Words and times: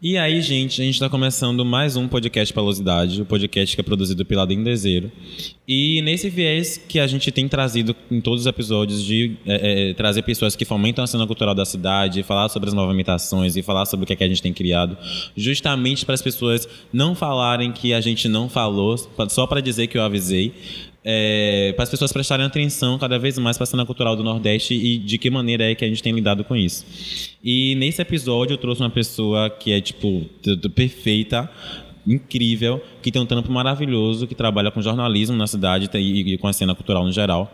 E 0.00 0.16
aí, 0.16 0.40
gente, 0.40 0.80
a 0.80 0.84
gente 0.84 0.94
está 0.94 1.08
começando 1.08 1.64
mais 1.64 1.96
um 1.96 2.06
podcast 2.06 2.54
Palosidade, 2.54 3.20
o 3.20 3.24
podcast 3.24 3.74
que 3.74 3.80
é 3.80 3.82
produzido 3.82 4.24
pela 4.24 4.46
Dendezeiro. 4.46 5.10
E 5.66 6.00
nesse 6.02 6.30
viés 6.30 6.78
que 6.78 7.00
a 7.00 7.06
gente 7.08 7.32
tem 7.32 7.48
trazido 7.48 7.96
em 8.08 8.20
todos 8.20 8.42
os 8.42 8.46
episódios 8.46 9.02
de 9.02 9.36
é, 9.44 9.90
é, 9.90 9.94
trazer 9.94 10.22
pessoas 10.22 10.54
que 10.54 10.64
fomentam 10.64 11.02
a 11.02 11.06
cena 11.08 11.26
cultural 11.26 11.52
da 11.52 11.64
cidade, 11.64 12.22
falar 12.22 12.48
sobre 12.48 12.68
as 12.68 12.74
movimentações 12.74 13.56
e 13.56 13.62
falar 13.62 13.86
sobre 13.86 14.04
o 14.04 14.06
que, 14.06 14.12
é 14.12 14.16
que 14.16 14.22
a 14.22 14.28
gente 14.28 14.40
tem 14.40 14.52
criado, 14.52 14.96
justamente 15.36 16.06
para 16.06 16.14
as 16.14 16.22
pessoas 16.22 16.68
não 16.92 17.16
falarem 17.16 17.72
que 17.72 17.92
a 17.92 18.00
gente 18.00 18.28
não 18.28 18.48
falou, 18.48 18.96
só 19.28 19.48
para 19.48 19.60
dizer 19.60 19.88
que 19.88 19.98
eu 19.98 20.02
avisei, 20.02 20.54
é, 21.04 21.72
para 21.74 21.84
as 21.84 21.90
pessoas 21.90 22.12
prestarem 22.12 22.44
atenção 22.44 22.98
cada 22.98 23.18
vez 23.18 23.38
mais 23.38 23.56
para 23.56 23.64
a 23.64 23.66
cena 23.66 23.86
cultural 23.86 24.16
do 24.16 24.22
Nordeste 24.22 24.74
e 24.74 24.98
de 24.98 25.18
que 25.18 25.30
maneira 25.30 25.70
é 25.70 25.74
que 25.74 25.84
a 25.84 25.88
gente 25.88 26.02
tem 26.02 26.12
lidado 26.12 26.44
com 26.44 26.56
isso. 26.56 26.84
E 27.42 27.74
nesse 27.76 28.02
episódio 28.02 28.54
eu 28.54 28.58
trouxe 28.58 28.82
uma 28.82 28.90
pessoa 28.90 29.48
que 29.48 29.72
é, 29.72 29.80
tipo, 29.80 30.26
perfeita, 30.74 31.50
incrível, 32.06 32.82
que 33.02 33.12
tem 33.12 33.20
um 33.20 33.26
trampo 33.26 33.52
maravilhoso, 33.52 34.26
que 34.26 34.34
trabalha 34.34 34.70
com 34.70 34.80
jornalismo 34.80 35.36
na 35.36 35.46
cidade 35.46 35.88
e, 35.94 36.38
com 36.38 36.48
a 36.48 36.52
cena 36.52 36.74
cultural 36.74 37.04
no 37.04 37.12
geral, 37.12 37.52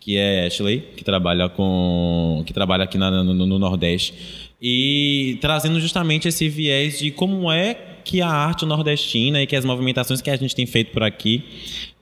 que 0.00 0.16
é 0.16 0.46
Ashley, 0.46 0.80
que 0.96 1.04
trabalha 1.04 1.48
com 1.48 2.42
que 2.46 2.52
trabalha 2.52 2.84
aqui 2.84 2.96
na, 2.96 3.10
no, 3.10 3.34
no 3.34 3.58
Nordeste 3.58 4.14
e 4.60 5.38
trazendo 5.40 5.78
justamente 5.80 6.28
esse 6.28 6.48
viés 6.48 6.98
de 6.98 7.10
como 7.10 7.50
é 7.50 7.74
que 8.04 8.22
a 8.22 8.28
arte 8.28 8.64
nordestina 8.64 9.42
e 9.42 9.46
que 9.46 9.56
as 9.56 9.64
movimentações 9.64 10.22
que 10.22 10.30
a 10.30 10.36
gente 10.36 10.54
tem 10.54 10.64
feito 10.64 10.92
por 10.92 11.02
aqui 11.02 11.44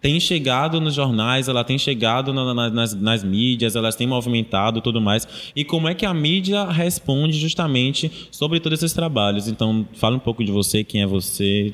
tem 0.05 0.21
chegado 0.21 0.83
nos 0.83 0.93
jornais, 0.93 1.49
ela 1.49 1.65
tem 1.65 1.79
chegado 1.79 2.35
na, 2.35 2.53
na, 2.53 2.69
nas, 2.69 2.93
nas 2.93 3.25
mídias, 3.25 3.75
elas 3.75 3.97
têm 3.97 4.07
movimentado 4.07 4.83
tudo 4.83 5.01
mais. 5.01 5.27
E 5.57 5.65
como 5.65 5.89
é 5.89 5.95
que 5.95 6.05
a 6.05 6.13
mídia 6.13 6.67
responde 6.67 7.39
justamente 7.39 8.29
sobre 8.31 8.61
todos 8.61 8.81
esses 8.81 8.93
trabalhos? 8.93 9.49
Então, 9.49 9.89
fala 9.95 10.15
um 10.15 10.19
pouco 10.19 10.45
de 10.45 10.53
você, 10.53 10.85
quem 10.85 11.01
é 11.01 11.07
você. 11.07 11.73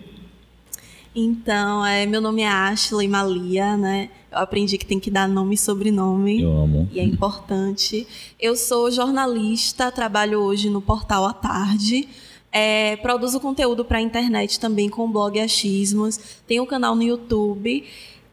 Então, 1.12 1.85
é, 1.85 2.07
meu 2.07 2.21
nome 2.21 2.43
é 2.43 2.46
Ashley 2.46 3.09
Malia, 3.09 3.77
né? 3.77 4.09
Eu 4.30 4.38
aprendi 4.38 4.79
que 4.79 4.87
tem 4.87 5.01
que 5.01 5.10
dar 5.10 5.29
nome 5.29 5.57
e 5.57 5.59
sobrenome. 5.59 6.40
Eu 6.40 6.52
amo. 6.52 6.88
E 6.93 7.01
é 7.01 7.02
importante. 7.02 8.07
Eu 8.38 8.55
sou 8.55 8.93
jornalista, 8.93 9.90
trabalho 9.90 10.38
hoje 10.38 10.71
no 10.71 10.80
portal 10.80 11.27
à 11.27 11.33
tarde. 11.33 12.07
É, 12.52 12.95
produzo 12.99 13.40
conteúdo 13.40 13.85
para 13.85 13.99
a 13.99 14.01
internet 14.01 14.60
também 14.60 14.88
com 14.88 15.05
o 15.07 15.09
blog 15.09 15.40
Achismos. 15.40 16.16
Tenho 16.46 16.62
um 16.62 16.66
canal 16.66 16.95
no 16.95 17.02
YouTube. 17.02 17.85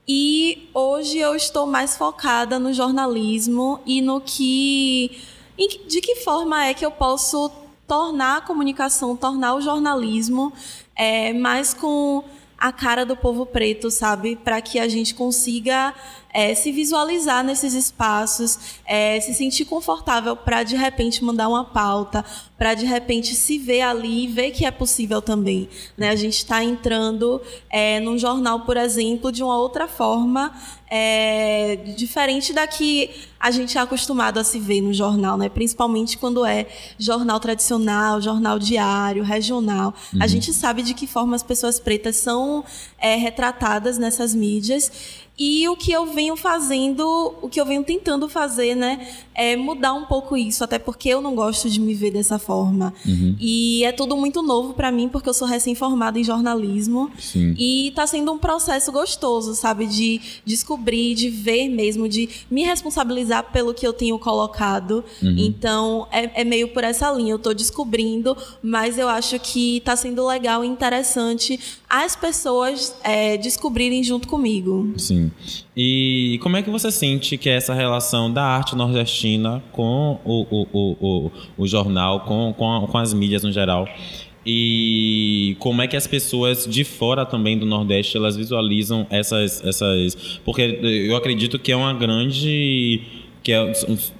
E 0.07 0.69
hoje 0.73 1.17
eu 1.17 1.35
estou 1.35 1.67
mais 1.67 1.97
focada 1.97 2.57
no 2.57 2.71
jornalismo 2.71 3.81
e 3.85 4.01
no 4.01 4.21
que. 4.21 5.19
de 5.57 5.99
que 5.99 6.15
forma 6.15 6.65
é 6.65 6.73
que 6.73 6.85
eu 6.85 6.91
posso 6.91 7.51
tornar 7.85 8.37
a 8.37 8.41
comunicação, 8.41 9.17
tornar 9.17 9.55
o 9.55 9.61
jornalismo 9.61 10.53
é, 10.95 11.33
mais 11.33 11.73
com 11.73 12.23
a 12.57 12.71
cara 12.71 13.05
do 13.05 13.17
povo 13.17 13.45
preto, 13.45 13.91
sabe? 13.91 14.37
Para 14.37 14.61
que 14.61 14.79
a 14.79 14.87
gente 14.87 15.13
consiga 15.13 15.93
é, 16.37 16.53
se 16.53 16.71
visualizar 16.71 17.43
nesses 17.43 17.73
espaços, 17.73 18.77
é, 18.85 19.19
se 19.19 19.33
sentir 19.33 19.65
confortável 19.65 20.35
para 20.35 20.61
de 20.61 20.75
repente 20.75 21.23
mandar 21.23 21.49
uma 21.49 21.65
pauta, 21.65 22.23
para 22.55 22.75
de 22.75 22.85
repente 22.85 23.33
se 23.33 23.57
ver 23.57 23.81
ali 23.81 24.25
e 24.25 24.27
ver 24.27 24.51
que 24.51 24.63
é 24.63 24.69
possível 24.69 25.19
também. 25.19 25.67
Né? 25.97 26.09
A 26.09 26.15
gente 26.15 26.35
está 26.37 26.63
entrando 26.63 27.41
é, 27.71 27.99
num 27.99 28.19
jornal, 28.19 28.59
por 28.61 28.77
exemplo, 28.77 29.31
de 29.31 29.41
uma 29.41 29.57
outra 29.57 29.87
forma, 29.87 30.55
é, 30.91 31.75
diferente 31.97 32.53
da 32.53 32.67
que 32.67 33.09
a 33.39 33.49
gente 33.49 33.75
é 33.75 33.81
acostumado 33.81 34.39
a 34.39 34.43
se 34.43 34.59
ver 34.59 34.81
no 34.81 34.93
jornal, 34.93 35.39
né? 35.39 35.49
principalmente 35.49 36.19
quando 36.19 36.45
é 36.45 36.67
jornal 36.99 37.39
tradicional, 37.39 38.21
jornal 38.21 38.59
diário, 38.59 39.23
regional. 39.23 39.91
Uhum. 40.13 40.21
A 40.21 40.27
gente 40.27 40.53
sabe 40.53 40.83
de 40.83 40.93
que 40.93 41.07
forma 41.07 41.35
as 41.35 41.43
pessoas 41.43 41.79
pretas 41.79 42.17
são 42.17 42.63
é, 42.99 43.15
retratadas 43.15 43.97
nessas 43.97 44.35
mídias 44.35 44.91
e 45.39 45.67
o 45.69 45.75
que 45.75 45.91
eu 45.91 46.07
venho 46.07 46.35
fazendo, 46.35 47.35
o 47.41 47.47
que 47.47 47.61
eu 47.61 47.65
venho 47.65 47.83
tentando 47.83 48.27
fazer, 48.27 48.73
né, 48.73 49.07
é 49.35 49.55
mudar 49.55 49.93
um 49.93 50.05
pouco 50.05 50.35
isso, 50.35 50.63
até 50.63 50.79
porque 50.79 51.09
eu 51.09 51.21
não 51.21 51.35
gosto 51.35 51.69
de 51.69 51.79
me 51.79 51.93
ver 51.93 52.09
dessa 52.09 52.39
forma. 52.39 52.91
Uhum. 53.05 53.35
E 53.39 53.83
é 53.83 53.91
tudo 53.91 54.17
muito 54.17 54.41
novo 54.41 54.73
para 54.73 54.91
mim, 54.91 55.07
porque 55.07 55.29
eu 55.29 55.33
sou 55.35 55.47
recém-formada 55.47 56.17
em 56.19 56.23
jornalismo. 56.23 57.11
Sim. 57.19 57.53
E 57.55 57.89
está 57.89 58.07
sendo 58.07 58.31
um 58.31 58.39
processo 58.39 58.91
gostoso, 58.91 59.53
sabe, 59.53 59.85
de 59.85 60.19
descobrir, 60.43 61.13
de 61.13 61.29
ver 61.29 61.69
mesmo, 61.69 62.09
de 62.09 62.27
me 62.49 62.63
responsabilizar 62.63 63.51
pelo 63.51 63.75
que 63.75 63.85
eu 63.85 63.93
tenho 63.93 64.17
colocado. 64.17 65.05
Uhum. 65.21 65.35
Então, 65.37 66.07
é, 66.11 66.41
é, 66.41 66.43
meio 66.43 66.69
por 66.69 66.83
essa 66.83 67.11
linha. 67.11 67.33
Eu 67.33 67.37
estou 67.37 67.53
descobrindo, 67.53 68.35
mas 68.63 68.97
eu 68.97 69.07
acho 69.07 69.39
que 69.39 69.77
está 69.77 69.95
sendo 69.95 70.25
legal 70.25 70.63
e 70.63 70.67
interessante 70.67 71.59
as 71.87 72.15
pessoas 72.15 72.95
é, 73.03 73.37
descobrirem 73.37 74.03
junto 74.03 74.27
comigo. 74.27 74.93
Sim. 74.97 75.26
E 75.75 76.39
como 76.41 76.57
é 76.57 76.61
que 76.61 76.69
você 76.69 76.91
sente 76.91 77.37
que 77.37 77.49
é 77.49 77.55
essa 77.55 77.73
relação 77.73 78.31
da 78.31 78.43
arte 78.43 78.75
nordestina 78.75 79.63
com 79.71 80.19
o, 80.23 80.45
o, 80.49 80.67
o, 80.73 80.97
o, 80.99 81.31
o 81.57 81.67
jornal, 81.67 82.21
com, 82.21 82.53
com, 82.57 82.87
com 82.87 82.97
as 82.97 83.13
mídias 83.13 83.43
no 83.43 83.51
geral? 83.51 83.87
E 84.49 85.57
como 85.59 85.81
é 85.81 85.87
que 85.87 85.97
as 85.97 86.07
pessoas 86.07 86.65
de 86.65 86.85
fora 86.85 87.25
também 87.25 87.57
do 87.57 87.65
Nordeste 87.65 88.15
elas 88.15 88.37
visualizam 88.37 89.05
essas 89.09 89.61
essas 89.65 90.39
porque 90.45 90.79
eu 90.81 91.17
acredito 91.17 91.59
que 91.59 91.69
é 91.69 91.75
uma 91.75 91.93
grande 91.93 93.01
que 93.47 93.53
é, 93.53 93.73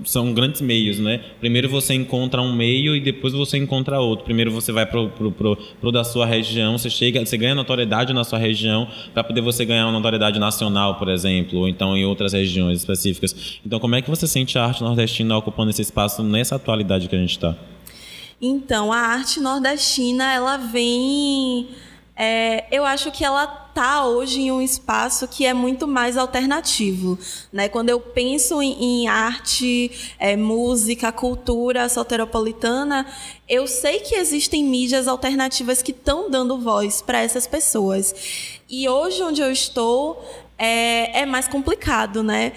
são 0.06 0.34
grandes 0.34 0.62
meios, 0.62 1.00
né? 1.00 1.20
Primeiro 1.42 1.68
você 1.68 1.94
encontra 1.94 2.42
um 2.42 2.56
meio 2.56 2.96
e 2.96 3.02
depois 3.02 3.34
você 3.34 3.58
encontra 3.58 4.00
outro. 4.00 4.24
Primeiro 4.24 4.50
você 4.50 4.72
vai 4.72 4.86
pro, 4.86 5.10
pro, 5.10 5.34
pro, 5.34 5.58
pro 5.82 5.92
da 5.92 6.06
sua 6.06 6.26
região, 6.26 6.78
você 6.78 6.90
chega, 6.90 7.26
você 7.26 7.36
ganha 7.36 7.54
notoriedade 7.54 8.14
na 8.14 8.24
sua 8.24 8.40
região 8.40 8.88
para 9.14 9.26
poder 9.26 9.42
você 9.42 9.66
ganhar 9.66 9.84
uma 9.84 9.92
notoriedade 9.92 10.40
nacional, 10.40 10.96
por 10.96 11.10
exemplo, 11.10 11.60
ou 11.60 11.68
então 11.68 11.98
em 11.98 12.06
outras 12.06 12.32
regiões 12.32 12.80
específicas. 12.80 13.60
Então, 13.66 13.82
como 13.82 13.96
é 13.96 14.02
que 14.02 14.10
você 14.10 14.26
sente 14.26 14.58
a 14.58 14.64
arte 14.64 14.82
nordestina 14.82 15.36
ocupando 15.36 15.72
esse 15.72 15.82
espaço 15.82 16.24
nessa 16.24 16.56
atualidade 16.56 17.10
que 17.10 17.16
a 17.18 17.20
gente 17.20 17.32
está? 17.32 17.54
Então, 18.42 18.94
a 18.94 19.00
arte 19.00 19.42
nordestina, 19.42 20.32
ela 20.32 20.56
vem 20.56 21.68
é, 22.18 22.66
eu 22.72 22.84
acho 22.84 23.12
que 23.12 23.24
ela 23.24 23.66
está 23.70 24.06
hoje 24.08 24.42
em 24.42 24.52
um 24.52 24.60
espaço 24.60 25.28
que 25.28 25.46
é 25.46 25.54
muito 25.54 25.88
mais 25.88 26.18
alternativo. 26.18 27.18
Né? 27.54 27.70
Quando 27.70 27.90
eu 27.90 28.00
penso 28.00 28.60
em, 28.60 29.04
em 29.04 29.08
arte, 29.08 29.92
é, 30.18 30.36
música, 30.36 31.12
cultura 31.12 31.88
soteropolitana, 31.88 33.06
eu 33.48 33.68
sei 33.68 34.00
que 34.00 34.16
existem 34.16 34.64
mídias 34.64 35.08
alternativas 35.08 35.84
que 35.84 35.92
estão 35.92 36.28
dando 36.30 36.58
voz 36.58 37.04
para 37.04 37.22
essas 37.22 37.46
pessoas. 37.46 38.60
E 38.68 38.90
hoje, 38.90 39.22
onde 39.22 39.42
eu 39.42 39.52
estou, 39.52 40.26
é, 40.58 41.22
é 41.22 41.26
mais 41.26 41.48
complicado. 41.48 42.24
Né? 42.24 42.52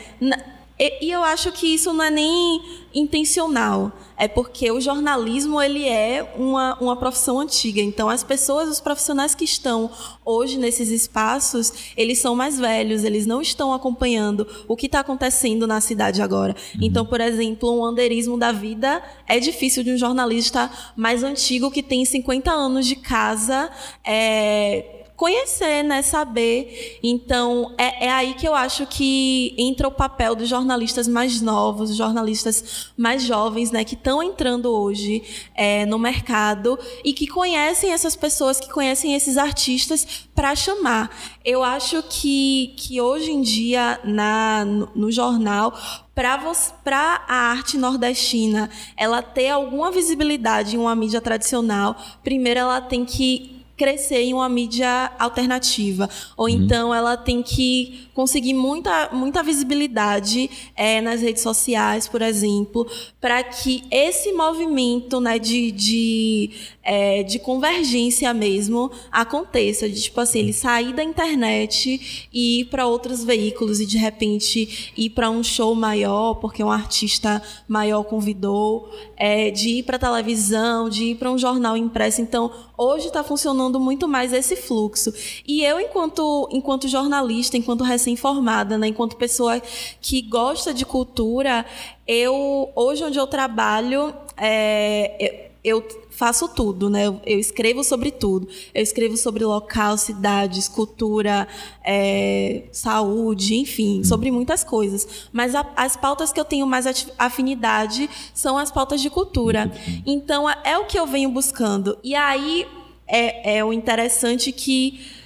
E, 0.81 1.09
e 1.09 1.11
eu 1.13 1.23
acho 1.23 1.53
que 1.53 1.67
isso 1.67 1.93
não 1.93 2.03
é 2.03 2.11
nem 2.11 2.63
intencional. 2.95 3.93
É 4.17 4.27
porque 4.27 4.71
o 4.71 4.81
jornalismo 4.81 5.61
ele 5.61 5.87
é 5.87 6.35
uma, 6.37 6.77
uma 6.81 6.97
profissão 6.97 7.39
antiga. 7.39 7.81
Então, 7.81 8.09
as 8.09 8.25
pessoas, 8.25 8.69
os 8.69 8.81
profissionais 8.81 9.35
que 9.35 9.45
estão 9.45 9.91
hoje 10.25 10.59
nesses 10.59 10.89
espaços, 10.89 11.93
eles 11.97 12.19
são 12.19 12.35
mais 12.35 12.59
velhos, 12.59 13.05
eles 13.05 13.27
não 13.27 13.43
estão 13.43 13.73
acompanhando 13.73 14.47
o 14.67 14.75
que 14.75 14.87
está 14.87 15.01
acontecendo 15.01 15.67
na 15.67 15.81
cidade 15.81 16.23
agora. 16.23 16.57
Uhum. 16.75 16.81
Então, 16.83 17.05
por 17.05 17.21
exemplo, 17.21 17.79
um 17.79 17.85
anderismo 17.85 18.39
da 18.39 18.51
vida 18.51 19.03
é 19.27 19.39
difícil 19.39 19.85
de 19.85 19.93
um 19.93 19.99
jornalista 19.99 20.71
mais 20.97 21.23
antigo 21.23 21.71
que 21.71 21.83
tem 21.83 22.05
50 22.05 22.51
anos 22.51 22.87
de 22.87 22.97
casa. 22.97 23.71
É, 24.05 25.00
conhecer, 25.21 25.83
né, 25.83 26.01
saber. 26.01 26.99
Então, 27.03 27.75
é, 27.77 28.07
é 28.07 28.11
aí 28.11 28.33
que 28.33 28.49
eu 28.49 28.55
acho 28.55 28.87
que 28.87 29.55
entra 29.59 29.87
o 29.87 29.91
papel 29.91 30.35
dos 30.35 30.49
jornalistas 30.49 31.07
mais 31.07 31.43
novos, 31.43 31.95
jornalistas 31.95 32.91
mais 32.97 33.23
jovens, 33.23 33.71
né, 33.71 33.85
que 33.85 33.93
estão 33.93 34.23
entrando 34.23 34.73
hoje 34.73 35.23
é, 35.55 35.85
no 35.85 35.99
mercado 35.99 36.79
e 37.05 37.13
que 37.13 37.27
conhecem 37.27 37.93
essas 37.93 38.17
pessoas, 38.17 38.59
que 38.59 38.71
conhecem 38.71 39.15
esses 39.15 39.37
artistas 39.37 40.27
para 40.35 40.57
chamar. 40.57 41.15
Eu 41.45 41.63
acho 41.63 42.03
que, 42.05 42.75
que 42.79 42.99
hoje 42.99 43.31
em 43.31 43.43
dia, 43.43 44.01
na, 44.03 44.65
no, 44.65 44.89
no 44.95 45.13
jornal, 45.13 45.79
para 46.15 47.25
a 47.29 47.35
arte 47.51 47.77
nordestina 47.77 48.71
ela 48.97 49.21
ter 49.21 49.51
alguma 49.51 49.91
visibilidade 49.91 50.77
em 50.77 50.79
uma 50.79 50.97
mídia 50.97 51.21
tradicional, 51.21 51.95
primeiro 52.25 52.61
ela 52.61 52.81
tem 52.81 53.05
que 53.05 53.60
crescer 53.81 54.21
em 54.21 54.35
uma 54.35 54.47
mídia 54.47 55.11
alternativa. 55.19 56.07
Ou 56.37 56.45
uhum. 56.45 56.51
então 56.51 56.95
ela 56.95 57.17
tem 57.17 57.43
que 57.43 58.10
conseguir 58.21 58.53
muita, 58.53 59.09
muita 59.15 59.43
visibilidade 59.43 60.51
é, 60.77 61.01
nas 61.01 61.23
redes 61.23 61.43
sociais, 61.43 62.07
por 62.07 62.21
exemplo, 62.21 62.87
para 63.19 63.43
que 63.43 63.83
esse 63.91 64.31
movimento 64.31 65.23
né, 65.23 65.39
de, 65.39 65.73
de, 65.73 66.51
é, 66.83 67.23
de 67.23 67.39
convergência 67.39 68.35
mesmo 68.35 68.91
aconteça. 69.11 69.89
De, 69.89 70.03
tipo 70.03 70.21
assim, 70.21 70.41
ele 70.41 70.53
sair 70.53 70.93
da 70.93 71.03
internet 71.03 72.29
e 72.31 72.61
ir 72.61 72.65
para 72.67 72.87
outros 72.87 73.25
veículos 73.25 73.81
e 73.81 73.87
de 73.87 73.97
repente 73.97 74.93
ir 74.95 75.09
para 75.11 75.31
um 75.31 75.43
show 75.43 75.75
maior, 75.75 76.35
porque 76.35 76.63
um 76.63 76.71
artista 76.71 77.43
maior 77.67 78.05
convidou, 78.05 78.91
é, 79.17 79.51
de 79.51 79.79
ir 79.79 79.83
para 79.85 79.99
televisão, 79.99 80.91
de 80.91 81.05
ir 81.05 81.15
para 81.15 81.31
um 81.31 81.39
jornal 81.39 81.75
impresso. 81.75 82.21
Então, 82.21 82.53
hoje 82.77 83.07
está 83.07 83.25
funcionando 83.25 83.81
muito 83.81 84.07
mais 84.07 84.35
esse 84.35 84.57
fluxo. 84.57 85.11
E 85.49 85.65
eu, 85.65 85.81
enquanto, 85.81 86.47
enquanto 86.53 86.87
jornalista, 86.87 87.57
enquanto 87.57 87.83
recém-formada, 88.11 88.77
né, 88.77 88.89
enquanto 88.89 89.17
pessoa 89.17 89.61
que 90.01 90.23
gosta 90.23 90.75
de 90.75 90.85
cultura, 90.85 91.65
eu 92.07 92.71
hoje 92.75 93.05
onde 93.05 93.19
eu 93.19 93.27
trabalho, 93.27 94.13
é, 94.37 95.51
eu 95.63 95.87
faço 96.11 96.49
tudo, 96.49 96.89
né? 96.89 97.07
Eu, 97.07 97.39
escrevo 97.39 97.85
sobre 97.85 98.11
tudo. 98.11 98.49
Eu 98.75 98.83
escrevo 98.83 99.17
sobre 99.17 99.45
local, 99.45 99.97
cidades, 99.99 100.69
cultura, 100.69 101.47
é, 101.85 102.65
saúde, 102.73 103.57
enfim, 103.57 104.03
sobre 104.03 104.31
muitas 104.31 104.65
coisas. 104.65 105.29
Mas 105.33 105.55
a, 105.55 105.67
as 105.77 105.97
pautas 105.97 106.33
que 106.33 106.41
eu 106.41 106.45
tenho 106.47 106.67
mais 106.67 106.87
afinidade 107.19 108.09
são 108.33 108.57
as 108.57 108.71
pautas 108.71 109.03
de 109.03 109.11
cultura. 109.11 109.71
Então 110.07 110.49
é 110.49 110.79
o 110.79 110.87
que 110.87 110.99
eu 110.99 111.07
venho 111.07 111.29
buscando. 111.29 111.99
E 112.03 112.15
aí 112.15 112.67
é, 113.07 113.59
é 113.59 113.65
o 113.65 113.73
interessante 113.73 114.53
que 114.53 115.20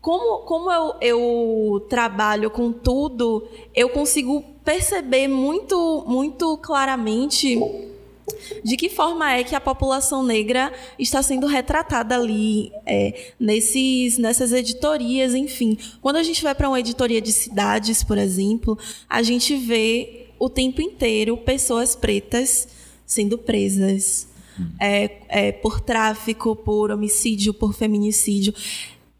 como, 0.00 0.38
como 0.44 0.70
eu, 0.70 0.94
eu 1.00 1.86
trabalho 1.88 2.50
com 2.50 2.72
tudo, 2.72 3.46
eu 3.74 3.88
consigo 3.90 4.42
perceber 4.64 5.28
muito, 5.28 6.04
muito 6.06 6.56
claramente 6.58 7.58
de 8.64 8.76
que 8.76 8.88
forma 8.88 9.32
é 9.32 9.44
que 9.44 9.54
a 9.54 9.60
população 9.60 10.22
negra 10.22 10.72
está 10.98 11.22
sendo 11.22 11.46
retratada 11.46 12.16
ali 12.16 12.72
é, 12.86 13.32
nesses, 13.38 14.18
nessas 14.18 14.52
editorias, 14.52 15.34
enfim. 15.34 15.76
Quando 16.00 16.16
a 16.16 16.22
gente 16.22 16.42
vai 16.42 16.54
para 16.54 16.68
uma 16.68 16.80
editoria 16.80 17.20
de 17.20 17.32
cidades, 17.32 18.02
por 18.02 18.16
exemplo, 18.16 18.78
a 19.08 19.22
gente 19.22 19.56
vê 19.56 20.28
o 20.38 20.48
tempo 20.48 20.80
inteiro 20.80 21.36
pessoas 21.36 21.94
pretas 21.94 22.68
sendo 23.04 23.36
presas 23.36 24.28
é, 24.78 25.10
é, 25.28 25.52
por 25.52 25.80
tráfico, 25.80 26.54
por 26.54 26.90
homicídio, 26.90 27.52
por 27.52 27.74
feminicídio. 27.74 28.54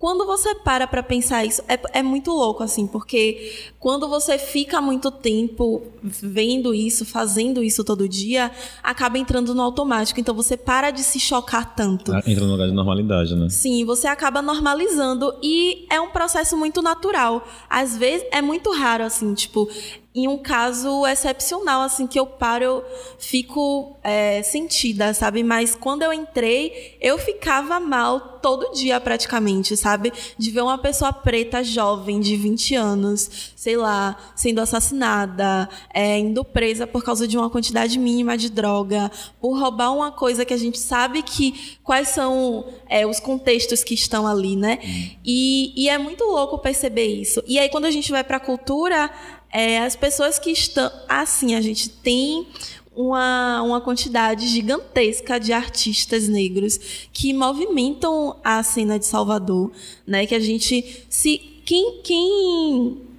Quando 0.01 0.25
você 0.25 0.55
para 0.55 0.87
para 0.87 1.03
pensar 1.03 1.45
isso, 1.45 1.63
é, 1.69 1.79
é 1.99 2.03
muito 2.03 2.31
louco, 2.31 2.63
assim, 2.63 2.87
porque 2.87 3.69
quando 3.79 4.09
você 4.09 4.39
fica 4.39 4.81
muito 4.81 5.11
tempo 5.11 5.83
vendo 6.03 6.73
isso, 6.75 7.05
fazendo 7.05 7.63
isso 7.63 7.85
todo 7.85 8.09
dia, 8.09 8.51
acaba 8.83 9.19
entrando 9.19 9.55
no 9.55 9.61
automático. 9.61 10.19
Então 10.19 10.35
você 10.35 10.57
para 10.57 10.91
de 10.91 11.03
se 11.03 11.21
chocar 11.21 11.75
tanto. 11.75 12.15
Ah, 12.15 12.23
entra 12.27 12.47
no 12.47 12.53
lugar 12.53 12.67
de 12.67 12.73
normalidade, 12.73 13.37
né? 13.37 13.51
Sim, 13.51 13.85
você 13.85 14.07
acaba 14.07 14.41
normalizando 14.41 15.35
e 15.43 15.85
é 15.91 16.01
um 16.01 16.09
processo 16.09 16.57
muito 16.57 16.81
natural. 16.81 17.47
Às 17.69 17.95
vezes 17.95 18.27
é 18.33 18.41
muito 18.41 18.73
raro, 18.73 19.05
assim, 19.05 19.35
tipo, 19.35 19.69
em 20.13 20.27
um 20.27 20.39
caso 20.39 21.07
excepcional, 21.07 21.83
assim, 21.83 22.05
que 22.05 22.19
eu 22.19 22.27
paro, 22.27 22.65
eu 22.65 22.85
fico 23.17 23.97
é, 24.03 24.43
sentida, 24.43 25.15
sabe? 25.15 25.45
Mas 25.45 25.77
quando 25.77 26.03
eu 26.03 26.13
entrei, 26.13 26.97
eu 27.01 27.17
ficava 27.17 27.79
mal 27.79 28.41
todo 28.41 28.73
dia, 28.73 29.01
praticamente, 29.01 29.77
sabe? 29.77 30.13
De 30.37 30.51
ver 30.51 30.63
uma 30.63 30.79
pessoa 30.79 31.13
preta, 31.13 31.63
jovem, 31.63 32.19
de 32.19 32.35
20 32.35 32.75
anos, 32.75 33.53
sei 33.55 33.77
lá, 33.77 34.17
sendo 34.35 34.61
assassinada, 34.61 35.69
é, 35.95 36.19
indo 36.19 36.45
presa 36.45 36.89
por 36.89 37.05
causa 37.05 37.29
de 37.29 37.39
uma 37.39 37.49
quantidade 37.49 37.97
mínima 37.97 38.37
de 38.37 38.51
droga, 38.51 39.13
por 39.41 39.57
roubar 39.57 39.95
uma 39.95 40.11
coisa 40.11 40.45
que 40.45 40.55
a 40.55 40.59
gente 40.59 40.79
sabe 40.79 41.23
que 41.23 41.79
quais 41.85 42.09
são 42.09 42.67
é, 42.89 43.07
os 43.07 43.21
contextos 43.21 43.85
que 43.85 43.95
estão 43.95 44.27
ali, 44.27 44.57
né? 44.57 44.81
E, 45.25 45.73
e 45.77 45.89
é 45.89 45.99
muito 45.99 46.25
louco 46.25 46.59
perceber 46.59 47.07
isso. 47.07 47.41
E 47.47 47.61
aí, 47.61 47.69
quando 47.69 47.85
a 47.85 47.91
gente 47.93 48.11
vai 48.11 48.25
para 48.25 48.39
a 48.39 48.41
cultura 48.41 49.09
é, 49.53 49.81
as 49.81 49.97
pessoas 49.97 50.39
que 50.39 50.51
estão. 50.51 50.91
Assim, 51.09 51.55
a 51.55 51.61
gente 51.61 51.89
tem 51.89 52.47
uma, 52.95 53.63
uma 53.63 53.81
quantidade 53.81 54.47
gigantesca 54.47 55.39
de 55.39 55.53
artistas 55.53 56.29
negros 56.29 57.09
que 57.13 57.33
movimentam 57.33 58.37
a 58.45 58.63
cena 58.63 58.99
de 58.99 59.07
Salvador, 59.07 59.73
né? 60.07 60.27
Que 60.27 60.35
a 60.35 60.41
gente 60.41 61.05
se 61.09 61.39
quem, 61.65 62.01
quem 62.03 63.10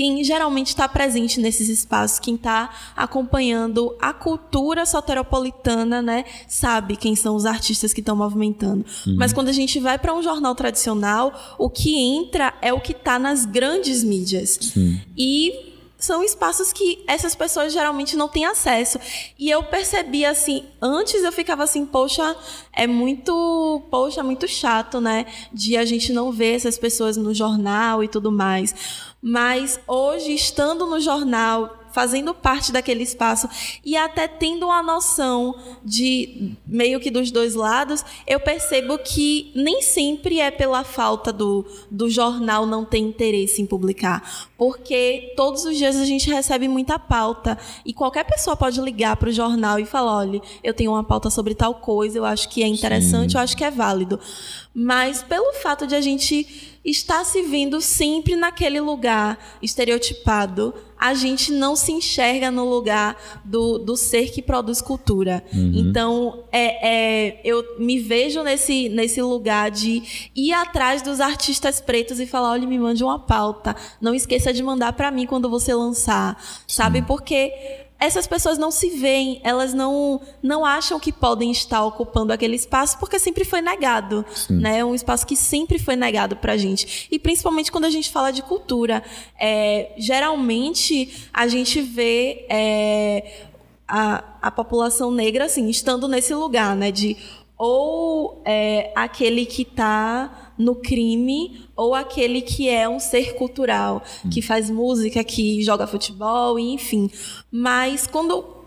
quem 0.00 0.24
geralmente 0.24 0.68
está 0.68 0.88
presente 0.88 1.38
nesses 1.38 1.68
espaços, 1.68 2.18
quem 2.18 2.34
está 2.34 2.70
acompanhando 2.96 3.94
a 4.00 4.14
cultura 4.14 4.86
soteropolitana, 4.86 6.00
né, 6.00 6.24
sabe 6.48 6.96
quem 6.96 7.14
são 7.14 7.36
os 7.36 7.44
artistas 7.44 7.92
que 7.92 8.00
estão 8.00 8.16
movimentando. 8.16 8.82
Uhum. 9.06 9.16
Mas 9.18 9.30
quando 9.30 9.48
a 9.48 9.52
gente 9.52 9.78
vai 9.78 9.98
para 9.98 10.14
um 10.14 10.22
jornal 10.22 10.54
tradicional, 10.54 11.54
o 11.58 11.68
que 11.68 11.98
entra 11.98 12.54
é 12.62 12.72
o 12.72 12.80
que 12.80 12.92
está 12.92 13.18
nas 13.18 13.44
grandes 13.44 14.02
mídias. 14.02 14.58
Sim. 14.58 15.02
E 15.14 15.70
são 15.98 16.24
espaços 16.24 16.72
que 16.72 17.04
essas 17.06 17.34
pessoas 17.34 17.72
geralmente 17.72 18.16
não 18.16 18.26
têm 18.26 18.46
acesso. 18.46 18.98
E 19.38 19.50
eu 19.50 19.62
percebi 19.64 20.24
assim, 20.24 20.64
antes 20.80 21.22
eu 21.22 21.30
ficava 21.30 21.62
assim, 21.62 21.84
poxa, 21.84 22.34
é 22.72 22.86
muito, 22.86 23.82
poxa, 23.90 24.22
muito 24.22 24.48
chato, 24.48 24.98
né, 24.98 25.26
de 25.52 25.76
a 25.76 25.84
gente 25.84 26.10
não 26.10 26.32
ver 26.32 26.54
essas 26.54 26.78
pessoas 26.78 27.18
no 27.18 27.34
jornal 27.34 28.02
e 28.02 28.08
tudo 28.08 28.32
mais. 28.32 28.74
Mas 29.22 29.78
hoje, 29.86 30.32
estando 30.32 30.86
no 30.86 30.98
jornal, 30.98 31.79
fazendo 31.92 32.34
parte 32.34 32.72
daquele 32.72 33.02
espaço 33.02 33.48
e 33.84 33.96
até 33.96 34.28
tendo 34.28 34.66
uma 34.66 34.82
noção 34.82 35.54
de 35.84 36.52
meio 36.66 37.00
que 37.00 37.10
dos 37.10 37.30
dois 37.30 37.54
lados, 37.54 38.04
eu 38.26 38.40
percebo 38.40 38.98
que 38.98 39.52
nem 39.54 39.82
sempre 39.82 40.40
é 40.40 40.50
pela 40.50 40.84
falta 40.84 41.32
do, 41.32 41.64
do 41.90 42.08
jornal 42.08 42.66
não 42.66 42.84
ter 42.84 42.98
interesse 42.98 43.60
em 43.60 43.66
publicar, 43.66 44.48
porque 44.56 45.32
todos 45.36 45.64
os 45.64 45.76
dias 45.76 45.96
a 45.96 46.04
gente 46.04 46.30
recebe 46.30 46.68
muita 46.68 46.98
pauta 46.98 47.58
e 47.84 47.92
qualquer 47.92 48.24
pessoa 48.24 48.56
pode 48.56 48.80
ligar 48.80 49.16
para 49.16 49.28
o 49.28 49.32
jornal 49.32 49.78
e 49.78 49.84
falar, 49.84 50.18
olha, 50.18 50.40
eu 50.62 50.74
tenho 50.74 50.92
uma 50.92 51.04
pauta 51.04 51.30
sobre 51.30 51.54
tal 51.54 51.74
coisa, 51.74 52.18
eu 52.18 52.24
acho 52.24 52.48
que 52.48 52.62
é 52.62 52.66
interessante, 52.66 53.32
Sim. 53.32 53.38
eu 53.38 53.42
acho 53.42 53.56
que 53.56 53.64
é 53.64 53.70
válido, 53.70 54.20
mas 54.74 55.22
pelo 55.22 55.52
fato 55.54 55.86
de 55.86 55.94
a 55.94 56.00
gente 56.00 56.70
está 56.84 57.24
se 57.24 57.42
vendo 57.42 57.80
sempre 57.80 58.36
naquele 58.36 58.80
lugar 58.80 59.38
estereotipado. 59.60 60.74
A 61.00 61.14
gente 61.14 61.50
não 61.50 61.74
se 61.74 61.92
enxerga 61.92 62.50
no 62.50 62.68
lugar 62.68 63.16
do, 63.44 63.78
do 63.78 63.96
ser 63.96 64.30
que 64.30 64.42
produz 64.42 64.82
cultura. 64.82 65.42
Uhum. 65.52 65.72
Então, 65.74 66.44
é, 66.52 66.88
é, 66.88 67.40
eu 67.42 67.64
me 67.78 67.98
vejo 67.98 68.42
nesse, 68.42 68.88
nesse 68.90 69.22
lugar 69.22 69.70
de 69.70 70.30
ir 70.36 70.52
atrás 70.52 71.00
dos 71.00 71.20
artistas 71.20 71.80
pretos 71.80 72.20
e 72.20 72.26
falar: 72.26 72.50
olha, 72.50 72.66
me 72.66 72.78
mande 72.78 73.02
uma 73.02 73.18
pauta. 73.18 73.74
Não 74.00 74.14
esqueça 74.14 74.52
de 74.52 74.62
mandar 74.62 74.92
para 74.92 75.10
mim 75.10 75.26
quando 75.26 75.48
você 75.48 75.74
lançar. 75.74 76.36
Sabe? 76.66 77.02
Porque 77.02 77.52
essas 78.00 78.26
pessoas 78.26 78.56
não 78.56 78.70
se 78.70 78.88
veem, 78.88 79.40
elas 79.44 79.74
não, 79.74 80.22
não 80.42 80.64
acham 80.64 80.98
que 80.98 81.12
podem 81.12 81.50
estar 81.50 81.84
ocupando 81.84 82.32
aquele 82.32 82.56
espaço 82.56 82.98
porque 82.98 83.18
sempre 83.18 83.44
foi 83.44 83.60
negado, 83.60 84.24
Sim. 84.34 84.54
né? 84.54 84.78
É 84.78 84.84
um 84.84 84.94
espaço 84.94 85.26
que 85.26 85.36
sempre 85.36 85.78
foi 85.78 85.96
negado 85.96 86.34
para 86.34 86.54
a 86.54 86.56
gente. 86.56 87.06
E 87.10 87.18
principalmente 87.18 87.70
quando 87.70 87.84
a 87.84 87.90
gente 87.90 88.10
fala 88.10 88.30
de 88.30 88.42
cultura, 88.42 89.04
é, 89.38 89.92
geralmente 89.98 91.28
a 91.30 91.46
gente 91.46 91.82
vê 91.82 92.46
é, 92.48 93.50
a, 93.86 94.24
a 94.40 94.50
população 94.50 95.10
negra 95.10 95.44
assim 95.44 95.68
estando 95.68 96.08
nesse 96.08 96.34
lugar, 96.34 96.74
né? 96.74 96.90
De 96.90 97.18
ou 97.58 98.40
é, 98.46 98.90
aquele 98.94 99.44
que 99.44 99.60
está 99.60 100.49
no 100.60 100.76
crime 100.76 101.66
ou 101.74 101.94
aquele 101.94 102.42
que 102.42 102.68
é 102.68 102.88
um 102.88 103.00
ser 103.00 103.34
cultural, 103.34 104.02
que 104.30 104.42
faz 104.42 104.68
música, 104.70 105.24
que 105.24 105.62
joga 105.62 105.86
futebol, 105.86 106.58
enfim. 106.58 107.10
Mas 107.50 108.06
quando. 108.06 108.60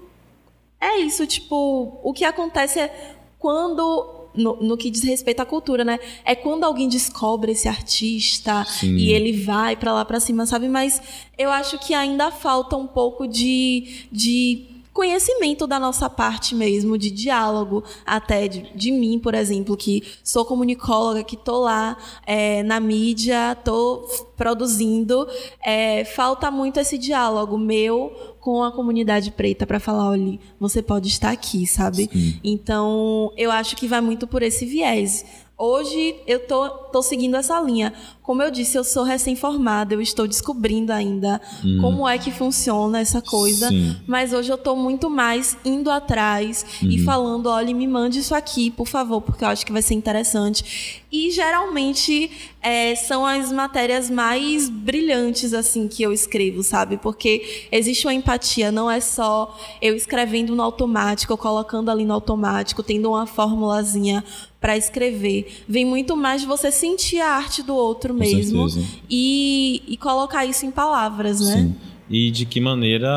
É 0.82 1.00
isso, 1.00 1.26
tipo, 1.26 2.02
o 2.04 2.12
que 2.12 2.26
acontece 2.26 2.78
é 2.78 3.16
quando 3.40 4.30
no, 4.36 4.58
no, 4.62 4.76
que 4.76 4.90
diz 4.90 5.04
respeito 5.04 5.40
à 5.40 5.46
cultura, 5.46 5.86
né? 5.86 5.98
É 6.26 6.36
quando 6.36 6.66
alguém 6.66 6.90
descobre 6.90 7.54
esse 7.54 7.70
artista 7.70 8.66
Sim. 8.66 8.96
e 8.96 9.14
ele 9.14 9.32
vai 9.32 9.78
para 9.78 9.94
lá 9.94 10.04
para 10.04 10.20
cima, 10.20 10.46
sabe? 10.46 10.68
Mas 10.68 11.02
eu 11.38 11.50
acho 11.52 11.78
que 11.80 11.94
ainda 11.94 12.32
falta 12.32 12.76
um 12.76 12.88
pouco 12.88 13.28
de, 13.28 14.08
de 14.12 14.73
conhecimento 14.94 15.66
da 15.66 15.80
nossa 15.80 16.10
parte 16.10 16.54
mesmo, 16.54 16.98
de 16.98 17.10
diálogo, 17.10 17.84
até 18.06 18.48
de, 18.48 18.72
de 18.76 18.92
mim, 18.92 19.18
por 19.20 19.34
exemplo, 19.34 19.76
que 19.76 20.04
sou 20.24 20.46
comunicóloga, 20.46 21.24
que 21.24 21.36
estou 21.36 21.62
lá 21.62 21.98
é, 22.26 22.62
na 22.64 22.80
mídia, 22.80 23.54
estou 23.54 24.08
produzindo. 24.38 25.28
É, 25.66 26.06
falta 26.06 26.52
muito 26.52 26.80
esse 26.80 26.98
diálogo 26.98 27.58
meu 27.58 28.36
com 28.40 28.62
a 28.62 28.72
comunidade 28.72 29.32
preta 29.32 29.66
para 29.66 29.80
falar, 29.80 30.10
olha, 30.10 30.38
você 30.60 30.82
pode 30.82 31.08
estar 31.08 31.32
aqui, 31.32 31.66
sabe? 31.66 32.10
Sim. 32.12 32.40
Então, 32.44 33.32
eu 33.36 33.50
acho 33.50 33.76
que 33.76 33.88
vai 33.88 34.02
muito 34.02 34.28
por 34.28 34.44
esse 34.44 34.66
viés. 34.66 35.26
Hoje 35.58 36.16
eu 36.28 36.46
tô, 36.46 36.70
tô 36.70 37.02
seguindo 37.02 37.38
essa 37.38 37.60
linha. 37.62 37.94
Como 38.24 38.42
eu 38.42 38.50
disse, 38.50 38.78
eu 38.78 38.86
sou 38.86 39.04
recém-formada, 39.04 39.94
eu 39.94 40.02
estou 40.02 40.26
descobrindo 40.26 40.94
ainda 40.94 41.42
hum. 41.64 41.80
como 41.82 42.08
é 42.08 42.18
que 42.18 42.32
funciona 42.32 43.02
essa 43.02 43.22
coisa. 43.22 43.68
Sim. 43.68 43.98
Mas 44.08 44.32
hoje 44.32 44.50
eu 44.50 44.56
estou 44.56 44.78
muito 44.78 45.10
mais 45.10 45.58
indo 45.66 45.92
atrás 45.92 46.66
uhum. 46.82 46.90
e 46.90 47.00
falando: 47.00 47.48
olha, 47.48 47.76
me 47.76 47.86
mande 47.86 48.20
isso 48.20 48.34
aqui, 48.34 48.72
por 48.72 48.88
favor, 48.88 49.22
porque 49.22 49.44
eu 49.44 49.50
acho 49.50 49.66
que 49.66 49.74
vai 49.74 49.82
ser 49.82 49.96
interessante. 49.96 51.04
E 51.12 51.30
geralmente 51.32 52.32
é, 52.62 52.96
são 52.96 53.26
as 53.26 53.52
matérias 53.52 54.10
mais 54.10 54.70
brilhantes 54.70 55.54
assim 55.54 55.88
que 55.90 56.02
eu 56.02 56.14
escrevo, 56.14 56.64
sabe? 56.64 56.96
Porque 56.96 57.68
existe 57.72 58.08
uma 58.08 58.14
empatia, 58.14 58.72
não 58.72 58.90
é 58.90 59.02
só 59.02 59.60
eu 59.82 59.96
escrevendo 59.96 60.56
no 60.56 60.64
automático, 60.64 61.36
colocando 61.36 61.92
ali 61.92 62.06
no 62.06 62.14
automático, 62.14 62.82
tendo 62.82 63.10
uma 63.10 63.26
formulazinha 63.26 64.24
para 64.64 64.78
escrever. 64.78 65.64
Vem 65.68 65.84
muito 65.84 66.16
mais 66.16 66.40
de 66.40 66.48
você 66.48 66.72
sentir 66.72 67.20
a 67.20 67.32
arte 67.32 67.62
do 67.62 67.76
outro 67.76 68.13
mesmo 68.14 68.68
e, 69.10 69.82
e, 69.88 69.98
colocar 69.98 70.46
isso 70.46 70.66
em 70.66 70.72
palavras, 70.72 71.40
né? 71.42 71.58
Sim. 71.58 71.76
E 72.10 72.30
de 72.30 72.46
que 72.46 72.60
maneira 72.60 73.10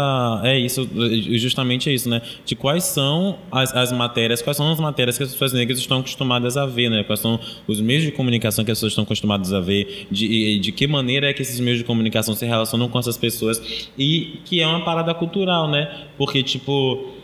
é 0.44 0.58
isso, 0.58 0.88
justamente 1.36 1.90
é 1.90 1.92
isso, 1.92 2.08
né? 2.08 2.22
De 2.44 2.54
quais 2.54 2.84
são 2.84 3.36
as, 3.50 3.74
as 3.74 3.92
matérias, 3.92 4.40
quais 4.40 4.56
são 4.56 4.70
as 4.70 4.78
matérias 4.78 5.18
que 5.18 5.24
as 5.24 5.32
pessoas 5.32 5.52
negras 5.52 5.78
estão 5.78 5.98
acostumadas 5.98 6.56
a 6.56 6.66
ver, 6.66 6.88
né? 6.88 7.02
Quais 7.02 7.20
são 7.20 7.38
os 7.66 7.80
meios 7.80 8.04
de 8.04 8.12
comunicação 8.12 8.64
que 8.64 8.70
as 8.70 8.78
pessoas 8.78 8.92
estão 8.92 9.04
acostumadas 9.04 9.52
a 9.52 9.60
ver, 9.60 10.06
de, 10.10 10.58
de 10.60 10.72
que 10.72 10.86
maneira 10.86 11.28
é 11.28 11.32
que 11.32 11.42
esses 11.42 11.58
meios 11.58 11.78
de 11.78 11.84
comunicação 11.84 12.34
se 12.34 12.46
relacionam 12.46 12.88
com 12.88 12.98
essas 12.98 13.16
pessoas 13.16 13.60
e 13.98 14.38
que 14.44 14.60
é 14.60 14.66
uma 14.66 14.84
parada 14.84 15.12
cultural, 15.12 15.68
né? 15.68 16.06
Porque, 16.16 16.42
tipo, 16.42 17.15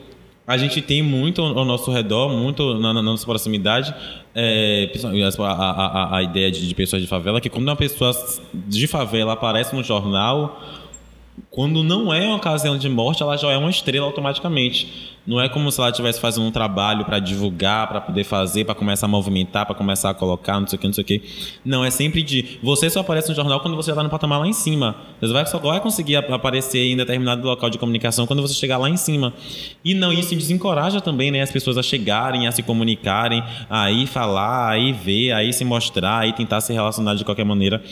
a 0.46 0.56
gente 0.56 0.82
tem 0.82 1.02
muito 1.02 1.40
ao 1.40 1.64
nosso 1.64 1.90
redor, 1.90 2.28
muito 2.28 2.74
na, 2.74 2.92
na 2.92 3.02
nossa 3.02 3.24
proximidade, 3.24 3.94
é, 4.34 4.90
a, 5.38 5.52
a, 5.52 6.16
a, 6.16 6.22
ideia 6.22 6.50
de, 6.50 6.66
de, 6.66 6.74
pessoas 6.74 7.00
de 7.00 7.08
favela, 7.08 7.40
que 7.40 7.48
quando 7.48 7.68
uma 7.68 7.76
pessoa 7.76 8.12
de 8.52 8.86
favela 8.86 9.34
aparece 9.34 9.74
no 9.74 9.82
jornal, 9.84 10.60
quando 11.50 11.82
não 11.82 12.12
é 12.12 12.26
uma 12.26 12.36
ocasião 12.36 12.76
de 12.76 12.88
morte, 12.88 13.22
ela 13.22 13.36
já 13.36 13.50
é 13.50 13.56
uma 13.56 13.70
estrela 13.70 14.06
automaticamente. 14.06 15.11
Não 15.26 15.40
é 15.40 15.48
como 15.48 15.70
se 15.70 15.80
ela 15.80 15.90
estivesse 15.90 16.20
fazendo 16.20 16.44
um 16.44 16.50
trabalho 16.50 17.04
para 17.04 17.20
divulgar, 17.20 17.86
para 17.86 18.00
poder 18.00 18.24
fazer, 18.24 18.64
para 18.64 18.74
começar 18.74 19.06
a 19.06 19.08
movimentar, 19.08 19.64
para 19.64 19.74
começar 19.74 20.10
a 20.10 20.14
colocar, 20.14 20.58
não 20.58 20.66
sei 20.66 20.76
o 20.76 20.80
que, 20.80 20.86
não 20.86 20.94
sei 20.94 21.02
o 21.02 21.06
que. 21.06 21.22
Não, 21.64 21.84
é 21.84 21.90
sempre 21.90 22.22
de. 22.22 22.58
Você 22.62 22.90
só 22.90 23.00
aparece 23.00 23.28
no 23.28 23.34
jornal 23.34 23.60
quando 23.60 23.76
você 23.76 23.90
está 23.90 24.02
no 24.02 24.10
patamar 24.10 24.40
lá 24.40 24.48
em 24.48 24.52
cima. 24.52 24.96
Você 25.20 25.32
vai, 25.32 25.46
só 25.46 25.58
vai 25.58 25.80
conseguir 25.80 26.16
aparecer 26.16 26.80
em 26.80 26.96
determinado 26.96 27.46
local 27.46 27.70
de 27.70 27.78
comunicação 27.78 28.26
quando 28.26 28.42
você 28.42 28.54
chegar 28.54 28.78
lá 28.78 28.90
em 28.90 28.96
cima. 28.96 29.32
E 29.84 29.94
não, 29.94 30.12
isso 30.12 30.34
desencoraja 30.34 31.00
também 31.00 31.30
né, 31.30 31.40
as 31.40 31.52
pessoas 31.52 31.78
a 31.78 31.82
chegarem, 31.82 32.48
a 32.48 32.52
se 32.52 32.62
comunicarem, 32.62 33.42
a 33.70 33.90
ir 33.90 34.06
falar, 34.06 34.70
a 34.70 34.78
ir 34.78 34.92
ver, 34.92 35.32
a 35.32 35.44
ir 35.44 35.52
se 35.52 35.64
mostrar, 35.64 36.18
a 36.18 36.26
ir 36.26 36.32
tentar 36.32 36.60
se 36.60 36.72
relacionar 36.72 37.14
de 37.14 37.24
qualquer 37.24 37.44
maneira. 37.44 37.82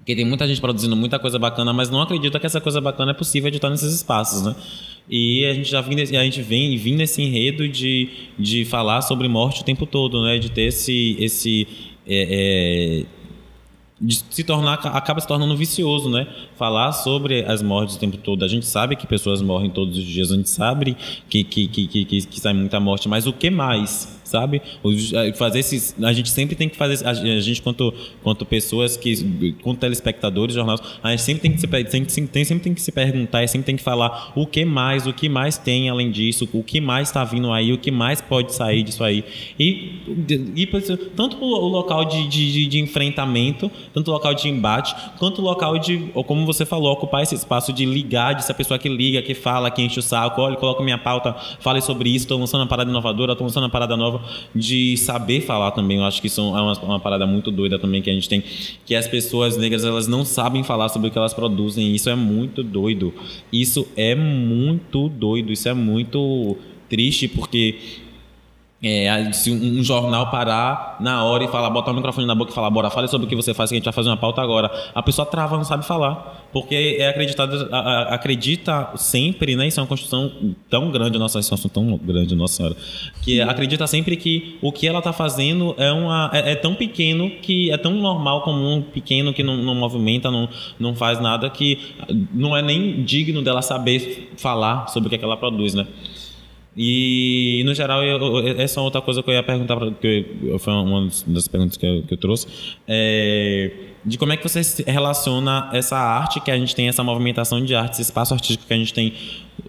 Porque 0.00 0.16
tem 0.16 0.24
muita 0.24 0.48
gente 0.48 0.60
produzindo 0.60 0.96
muita 0.96 1.18
coisa 1.18 1.38
bacana, 1.38 1.72
mas 1.72 1.90
não 1.90 2.00
acredita 2.00 2.40
que 2.40 2.46
essa 2.46 2.60
coisa 2.60 2.80
bacana 2.80 3.10
é 3.10 3.14
possível 3.14 3.50
de 3.50 3.58
estar 3.58 3.68
nesses 3.68 3.94
espaços, 3.94 4.42
né? 4.42 4.56
E 5.08 5.44
a 5.44 5.52
gente 5.52 5.70
já 5.70 5.80
vem, 5.82 6.00
a 6.00 6.24
gente 6.24 6.40
vem, 6.40 6.76
vem 6.76 6.94
nesse 6.94 7.20
enredo 7.20 7.68
de, 7.68 8.08
de 8.38 8.64
falar 8.64 9.02
sobre 9.02 9.28
morte 9.28 9.60
o 9.60 9.64
tempo 9.64 9.84
todo, 9.84 10.22
né? 10.24 10.38
De 10.38 10.50
ter 10.50 10.62
esse, 10.62 11.16
esse 11.18 11.68
é, 12.06 13.04
é, 13.06 14.10
se 14.30 14.42
tornar 14.42 14.74
acaba 14.74 15.20
se 15.20 15.28
tornando 15.28 15.54
vicioso, 15.54 16.08
né? 16.08 16.26
Falar 16.56 16.92
sobre 16.92 17.44
as 17.44 17.60
mortes 17.60 17.96
o 17.96 17.98
tempo 17.98 18.16
todo. 18.16 18.44
A 18.44 18.48
gente 18.48 18.64
sabe 18.64 18.96
que 18.96 19.06
pessoas 19.06 19.42
morrem 19.42 19.68
todos 19.68 19.98
os 19.98 20.04
dias, 20.04 20.32
a 20.32 20.36
gente 20.36 20.48
sabe 20.48 20.96
que 21.28 21.44
que 21.44 21.68
que, 21.68 21.86
que, 21.86 22.04
que 22.04 22.40
sai 22.40 22.54
muita 22.54 22.80
morte, 22.80 23.08
mas 23.08 23.26
o 23.26 23.32
que 23.32 23.50
mais? 23.50 24.19
Sabe? 24.30 24.62
Fazer 25.34 25.58
esses, 25.58 25.94
a 26.02 26.12
gente 26.12 26.30
sempre 26.30 26.54
tem 26.54 26.68
que 26.68 26.76
fazer, 26.76 27.06
a 27.06 27.12
gente 27.14 27.60
quanto, 27.60 27.92
quanto 28.22 28.46
pessoas 28.46 28.96
que, 28.96 29.54
quanto 29.62 29.80
telespectadores, 29.80 30.54
jornais, 30.54 30.80
a 31.02 31.10
gente 31.10 31.22
sempre 31.22 31.42
tem 31.42 31.52
que 31.52 31.60
se, 31.60 32.26
tem, 32.26 32.44
sempre 32.44 32.64
tem 32.64 32.74
que 32.74 32.80
se 32.80 32.92
perguntar, 32.92 33.46
sempre 33.48 33.66
tem 33.66 33.76
que 33.76 33.82
falar 33.82 34.32
o 34.34 34.46
que 34.46 34.64
mais, 34.64 35.06
o 35.06 35.12
que 35.12 35.28
mais 35.28 35.58
tem 35.58 35.88
além 35.88 36.10
disso, 36.10 36.48
o 36.52 36.62
que 36.62 36.80
mais 36.80 37.08
está 37.08 37.24
vindo 37.24 37.52
aí, 37.52 37.72
o 37.72 37.78
que 37.78 37.90
mais 37.90 38.20
pode 38.20 38.54
sair 38.54 38.82
disso 38.82 39.02
aí. 39.02 39.24
E, 39.58 40.00
e 40.54 40.66
tanto 41.16 41.36
o 41.42 41.68
local 41.68 42.04
de, 42.04 42.26
de, 42.28 42.66
de 42.66 42.78
enfrentamento, 42.80 43.70
tanto 43.92 44.10
o 44.10 44.14
local 44.14 44.34
de 44.34 44.48
embate, 44.48 44.94
quanto 45.18 45.40
o 45.40 45.44
local 45.44 45.78
de, 45.78 46.10
ou 46.14 46.22
como 46.22 46.46
você 46.46 46.64
falou, 46.64 46.92
ocupar 46.92 47.22
esse 47.22 47.34
espaço 47.34 47.72
de 47.72 47.84
ligar, 47.84 48.34
de 48.34 48.44
ser 48.44 48.52
a 48.52 48.54
pessoa 48.54 48.78
que 48.78 48.88
liga, 48.88 49.20
que 49.22 49.34
fala, 49.34 49.70
que 49.70 49.82
enche 49.82 49.98
o 49.98 50.02
saco, 50.02 50.40
olha, 50.40 50.56
coloca 50.56 50.82
minha 50.82 50.98
pauta, 50.98 51.34
fale 51.60 51.80
sobre 51.80 52.10
isso, 52.10 52.24
estou 52.24 52.38
lançando 52.38 52.60
uma 52.60 52.68
parada 52.68 52.90
inovadora, 52.90 53.32
estou 53.32 53.46
lançando 53.46 53.64
uma 53.64 53.70
parada 53.70 53.96
nova 53.96 54.19
de 54.54 54.96
saber 54.96 55.40
falar 55.40 55.70
também. 55.72 55.98
Eu 55.98 56.04
acho 56.04 56.20
que 56.20 56.26
isso 56.26 56.40
é 56.40 56.44
uma, 56.44 56.72
uma, 56.80 57.00
parada 57.00 57.26
muito 57.26 57.50
doida 57.50 57.78
também 57.78 58.02
que 58.02 58.10
a 58.10 58.12
gente 58.12 58.28
tem, 58.28 58.42
que 58.84 58.94
as 58.94 59.06
pessoas 59.06 59.56
negras 59.56 59.84
elas 59.84 60.06
não 60.06 60.24
sabem 60.24 60.62
falar 60.62 60.88
sobre 60.88 61.08
o 61.08 61.10
que 61.10 61.18
elas 61.18 61.34
produzem. 61.34 61.94
Isso 61.94 62.08
é 62.08 62.14
muito 62.14 62.62
doido. 62.62 63.12
Isso 63.52 63.86
é 63.96 64.14
muito 64.14 65.08
doido. 65.08 65.52
Isso 65.52 65.68
é 65.68 65.74
muito 65.74 66.56
triste 66.88 67.28
porque 67.28 67.76
é, 68.82 69.30
se 69.32 69.50
um 69.50 69.84
jornal 69.84 70.30
parar 70.30 70.96
na 71.00 71.22
hora 71.22 71.44
e 71.44 71.48
falar, 71.48 71.68
botar 71.68 71.90
o 71.90 71.94
microfone 71.94 72.26
na 72.26 72.34
boca 72.34 72.50
e 72.50 72.54
falar, 72.54 72.70
bora, 72.70 72.88
fale 72.88 73.08
sobre 73.08 73.26
o 73.26 73.28
que 73.28 73.36
você 73.36 73.52
faz, 73.52 73.68
que 73.68 73.74
a 73.74 73.78
gente 73.78 73.84
vai 73.84 73.92
fazer 73.92 74.08
uma 74.08 74.16
pauta 74.16 74.40
agora. 74.40 74.70
A 74.94 75.02
pessoa 75.02 75.26
trava, 75.26 75.56
não 75.56 75.64
sabe 75.64 75.84
falar. 75.84 76.48
Porque 76.52 76.96
é 76.98 77.08
acreditado, 77.08 77.68
acredita 78.08 78.90
sempre, 78.96 79.54
né? 79.54 79.68
Isso 79.68 79.78
é 79.78 79.82
uma 79.82 79.86
construção 79.88 80.32
tão 80.68 80.90
grande, 80.90 81.18
nossa, 81.18 81.38
isso 81.38 81.54
é 81.54 81.68
tão 81.68 81.96
grande, 82.02 82.34
nossa 82.34 82.54
senhora. 82.54 82.76
Que 83.22 83.40
acredita 83.40 83.86
sempre 83.86 84.16
que 84.16 84.58
o 84.62 84.72
que 84.72 84.88
ela 84.88 84.98
está 84.98 85.12
fazendo 85.12 85.74
é, 85.78 85.92
uma, 85.92 86.30
é, 86.32 86.52
é, 86.52 86.54
tão 86.54 86.74
pequeno, 86.74 87.30
que 87.42 87.70
é 87.70 87.76
tão 87.76 87.92
normal, 87.92 88.42
comum, 88.42 88.82
pequeno, 88.82 89.32
que 89.32 89.42
não, 89.42 89.56
não 89.58 89.74
movimenta, 89.74 90.30
não, 90.30 90.48
não 90.78 90.94
faz 90.94 91.20
nada, 91.20 91.50
que 91.50 91.78
não 92.32 92.56
é 92.56 92.62
nem 92.62 93.04
digno 93.04 93.42
dela 93.42 93.62
saber 93.62 94.32
falar 94.36 94.88
sobre 94.88 95.06
o 95.06 95.10
que, 95.10 95.16
é 95.16 95.18
que 95.18 95.24
ela 95.24 95.36
produz, 95.36 95.74
né? 95.74 95.86
E, 96.82 97.62
no 97.66 97.74
geral, 97.74 98.02
eu, 98.02 98.38
essa 98.58 98.80
é 98.80 98.82
outra 98.82 99.02
coisa 99.02 99.22
que 99.22 99.28
eu 99.28 99.34
ia 99.34 99.42
perguntar, 99.42 99.78
que 100.00 100.24
foi 100.60 100.72
uma 100.72 101.10
das 101.26 101.46
perguntas 101.46 101.76
que 101.76 101.84
eu, 101.84 102.02
que 102.04 102.14
eu 102.14 102.16
trouxe, 102.16 102.46
é, 102.88 103.70
de 104.02 104.16
como 104.16 104.32
é 104.32 104.36
que 104.38 104.48
você 104.48 104.62
relaciona 104.86 105.68
essa 105.74 105.98
arte 105.98 106.40
que 106.40 106.50
a 106.50 106.56
gente 106.56 106.74
tem, 106.74 106.88
essa 106.88 107.04
movimentação 107.04 107.62
de 107.62 107.74
arte, 107.74 107.92
esse 107.92 108.00
espaço 108.00 108.32
artístico 108.32 108.66
que 108.66 108.72
a 108.72 108.78
gente 108.78 108.94
tem 108.94 109.12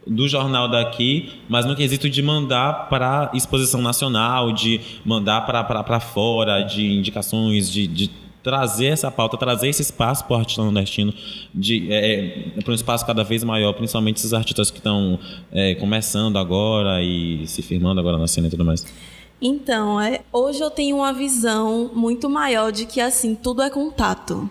do 0.07 0.25
jornal 0.25 0.69
daqui, 0.69 1.29
mas 1.49 1.65
no 1.65 1.75
quesito 1.75 2.09
de 2.09 2.21
mandar 2.21 2.87
para 2.87 3.29
exposição 3.33 3.81
nacional, 3.81 4.53
de 4.53 4.79
mandar 5.03 5.41
para 5.41 5.99
fora, 5.99 6.61
de 6.61 6.93
indicações, 6.93 7.69
de, 7.69 7.87
de 7.87 8.09
trazer 8.43 8.87
essa 8.87 9.11
pauta, 9.11 9.37
trazer 9.37 9.69
esse 9.69 9.81
espaço 9.81 10.25
para 10.25 10.35
o 10.35 10.39
artista 10.39 10.63
nordestino 10.63 11.13
de, 11.53 11.91
é, 11.91 12.51
é 12.57 12.61
para 12.61 12.71
um 12.71 12.75
espaço 12.75 13.05
cada 13.05 13.23
vez 13.23 13.43
maior, 13.43 13.73
principalmente 13.73 14.17
esses 14.17 14.33
artistas 14.33 14.71
que 14.71 14.77
estão 14.77 15.19
é, 15.51 15.75
começando 15.75 16.37
agora 16.37 17.01
e 17.01 17.45
se 17.47 17.61
firmando 17.61 17.99
agora 17.99 18.17
na 18.17 18.27
cena 18.27 18.47
e 18.47 18.49
tudo 18.49 18.65
mais. 18.65 18.85
Então, 19.41 19.99
é, 19.99 20.21
hoje 20.31 20.61
eu 20.61 20.69
tenho 20.69 20.97
uma 20.97 21.11
visão 21.11 21.89
muito 21.95 22.29
maior 22.29 22.71
de 22.71 22.85
que 22.85 23.01
assim 23.01 23.33
tudo 23.33 23.61
é 23.61 23.69
contato. 23.69 24.49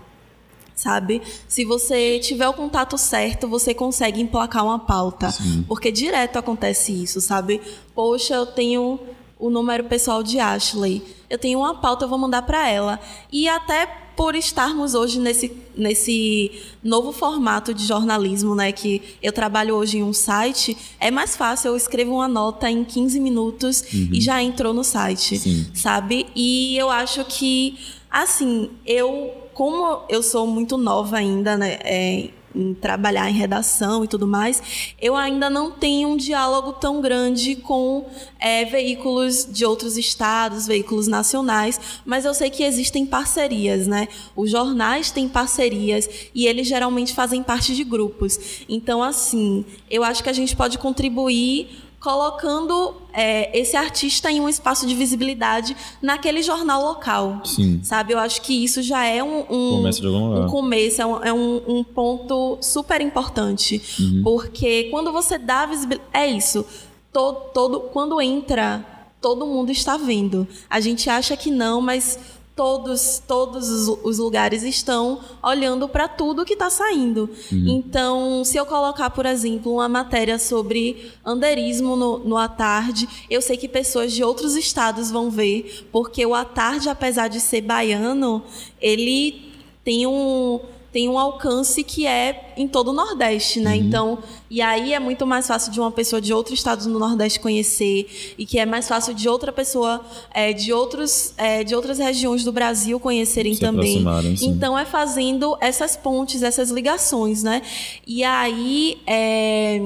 Sabe? 0.75 1.21
Se 1.47 1.63
você 1.63 2.19
tiver 2.21 2.49
o 2.49 2.55
contato 2.55 2.97
certo, 2.97 3.47
você 3.47 3.75
consegue 3.75 4.19
emplacar 4.19 4.65
uma 4.65 4.79
pauta. 4.79 5.31
Sim. 5.31 5.63
Porque 5.69 5.93
direto 5.93 6.39
acontece 6.39 6.91
isso, 6.91 7.21
sabe? 7.21 7.61
Poxa, 7.95 8.35
eu 8.35 8.47
tenho 8.47 8.99
o 9.41 9.51
número 9.51 9.85
pessoal 9.85 10.23
de 10.23 10.39
Ashley 10.39 11.03
eu 11.31 11.39
tenho 11.39 11.61
uma 11.61 11.77
pauta, 11.77 12.05
eu 12.05 12.09
vou 12.09 12.19
mandar 12.19 12.43
para 12.43 12.69
ela. 12.69 12.99
E 13.33 13.49
até 13.49 13.87
por 14.17 14.35
estarmos 14.35 14.95
hoje 14.95 15.21
nesse, 15.21 15.53
nesse 15.77 16.51
novo 16.83 17.13
formato 17.13 17.73
de 17.73 17.87
jornalismo, 17.87 18.55
né, 18.57 18.73
que 18.73 19.01
eu 19.23 19.33
trabalho 19.33 19.77
hoje 19.77 19.99
em 19.99 20.03
um 20.03 20.13
site, 20.13 20.77
é 20.99 21.09
mais 21.09 21.37
fácil, 21.37 21.69
eu 21.69 21.77
escrevo 21.77 22.15
uma 22.15 22.27
nota 22.27 22.69
em 22.69 22.85
15 22.85 23.21
minutos 23.21 23.85
uhum. 23.95 24.09
e 24.13 24.21
já 24.21 24.43
entrou 24.43 24.75
no 24.75 24.83
site, 24.83 25.39
Sim. 25.39 25.67
sabe? 25.73 26.27
E 26.35 26.77
eu 26.77 26.91
acho 26.91 27.25
que, 27.25 27.79
assim, 28.11 28.69
eu, 28.85 29.33
como 29.55 30.03
eu 30.09 30.25
sou 30.25 30.49
muito 30.49 30.77
nova 30.77 31.17
ainda, 31.17 31.57
né, 31.57 31.79
é, 31.85 32.31
em 32.55 32.75
trabalhar 32.75 33.31
em 33.31 33.35
redação 33.35 34.05
e 34.05 34.09
tudo 34.09 34.27
mais, 34.27 34.93
eu 35.01 35.15
ainda 35.17 35.49
não 35.49 35.71
tenho 35.71 36.09
um 36.09 36.17
diálogo 36.17 36.73
tão 36.75 37.01
grande 37.01 37.57
com 37.57 38.07
é, 38.39 38.65
veículos 38.65 39.47
de 39.51 39.65
outros 39.65 39.97
estados, 39.97 40.67
veículos 40.67 41.07
nacionais, 41.07 41.81
mas 42.05 42.25
eu 42.25 42.35
sei 42.35 42.51
que 42.51 42.63
existem 42.63 43.07
parcerias, 43.07 43.87
né? 43.87 44.09
Os 44.35 44.51
jornais 44.51 45.11
têm 45.11 45.29
parcerias 45.29 46.09
e 46.35 46.47
eles 46.47 46.67
geralmente 46.67 47.15
fazem 47.15 47.43
parte 47.43 47.75
de 47.75 47.85
grupos. 47.85 48.65
Então, 48.69 49.03
assim, 49.03 49.65
eu 49.91 50.03
acho 50.03 50.23
que 50.23 50.29
a 50.29 50.33
gente 50.33 50.57
pode 50.57 50.79
contribuir 50.79 51.90
colocando 52.01 52.95
é, 53.13 53.57
esse 53.57 53.77
artista 53.77 54.31
em 54.31 54.41
um 54.41 54.49
espaço 54.49 54.87
de 54.87 54.95
visibilidade 54.95 55.77
naquele 56.01 56.43
jornal 56.43 56.83
local. 56.83 57.43
Sim. 57.45 57.81
Sabe? 57.83 58.15
Eu 58.15 58.19
acho 58.19 58.41
que 58.41 58.65
isso 58.65 58.83
já 58.83 59.05
é 59.05 59.23
um, 59.23 59.41
um 59.41 59.77
começo, 59.77 60.09
um 60.09 60.47
começo 60.49 61.03
é, 61.03 61.07
um, 61.07 61.25
é 61.25 61.33
um, 61.33 61.85
ponto 61.85 62.59
super 62.63 63.01
importante. 63.03 63.83
Uhum. 64.01 64.23
Porque 64.25 64.85
quando 64.91 65.13
você 65.13 65.39
dá 65.39 65.67
visibilidade. 65.67 66.09
É 66.13 66.27
isso. 66.27 66.65
Todo, 67.13 67.51
todo, 67.53 67.81
quando 67.93 68.21
entra 68.21 68.85
todo 69.21 69.47
mundo 69.47 69.71
está 69.71 69.97
vendo. 69.97 70.49
A 70.69 70.81
gente 70.81 71.11
acha 71.11 71.37
que 71.37 71.51
não, 71.51 71.81
mas 71.81 72.19
todos, 72.61 73.23
todos 73.27 73.89
os 74.05 74.19
lugares 74.19 74.63
estão 74.63 75.19
olhando 75.43 75.89
para 75.89 76.07
tudo 76.07 76.45
que 76.45 76.53
está 76.53 76.69
saindo. 76.69 77.31
Uhum. 77.51 77.65
Então, 77.67 78.45
se 78.45 78.59
eu 78.59 78.67
colocar, 78.67 79.09
por 79.09 79.25
exemplo, 79.25 79.73
uma 79.73 79.89
matéria 79.89 80.39
sobre 80.39 81.11
anderismo 81.25 81.97
no, 81.97 82.19
no 82.19 82.37
à 82.37 82.49
tarde, 82.49 83.09
eu 83.31 83.41
sei 83.41 83.57
que 83.57 83.67
pessoas 83.67 84.13
de 84.13 84.23
outros 84.23 84.57
estados 84.57 85.11
vão 85.11 85.31
ver, 85.31 85.89
porque 85.91 86.27
o 86.27 86.35
à 86.35 86.45
tarde, 86.45 86.91
apesar 86.91 87.29
de 87.29 87.41
ser 87.41 87.63
baiano, 87.63 88.43
ele 88.79 89.51
tem 89.83 90.07
um 90.07 90.61
tem 90.93 91.09
um 91.09 91.19
alcance 91.19 91.85
que 91.85 92.07
é 92.07 92.53
em 92.57 92.67
todo 92.67 92.89
o 92.89 92.93
Nordeste, 92.93 93.61
né? 93.61 93.71
Uhum. 93.71 93.77
Então, 93.77 94.19
e 94.51 94.61
aí 94.61 94.93
é 94.93 94.99
muito 94.99 95.25
mais 95.25 95.47
fácil 95.47 95.71
de 95.71 95.79
uma 95.79 95.91
pessoa 95.93 96.21
de 96.21 96.33
outro 96.33 96.53
estado 96.53 96.89
no 96.89 96.99
Nordeste 96.99 97.39
conhecer 97.39 98.35
e 98.37 98.45
que 98.45 98.59
é 98.59 98.67
mais 98.67 98.89
fácil 98.89 99.15
de 99.15 99.29
outra 99.29 99.53
pessoa 99.53 100.05
é, 100.35 100.53
de 100.53 100.73
outros 100.73 101.33
é, 101.37 101.63
de 101.63 101.75
outras 101.75 101.99
regiões 101.99 102.43
do 102.43 102.51
Brasil 102.51 102.99
conhecerem 102.99 103.55
Se 103.55 103.61
também. 103.61 104.03
Então 104.45 104.77
é 104.77 104.85
fazendo 104.85 105.57
essas 105.61 105.97
pontes, 105.97 106.43
essas 106.43 106.71
ligações, 106.71 107.43
né? 107.45 107.63
E 108.05 108.25
aí 108.25 109.01
é, 109.07 109.81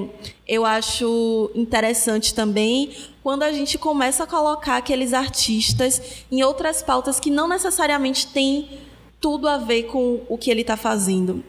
eu 0.49 0.65
acho 0.65 1.51
interessante 1.55 2.33
também 2.35 2.91
quando 3.23 3.43
a 3.43 3.53
gente 3.53 3.77
começa 3.77 4.25
a 4.25 4.27
colocar 4.27 4.77
aqueles 4.77 5.13
artistas 5.13 6.01
em 6.33 6.43
outras 6.43 6.83
pautas 6.83 7.21
que 7.21 7.31
não 7.31 7.47
necessariamente 7.47 8.27
têm 8.29 8.69
tudo 9.25 9.49
a 9.49 9.57
ver 9.57 9.85
com 9.85 10.21
o 10.29 10.37
que 10.37 10.51
ele 10.51 10.61
está 10.61 10.77
fazendo. 10.77 11.43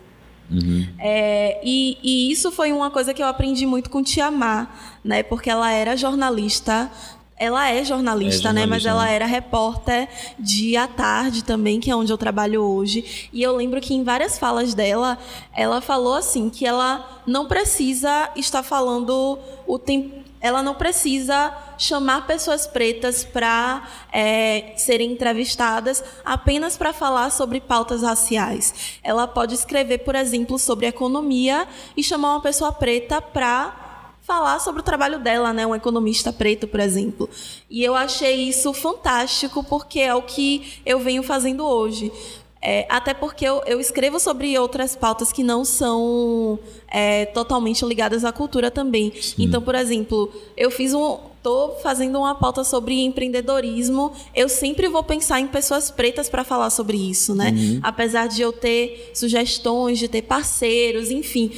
Uhum. 0.50 0.88
É, 0.98 1.60
e, 1.62 1.98
e, 2.02 2.32
isso 2.32 2.50
foi 2.50 2.72
uma 2.72 2.90
coisa 2.90 3.14
que 3.14 3.22
eu 3.22 3.28
aprendi 3.28 3.66
muito 3.66 3.90
com 3.90 4.02
Tia 4.02 4.32
Má, 4.32 4.70
né? 5.04 5.24
Porque 5.24 5.50
ela 5.50 5.70
era 5.70 5.98
jornalista. 5.98 6.90
Ela 7.38 7.70
é 7.70 7.84
jornalista, 7.84 7.84
é 7.84 8.54
jornalista 8.54 8.54
né? 8.54 8.66
Mas 8.66 8.86
ela 8.86 9.04
né? 9.04 9.14
era 9.14 9.26
repórter 9.26 10.08
de 10.40 10.78
à 10.78 10.88
tarde 10.88 11.44
também, 11.44 11.82
que 11.82 11.92
é 11.92 11.96
onde 11.98 12.14
eu 12.14 12.18
trabalho 12.18 12.64
hoje. 12.64 13.28
E 13.34 13.44
eu 13.44 13.54
lembro 13.54 13.82
que 13.82 13.94
em 13.94 14.06
várias 14.06 14.40
falas 14.40 14.74
dela, 14.74 15.18
ela 15.54 15.82
falou 15.82 16.14
assim 16.14 16.50
que 16.50 16.66
ela 16.66 17.22
não 17.28 17.46
precisa 17.46 18.32
estar 18.38 18.64
falando 18.64 19.38
o 19.68 19.78
tempo 19.78 20.25
ela 20.40 20.62
não 20.62 20.76
precisa 20.76 21.54
chamar 21.78 22.28
pessoas 22.28 22.68
pretas 22.68 23.24
para 23.24 23.88
é, 24.12 24.74
serem 24.78 25.12
entrevistadas 25.12 26.04
apenas 26.24 26.78
para 26.78 26.94
falar 26.94 27.30
sobre 27.32 27.60
pautas 27.60 28.02
raciais. 28.02 29.00
Ela 29.04 29.28
pode 29.28 29.54
escrever, 29.56 30.00
por 30.00 30.16
exemplo, 30.16 30.60
sobre 30.60 30.86
economia 30.86 31.68
e 31.96 32.04
chamar 32.04 32.34
uma 32.36 32.42
pessoa 32.42 32.72
preta 32.72 33.22
para 33.22 33.86
falar 34.22 34.60
sobre 34.60 34.82
o 34.82 34.84
trabalho 34.84 35.20
dela, 35.20 35.54
né? 35.54 35.68
Um 35.68 35.76
economista 35.76 36.34
preto, 36.34 36.68
por 36.68 36.80
exemplo. 36.80 37.30
E 37.70 37.84
eu 37.84 37.96
achei 37.96 38.50
isso 38.50 38.74
fantástico 38.74 39.64
porque 39.64 40.00
é 40.00 40.16
o 40.16 40.24
que 40.24 40.82
eu 40.86 41.00
venho 41.00 41.22
fazendo 41.22 41.66
hoje. 41.66 42.12
É, 42.68 42.88
até 42.90 43.14
porque 43.14 43.46
eu, 43.46 43.62
eu, 43.68 43.80
escrevo 43.80 44.20
sobre 44.20 44.58
outras 44.58 44.96
pautas 44.96 45.32
que 45.32 45.44
não 45.44 45.64
são 45.64 46.58
é, 46.88 47.28
totalmente 47.28 47.86
ligadas 47.86 48.26
à 48.26 48.32
cultura 48.32 48.72
também. 48.72 49.14
Sim. 49.22 49.44
Então, 49.44 49.62
por 49.62 49.76
exemplo, 49.76 50.34
eu 50.58 50.72
fiz 50.72 50.92
um. 50.92 51.20
Estou 51.38 51.78
fazendo 51.84 52.18
uma 52.18 52.34
pauta 52.34 52.64
sobre 52.64 53.06
empreendedorismo. 53.06 54.12
Eu 54.34 54.50
sempre 54.50 54.88
vou 54.88 55.04
pensar 55.04 55.40
em 55.40 55.46
pessoas 55.46 55.92
pretas 55.92 56.28
para 56.28 56.44
falar 56.44 56.72
sobre 56.72 56.98
isso, 56.98 57.36
né? 57.36 57.52
Uhum. 57.52 57.80
Apesar 57.84 58.28
de 58.28 58.42
eu 58.42 58.52
ter 58.52 59.12
sugestões, 59.14 60.00
de 60.00 60.08
ter 60.08 60.24
parceiros, 60.24 61.12
enfim 61.12 61.52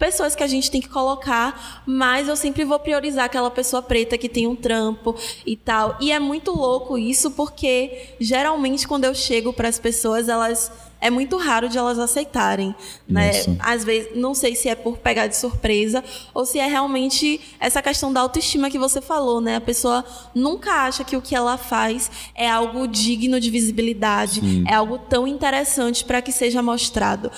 pessoas 0.00 0.34
que 0.34 0.42
a 0.42 0.46
gente 0.46 0.70
tem 0.70 0.80
que 0.80 0.88
colocar, 0.88 1.84
mas 1.86 2.26
eu 2.26 2.34
sempre 2.34 2.64
vou 2.64 2.78
priorizar 2.78 3.26
aquela 3.26 3.50
pessoa 3.50 3.82
preta 3.82 4.16
que 4.16 4.30
tem 4.30 4.46
um 4.46 4.56
trampo 4.56 5.14
e 5.44 5.54
tal. 5.54 5.98
E 6.00 6.10
é 6.10 6.18
muito 6.18 6.52
louco 6.52 6.96
isso 6.96 7.30
porque 7.32 8.14
geralmente 8.18 8.88
quando 8.88 9.04
eu 9.04 9.14
chego 9.14 9.52
para 9.52 9.68
as 9.68 9.78
pessoas, 9.78 10.26
elas 10.30 10.72
é 11.00 11.08
muito 11.08 11.36
raro 11.38 11.68
de 11.68 11.78
elas 11.78 11.98
aceitarem, 11.98 12.74
né? 13.08 13.30
Às 13.58 13.84
vezes, 13.84 14.10
não 14.14 14.34
sei 14.34 14.54
se 14.54 14.68
é 14.68 14.74
por 14.74 14.98
pegar 14.98 15.26
de 15.26 15.36
surpresa 15.36 16.04
ou 16.34 16.44
se 16.44 16.58
é 16.58 16.66
realmente 16.66 17.40
essa 17.58 17.80
questão 17.80 18.12
da 18.12 18.20
autoestima 18.20 18.68
que 18.68 18.78
você 18.78 19.00
falou, 19.00 19.40
né? 19.40 19.56
A 19.56 19.60
pessoa 19.60 20.04
nunca 20.34 20.70
acha 20.84 21.02
que 21.02 21.16
o 21.16 21.22
que 21.22 21.34
ela 21.34 21.56
faz 21.56 22.10
é 22.34 22.48
algo 22.48 22.86
digno 22.86 23.40
de 23.40 23.50
visibilidade, 23.50 24.40
Sim. 24.40 24.64
é 24.68 24.74
algo 24.74 24.98
tão 24.98 25.26
interessante 25.26 26.04
para 26.04 26.20
que 26.20 26.30
seja 26.30 26.62
mostrado. 26.62 27.30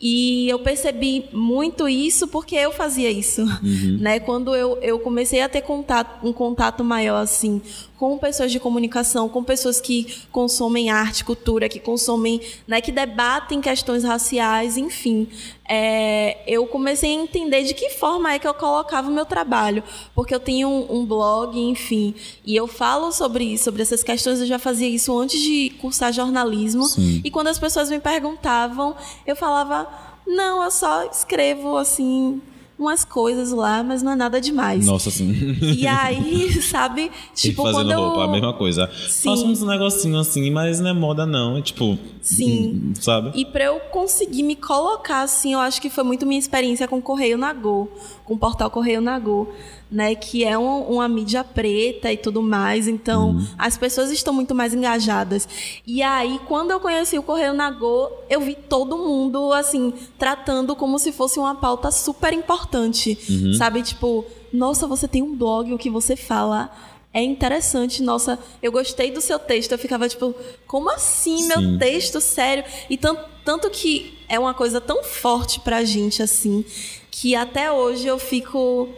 E 0.00 0.48
eu 0.48 0.60
percebi 0.60 1.24
muito 1.32 1.88
isso 1.88 2.28
porque 2.28 2.54
eu 2.54 2.70
fazia 2.70 3.10
isso, 3.10 3.42
uhum. 3.42 3.98
né? 4.00 4.20
Quando 4.20 4.54
eu, 4.54 4.78
eu 4.80 5.00
comecei 5.00 5.40
a 5.40 5.48
ter 5.48 5.62
contato, 5.62 6.24
um 6.24 6.32
contato 6.32 6.84
maior 6.84 7.20
assim 7.20 7.60
com 7.98 8.16
pessoas 8.16 8.52
de 8.52 8.60
comunicação, 8.60 9.28
com 9.28 9.42
pessoas 9.42 9.80
que 9.80 10.22
consomem 10.30 10.88
arte, 10.88 11.24
cultura, 11.24 11.68
que 11.68 11.80
consomem, 11.80 12.40
né, 12.66 12.80
que 12.80 12.92
debatem 12.92 13.60
questões 13.60 14.04
raciais, 14.04 14.76
enfim. 14.76 15.26
É, 15.68 16.38
eu 16.46 16.66
comecei 16.66 17.10
a 17.10 17.22
entender 17.22 17.62
de 17.62 17.74
que 17.74 17.90
forma 17.90 18.32
é 18.32 18.38
que 18.38 18.48
eu 18.48 18.54
colocava 18.54 19.08
o 19.08 19.12
meu 19.12 19.26
trabalho, 19.26 19.82
porque 20.14 20.34
eu 20.34 20.40
tenho 20.40 20.68
um, 20.68 21.00
um 21.00 21.06
blog, 21.06 21.58
enfim, 21.60 22.14
e 22.44 22.56
eu 22.56 22.66
falo 22.66 23.12
sobre 23.12 23.44
isso, 23.44 23.64
sobre 23.64 23.82
essas 23.82 24.02
questões. 24.02 24.40
Eu 24.40 24.46
já 24.46 24.58
fazia 24.58 24.88
isso 24.88 25.16
antes 25.18 25.40
de 25.40 25.70
cursar 25.80 26.12
jornalismo, 26.12 26.84
Sim. 26.86 27.20
e 27.22 27.30
quando 27.30 27.48
as 27.48 27.58
pessoas 27.58 27.90
me 27.90 28.00
perguntavam, 28.00 28.96
eu 29.26 29.36
falava: 29.36 29.86
não, 30.26 30.62
eu 30.62 30.70
só 30.70 31.04
escrevo 31.04 31.76
assim 31.76 32.40
umas 32.78 33.04
coisas 33.04 33.50
lá, 33.50 33.82
mas 33.82 34.02
não 34.02 34.12
é 34.12 34.16
nada 34.16 34.40
demais. 34.40 34.86
Nossa, 34.86 35.10
sim. 35.10 35.56
E 35.60 35.86
aí, 35.86 36.52
sabe? 36.62 37.10
Tipo, 37.34 37.64
Tem 37.64 37.72
quando 37.72 37.90
eu... 37.90 37.98
roupa, 37.98 38.24
a 38.24 38.28
mesma 38.28 38.52
coisa. 38.54 38.88
Sim. 39.08 39.30
Faço 39.30 39.46
uns 39.46 39.62
negocinhos 39.62 40.28
assim, 40.28 40.50
mas 40.50 40.78
não 40.78 40.90
é 40.90 40.92
moda 40.92 41.26
não, 41.26 41.58
é 41.58 41.62
tipo... 41.62 41.98
Sim. 42.22 42.92
Sabe? 43.00 43.32
E 43.34 43.44
pra 43.44 43.64
eu 43.64 43.80
conseguir 43.90 44.42
me 44.42 44.54
colocar 44.54 45.22
assim, 45.22 45.54
eu 45.54 45.60
acho 45.60 45.80
que 45.80 45.90
foi 45.90 46.04
muito 46.04 46.26
minha 46.26 46.38
experiência 46.38 46.86
com 46.86 46.98
o 46.98 47.02
Correio 47.02 47.38
Nagô, 47.38 47.88
com 48.24 48.34
o 48.34 48.38
portal 48.38 48.70
Correio 48.70 49.00
Nagô 49.00 49.48
né, 49.90 50.14
que 50.14 50.44
é 50.44 50.58
um, 50.58 50.82
uma 50.82 51.08
mídia 51.08 51.42
preta 51.42 52.12
e 52.12 52.16
tudo 52.16 52.42
mais, 52.42 52.86
então 52.86 53.30
uhum. 53.30 53.46
as 53.56 53.78
pessoas 53.78 54.10
estão 54.10 54.34
muito 54.34 54.54
mais 54.54 54.74
engajadas. 54.74 55.48
E 55.86 56.02
aí, 56.02 56.38
quando 56.46 56.70
eu 56.70 56.80
conheci 56.80 57.18
o 57.18 57.22
Correio 57.22 57.54
Nagô, 57.54 58.10
eu 58.28 58.40
vi 58.40 58.54
todo 58.54 58.98
mundo, 58.98 59.52
assim, 59.52 59.92
tratando 60.18 60.76
como 60.76 60.98
se 60.98 61.10
fosse 61.10 61.38
uma 61.38 61.54
pauta 61.54 61.90
super 61.90 62.32
importante, 62.32 63.18
uhum. 63.28 63.54
sabe? 63.54 63.82
Tipo, 63.82 64.24
nossa, 64.52 64.86
você 64.86 65.08
tem 65.08 65.22
um 65.22 65.34
blog, 65.34 65.72
o 65.72 65.78
que 65.78 65.88
você 65.88 66.16
fala 66.16 66.70
é 67.12 67.22
interessante, 67.22 68.02
nossa, 68.02 68.38
eu 68.62 68.70
gostei 68.70 69.10
do 69.10 69.20
seu 69.20 69.38
texto. 69.38 69.72
Eu 69.72 69.78
ficava 69.78 70.08
tipo, 70.08 70.34
como 70.66 70.90
assim, 70.90 71.38
Sim. 71.38 71.48
meu 71.48 71.78
texto, 71.78 72.20
sério? 72.20 72.64
E 72.90 72.96
tanto, 72.96 73.24
tanto 73.44 73.70
que 73.70 74.18
é 74.28 74.38
uma 74.38 74.52
coisa 74.52 74.80
tão 74.80 75.02
forte 75.02 75.60
pra 75.60 75.82
gente, 75.84 76.22
assim, 76.22 76.64
que 77.10 77.34
até 77.34 77.72
hoje 77.72 78.06
eu 78.06 78.18
fico 78.18 78.88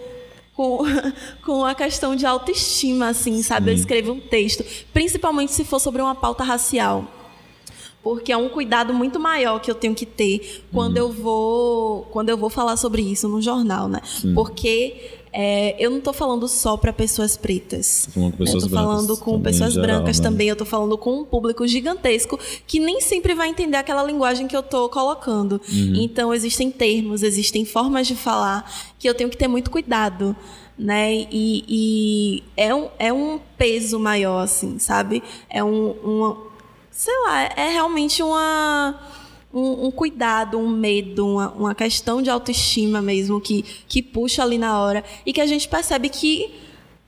com, 0.60 0.84
com 1.42 1.64
a 1.64 1.74
questão 1.74 2.14
de 2.14 2.26
autoestima, 2.26 3.08
assim, 3.08 3.42
sabe? 3.42 3.70
Eu 3.70 3.74
escrevo 3.74 4.12
um 4.12 4.20
texto, 4.20 4.62
principalmente 4.92 5.52
se 5.52 5.64
for 5.64 5.78
sobre 5.78 6.02
uma 6.02 6.14
pauta 6.14 6.44
racial. 6.44 7.06
Porque 8.02 8.30
é 8.32 8.36
um 8.36 8.48
cuidado 8.48 8.92
muito 8.92 9.18
maior 9.18 9.58
que 9.58 9.70
eu 9.70 9.74
tenho 9.74 9.94
que 9.94 10.06
ter 10.06 10.64
quando 10.72 10.96
uhum. 10.96 11.02
eu 11.02 11.12
vou 11.12 12.02
quando 12.10 12.30
eu 12.30 12.36
vou 12.36 12.48
falar 12.48 12.78
sobre 12.78 13.02
isso 13.02 13.28
no 13.28 13.42
jornal, 13.42 13.88
né? 13.88 14.00
Sim. 14.04 14.34
Porque 14.34 15.19
é, 15.32 15.76
eu 15.78 15.90
não 15.90 15.98
estou 15.98 16.12
falando 16.12 16.48
só 16.48 16.76
para 16.76 16.92
pessoas 16.92 17.36
pretas. 17.36 18.08
Com 18.12 18.30
pessoas 18.30 18.64
eu 18.64 18.66
estou 18.66 18.70
falando 18.70 19.16
com 19.16 19.40
pessoas 19.40 19.74
geral, 19.74 19.86
brancas 19.86 20.18
né? 20.18 20.22
também. 20.22 20.48
Eu 20.48 20.54
estou 20.54 20.66
falando 20.66 20.98
com 20.98 21.20
um 21.20 21.24
público 21.24 21.66
gigantesco 21.66 22.38
que 22.66 22.80
nem 22.80 23.00
sempre 23.00 23.34
vai 23.34 23.48
entender 23.48 23.76
aquela 23.76 24.02
linguagem 24.02 24.48
que 24.48 24.56
eu 24.56 24.60
estou 24.60 24.88
colocando. 24.88 25.60
Uhum. 25.68 25.94
Então, 25.96 26.34
existem 26.34 26.70
termos, 26.70 27.22
existem 27.22 27.64
formas 27.64 28.06
de 28.06 28.16
falar 28.16 28.70
que 28.98 29.08
eu 29.08 29.14
tenho 29.14 29.30
que 29.30 29.36
ter 29.36 29.48
muito 29.48 29.70
cuidado. 29.70 30.34
Né? 30.76 31.26
E, 31.30 31.64
e 31.68 32.42
é, 32.56 32.74
um, 32.74 32.88
é 32.98 33.12
um 33.12 33.38
peso 33.56 33.98
maior, 34.00 34.40
assim, 34.40 34.78
sabe? 34.78 35.22
É 35.48 35.62
um, 35.62 35.90
uma. 36.02 36.50
Sei 36.90 37.14
lá, 37.24 37.42
é 37.44 37.68
realmente 37.68 38.22
uma 38.22 38.98
um, 39.52 39.86
um, 39.86 39.90
cuidado, 39.90 40.58
um 40.58 40.68
medo, 40.68 41.26
uma, 41.26 41.50
uma 41.50 41.74
questão 41.74 42.22
de 42.22 42.30
autoestima 42.30 43.02
mesmo 43.02 43.40
que, 43.40 43.62
que 43.88 44.02
puxa 44.02 44.42
ali 44.42 44.58
na 44.58 44.80
hora 44.80 45.04
e 45.26 45.32
que 45.32 45.40
a 45.40 45.46
gente 45.46 45.68
percebe 45.68 46.08
que 46.08 46.50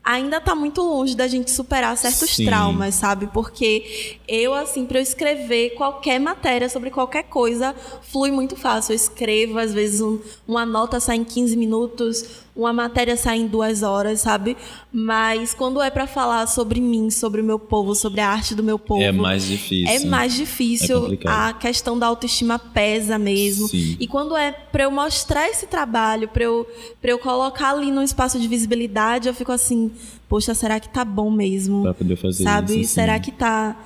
ainda 0.05 0.39
está 0.39 0.55
muito 0.55 0.83
longe 0.83 1.17
da 1.17 1.29
gente 1.29 1.51
superar 1.51 1.97
certos 1.97 2.31
Sim. 2.31 2.47
traumas, 2.47 2.95
sabe? 2.97 3.29
Porque 3.29 4.19
eu, 4.27 4.53
assim, 4.53 4.85
para 4.85 4.99
eu 4.99 5.03
escrever 5.03 5.71
qualquer 5.71 6.19
matéria 6.19 6.69
sobre 6.69 6.91
qualquer 6.91 7.25
coisa, 7.25 7.75
flui 8.03 8.31
muito 8.31 8.57
fácil. 8.57 8.93
Eu 8.93 8.97
escrevo, 8.97 9.59
às 9.59 9.73
vezes, 9.73 10.01
um, 10.01 10.19
uma 10.47 10.67
nota 10.67 10.99
sai 10.99 11.17
em 11.17 11.25
15 11.25 11.57
minutos, 11.57 12.42
uma 12.55 12.73
matéria 12.73 13.17
sai 13.17 13.39
em 13.39 13.47
duas 13.47 13.83
horas, 13.83 14.21
sabe? 14.21 14.57
Mas 14.93 15.55
quando 15.55 15.81
é 15.81 15.91
para 15.91 16.07
falar 16.07 16.47
sobre 16.47 16.81
mim, 16.81 17.11
sobre 17.11 17.41
o 17.41 17.45
meu 17.45 17.59
povo, 17.59 17.95
sobre 17.95 18.21
a 18.21 18.29
arte 18.29 18.55
do 18.55 18.63
meu 18.63 18.79
povo. 18.79 19.03
É 19.03 19.11
mais 19.11 19.47
difícil. 19.47 19.89
É 19.89 20.05
mais 20.05 20.35
difícil. 20.35 21.15
É 21.15 21.29
a 21.29 21.53
questão 21.55 21.99
da 21.99 22.07
autoestima 22.07 22.59
pesa 22.59 23.19
mesmo. 23.19 23.69
Sim. 23.69 23.97
E 23.99 24.07
quando 24.07 24.37
é 24.37 24.53
para 24.53 24.85
eu 24.85 24.91
mostrar 24.91 25.49
esse 25.49 25.67
trabalho, 25.67 26.29
para 26.29 26.45
eu, 26.45 26.69
pra 27.01 27.11
eu 27.11 27.19
colocar 27.19 27.71
ali 27.71 27.91
num 27.91 28.03
espaço 28.03 28.39
de 28.39 28.47
visibilidade, 28.47 29.29
eu 29.29 29.35
fico 29.35 29.51
assim, 29.51 29.91
poxa, 30.29 30.55
será 30.55 30.79
que 30.79 30.91
tá 30.91 31.07
bom 31.07 31.31
mesmo? 31.31 31.83
Pra 31.83 31.95
poder 31.95 32.17
fazer 32.17 32.45
Sabe? 32.45 32.81
isso, 32.81 32.91
sim. 32.91 32.95
será 32.95 33.19
que 33.19 33.33
tá, 33.33 33.77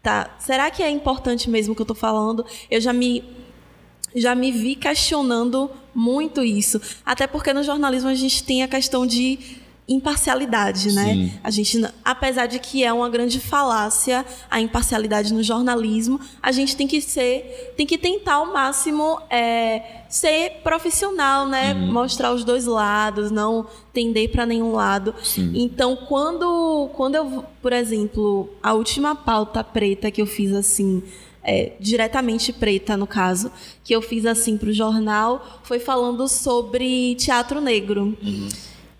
tá. 0.00 0.30
Será 0.38 0.70
que 0.70 0.80
é 0.80 0.88
importante 0.88 1.50
mesmo 1.50 1.72
o 1.72 1.76
que 1.76 1.82
eu 1.82 1.86
tô 1.86 1.94
falando? 1.94 2.46
Eu 2.70 2.80
já 2.80 2.92
me. 2.92 3.24
Já 4.14 4.34
me 4.34 4.52
vi 4.52 4.76
questionando 4.76 5.70
muito 5.94 6.42
isso. 6.42 6.80
Até 7.04 7.26
porque 7.26 7.52
no 7.52 7.62
jornalismo 7.62 8.08
a 8.08 8.14
gente 8.14 8.42
tem 8.44 8.62
a 8.62 8.68
questão 8.68 9.06
de 9.06 9.60
imparcialidade, 9.88 10.92
né? 10.92 11.12
Sim. 11.12 11.32
A 11.42 11.50
gente, 11.50 11.84
apesar 12.04 12.46
de 12.46 12.58
que 12.58 12.84
é 12.84 12.92
uma 12.92 13.10
grande 13.10 13.40
falácia 13.40 14.24
a 14.50 14.60
imparcialidade 14.60 15.34
no 15.34 15.42
jornalismo, 15.42 16.20
a 16.40 16.52
gente 16.52 16.76
tem 16.76 16.86
que 16.86 17.00
ser, 17.00 17.74
tem 17.76 17.84
que 17.86 17.98
tentar 17.98 18.34
ao 18.34 18.52
máximo 18.52 19.20
é, 19.28 20.02
ser 20.08 20.60
profissional, 20.62 21.48
né? 21.48 21.74
Mostrar 21.74 22.32
os 22.32 22.44
dois 22.44 22.64
lados, 22.64 23.30
não 23.30 23.66
tender 23.92 24.30
para 24.30 24.46
nenhum 24.46 24.72
lado. 24.72 25.14
Sim. 25.22 25.52
Então, 25.54 25.96
quando, 25.96 26.88
quando 26.94 27.16
eu, 27.16 27.44
por 27.60 27.72
exemplo, 27.72 28.48
a 28.62 28.72
última 28.74 29.16
pauta 29.16 29.64
preta 29.64 30.10
que 30.10 30.22
eu 30.22 30.26
fiz 30.26 30.52
assim, 30.52 31.02
é, 31.44 31.72
diretamente 31.80 32.52
preta 32.52 32.96
no 32.96 33.06
caso, 33.06 33.50
que 33.84 33.94
eu 33.94 34.00
fiz 34.02 34.24
assim 34.26 34.56
para 34.56 34.68
o 34.68 34.72
jornal, 34.72 35.60
foi 35.64 35.78
falando 35.78 36.26
sobre 36.28 37.14
teatro 37.16 37.60
negro. 37.60 38.16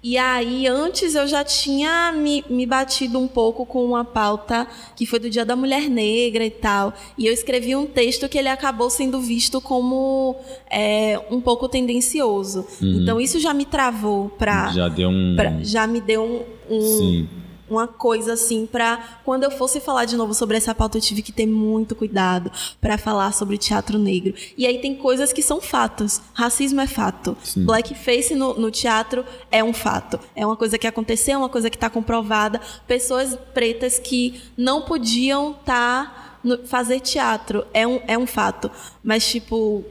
E 0.05 0.19
aí, 0.19 0.67
antes 0.67 1.15
eu 1.15 1.29
já 1.29 1.45
tinha 1.45 2.11
me, 2.11 2.45
me 2.51 2.67
batido 2.67 3.21
um 3.21 3.29
pouco 3.29 3.65
com 3.65 3.85
uma 3.85 4.05
pauta 4.05 4.67
que 4.97 5.07
foi 5.07 5.21
do 5.21 5.31
Dia 5.31 5.45
da 5.45 5.55
Mulher 5.55 5.89
Negra 5.89 6.45
e 6.45 6.51
tal. 6.51 6.93
E 7.17 7.25
eu 7.25 7.33
escrevi 7.33 7.77
um 7.77 7.87
texto 7.87 8.29
que 8.29 8.37
ele 8.37 8.49
acabou 8.49 8.91
sendo 8.91 9.21
visto 9.21 9.61
como 9.61 10.35
é, 10.69 11.21
um 11.31 11.41
pouco 11.41 11.69
tendencioso. 11.69 12.67
Então, 12.83 13.21
isso 13.21 13.39
já 13.39 13.55
me 13.55 13.65
travou 13.65 14.29
para. 14.31 14.73
Já 14.73 14.89
deu 14.89 15.09
um. 15.09 15.37
já 15.63 15.87
me 15.87 16.01
deu 16.01 16.25
um, 16.69 16.77
um- 16.77 16.81
Sim. 16.99 17.29
Uma 17.73 17.89
coisa 17.89 18.35
assim 18.35 18.67
para 18.67 19.21
quando 19.25 19.45
eu 19.45 19.51
fosse 19.51 19.81
falar 19.81 20.05
de 20.05 20.17
novo 20.17 20.35
sobre 20.35 20.57
essa 20.57 20.75
pauta 20.75 20.99
eu 20.99 21.03
tive 21.03 21.23
que 21.23 21.33
ter 21.33 21.47
muito 21.47 21.95
cuidado 21.95 22.51
para 22.81 22.99
falar 22.99 23.33
sobre 23.33 23.57
teatro 23.59 23.99
negro. 23.99 24.35
E 24.57 24.67
aí 24.67 24.81
tem 24.81 24.95
coisas 24.95 25.33
que 25.33 25.43
são 25.43 25.61
fatos. 25.61 26.21
Racismo 26.33 26.81
é 26.81 26.87
fato. 26.87 27.37
Sim. 27.43 27.65
blackface 27.65 28.35
no, 28.35 28.55
no 28.55 28.71
teatro 28.71 29.25
é 29.51 29.63
um 29.63 29.73
fato. 29.73 30.19
É 30.35 30.47
uma 30.47 30.57
coisa 30.57 30.79
que 30.79 30.87
aconteceu 30.87 31.35
é 31.35 31.39
uma 31.39 31.49
coisa 31.49 31.71
que 31.71 31.77
está 31.77 31.89
comprovada. 31.89 32.61
Pessoas 32.87 33.37
pretas 33.55 33.99
que 33.99 34.41
não 34.57 34.83
podiam 34.83 35.53
estar 35.53 36.41
fazer 36.65 37.01
teatro 37.01 37.65
é 37.73 37.87
um, 37.87 38.01
é 38.07 38.19
um 38.19 38.27
fato. 38.27 38.71
Mas 39.03 39.27
tipo 39.27 39.85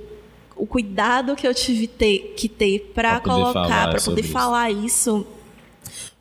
o 0.55 0.67
cuidado 0.67 1.35
que 1.35 1.47
eu 1.47 1.55
tive 1.55 1.87
ter, 1.87 2.35
que 2.37 2.47
ter 2.47 2.91
para 2.93 3.19
colocar 3.19 3.89
para 3.89 3.99
poder 3.99 4.21
isso. 4.21 4.31
falar 4.31 4.69
isso 4.69 5.25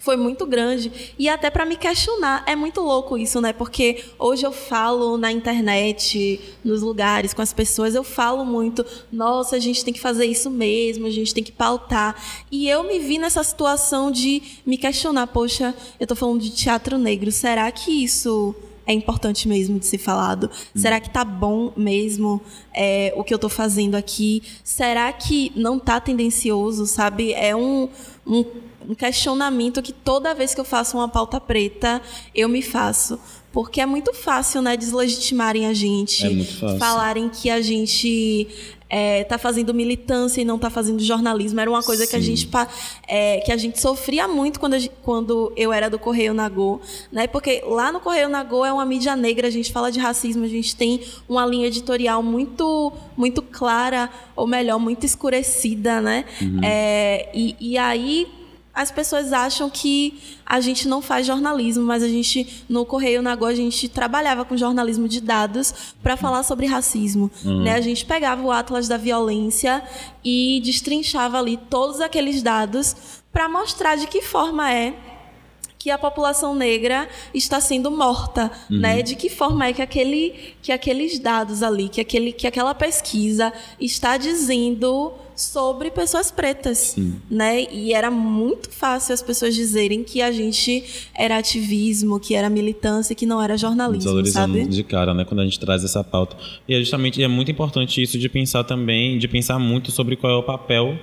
foi 0.00 0.16
muito 0.16 0.46
grande. 0.46 1.14
E 1.18 1.28
até 1.28 1.50
para 1.50 1.66
me 1.66 1.76
questionar 1.76 2.42
é 2.46 2.56
muito 2.56 2.80
louco 2.80 3.16
isso 3.16 3.40
né? 3.40 3.52
Porque 3.52 4.02
hoje 4.18 4.44
eu 4.44 4.50
falo 4.50 5.16
na 5.16 5.30
internet 5.30 6.40
nos 6.64 6.82
lugares 6.82 7.34
com 7.34 7.42
as 7.42 7.52
pessoas 7.52 7.94
eu 7.94 8.02
falo 8.02 8.44
muito 8.44 8.84
nossa 9.12 9.56
a 9.56 9.58
gente 9.58 9.84
tem 9.84 9.92
que 9.92 10.00
fazer 10.00 10.24
isso 10.24 10.50
mesmo 10.50 11.06
a 11.06 11.10
gente 11.10 11.32
tem 11.32 11.44
que 11.44 11.52
pautar. 11.52 12.16
E 12.50 12.68
eu 12.68 12.82
me 12.82 12.98
vi 12.98 13.18
nessa 13.18 13.44
situação 13.44 14.10
de 14.10 14.42
me 14.64 14.78
questionar 14.78 15.26
poxa 15.28 15.74
eu 16.00 16.06
tô 16.06 16.16
falando 16.16 16.40
de 16.40 16.50
teatro 16.50 16.98
negro 16.98 17.30
será 17.30 17.70
que 17.70 18.02
isso 18.02 18.54
é 18.86 18.92
importante 18.92 19.48
mesmo 19.48 19.78
de 19.78 19.86
ser 19.86 19.98
falado? 19.98 20.50
Será 20.74 21.00
que 21.00 21.10
tá 21.10 21.24
bom 21.24 21.72
mesmo 21.76 22.40
é, 22.74 23.12
o 23.16 23.22
que 23.22 23.32
eu 23.32 23.38
tô 23.38 23.48
fazendo 23.48 23.94
aqui? 23.94 24.42
Será 24.64 25.12
que 25.12 25.52
não 25.54 25.78
tá 25.78 26.00
tendencioso, 26.00 26.86
sabe? 26.86 27.32
É 27.32 27.54
um, 27.54 27.88
um, 28.26 28.44
um 28.88 28.94
questionamento 28.94 29.82
que 29.82 29.92
toda 29.92 30.34
vez 30.34 30.54
que 30.54 30.60
eu 30.60 30.64
faço 30.64 30.96
uma 30.96 31.08
pauta 31.08 31.40
preta, 31.40 32.00
eu 32.34 32.48
me 32.48 32.62
faço. 32.62 33.18
Porque 33.52 33.80
é 33.80 33.86
muito 33.86 34.14
fácil, 34.14 34.62
né, 34.62 34.76
deslegitimarem 34.76 35.66
a 35.66 35.74
gente. 35.74 36.24
É. 36.24 36.78
Falarem 36.78 37.28
que 37.28 37.50
a 37.50 37.60
gente 37.60 38.48
é, 38.90 39.22
tá 39.24 39.38
fazendo 39.38 39.72
militância 39.72 40.40
e 40.42 40.44
não 40.44 40.58
tá 40.58 40.68
fazendo 40.68 41.00
jornalismo. 41.02 41.60
Era 41.60 41.70
uma 41.70 41.82
coisa 41.82 42.06
que 42.06 42.16
a 42.16 42.20
gente 42.20 42.48
é, 43.06 43.38
que 43.40 43.52
a 43.52 43.56
gente 43.56 43.80
sofria 43.80 44.26
muito 44.26 44.58
quando, 44.58 44.74
a 44.74 44.78
gen- 44.80 44.90
quando 45.02 45.52
eu 45.56 45.72
era 45.72 45.88
do 45.88 45.98
Correio 45.98 46.34
Nagô, 46.34 46.80
né? 47.12 47.26
Porque 47.28 47.62
lá 47.66 47.92
no 47.92 48.00
Correio 48.00 48.28
Nagô 48.28 48.64
é 48.64 48.72
uma 48.72 48.84
mídia 48.84 49.14
negra, 49.14 49.46
a 49.46 49.50
gente 49.50 49.72
fala 49.72 49.90
de 49.92 50.00
racismo, 50.00 50.44
a 50.44 50.48
gente 50.48 50.74
tem 50.74 51.00
uma 51.28 51.46
linha 51.46 51.68
editorial 51.68 52.20
muito 52.22 52.92
muito 53.16 53.40
clara, 53.42 54.10
ou 54.34 54.46
melhor, 54.46 54.78
muito 54.78 55.06
escurecida, 55.06 56.00
né? 56.00 56.24
É, 56.62 57.28
e, 57.32 57.54
e 57.60 57.78
aí 57.78 58.26
as 58.72 58.90
pessoas 58.90 59.32
acham 59.32 59.68
que 59.68 60.20
a 60.46 60.60
gente 60.60 60.86
não 60.86 61.02
faz 61.02 61.26
jornalismo, 61.26 61.84
mas 61.84 62.02
a 62.02 62.08
gente 62.08 62.64
no 62.68 62.86
Correio 62.86 63.20
Nagô 63.20 63.46
a 63.46 63.54
gente 63.54 63.88
trabalhava 63.88 64.44
com 64.44 64.56
jornalismo 64.56 65.08
de 65.08 65.20
dados 65.20 65.94
para 66.02 66.16
falar 66.16 66.42
sobre 66.44 66.66
racismo, 66.66 67.30
né? 67.44 67.74
A 67.74 67.80
gente 67.80 68.06
pegava 68.06 68.42
o 68.42 68.50
Atlas 68.50 68.86
da 68.86 68.96
Violência 68.96 69.82
e 70.24 70.60
destrinchava 70.64 71.38
ali 71.38 71.56
todos 71.56 72.00
aqueles 72.00 72.42
dados 72.42 72.94
para 73.32 73.48
mostrar 73.48 73.96
de 73.96 74.06
que 74.06 74.22
forma 74.22 74.72
é 74.72 74.94
que 75.78 75.90
a 75.90 75.96
população 75.96 76.54
negra 76.54 77.08
está 77.32 77.58
sendo 77.58 77.90
morta, 77.90 78.52
né? 78.68 79.00
De 79.02 79.16
que 79.16 79.30
forma 79.30 79.66
é 79.66 79.72
que 79.72 79.80
aquele 79.80 80.54
que 80.60 80.70
aqueles 80.70 81.18
dados 81.18 81.62
ali, 81.62 81.88
que 81.88 82.02
aquele 82.02 82.32
que 82.32 82.46
aquela 82.46 82.74
pesquisa 82.74 83.50
está 83.80 84.18
dizendo 84.18 85.12
sobre 85.40 85.90
pessoas 85.90 86.30
pretas, 86.30 86.96
né? 87.30 87.66
E 87.72 87.92
era 87.92 88.10
muito 88.10 88.70
fácil 88.70 89.14
as 89.14 89.22
pessoas 89.22 89.54
dizerem 89.54 90.04
que 90.04 90.20
a 90.20 90.30
gente 90.30 90.84
era 91.14 91.38
ativismo, 91.38 92.20
que 92.20 92.34
era 92.34 92.50
militância, 92.50 93.14
que 93.14 93.24
não 93.24 93.42
era 93.42 93.56
jornalismo, 93.56 94.02
Desvalorizando 94.02 94.58
sabe? 94.58 94.68
de 94.68 94.84
cara, 94.84 95.14
né, 95.14 95.24
quando 95.24 95.40
a 95.40 95.44
gente 95.44 95.58
traz 95.58 95.82
essa 95.82 96.04
pauta. 96.04 96.36
E 96.68 96.74
é 96.74 96.78
justamente 96.78 97.22
é 97.22 97.28
muito 97.28 97.50
importante 97.50 98.02
isso 98.02 98.18
de 98.18 98.28
pensar 98.28 98.64
também, 98.64 99.18
de 99.18 99.26
pensar 99.26 99.58
muito 99.58 99.90
sobre 99.90 100.16
qual 100.16 100.32
é 100.32 100.36
o 100.36 100.42
papel 100.42 100.98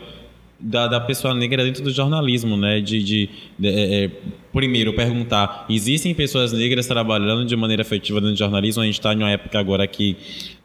da, 0.59 0.87
da 0.87 0.99
pessoa 0.99 1.33
negra 1.33 1.63
dentro 1.63 1.83
do 1.83 1.91
jornalismo, 1.91 2.57
né? 2.57 2.79
De, 2.81 3.03
de, 3.03 3.29
de- 3.59 3.67
é, 3.67 4.05
é, 4.05 4.11
primeiro 4.51 4.91
perguntar, 4.93 5.65
existem 5.69 6.15
pessoas 6.15 6.51
negras 6.51 6.87
trabalhando 6.87 7.45
de 7.45 7.55
maneira 7.55 7.81
efetiva 7.83 8.19
dentro 8.19 8.33
do 8.35 8.39
jornalismo? 8.39 8.81
A 8.81 8.85
gente 8.85 8.95
está 8.95 9.13
em 9.13 9.17
uma 9.17 9.29
época 9.29 9.59
agora 9.59 9.85
que 9.85 10.15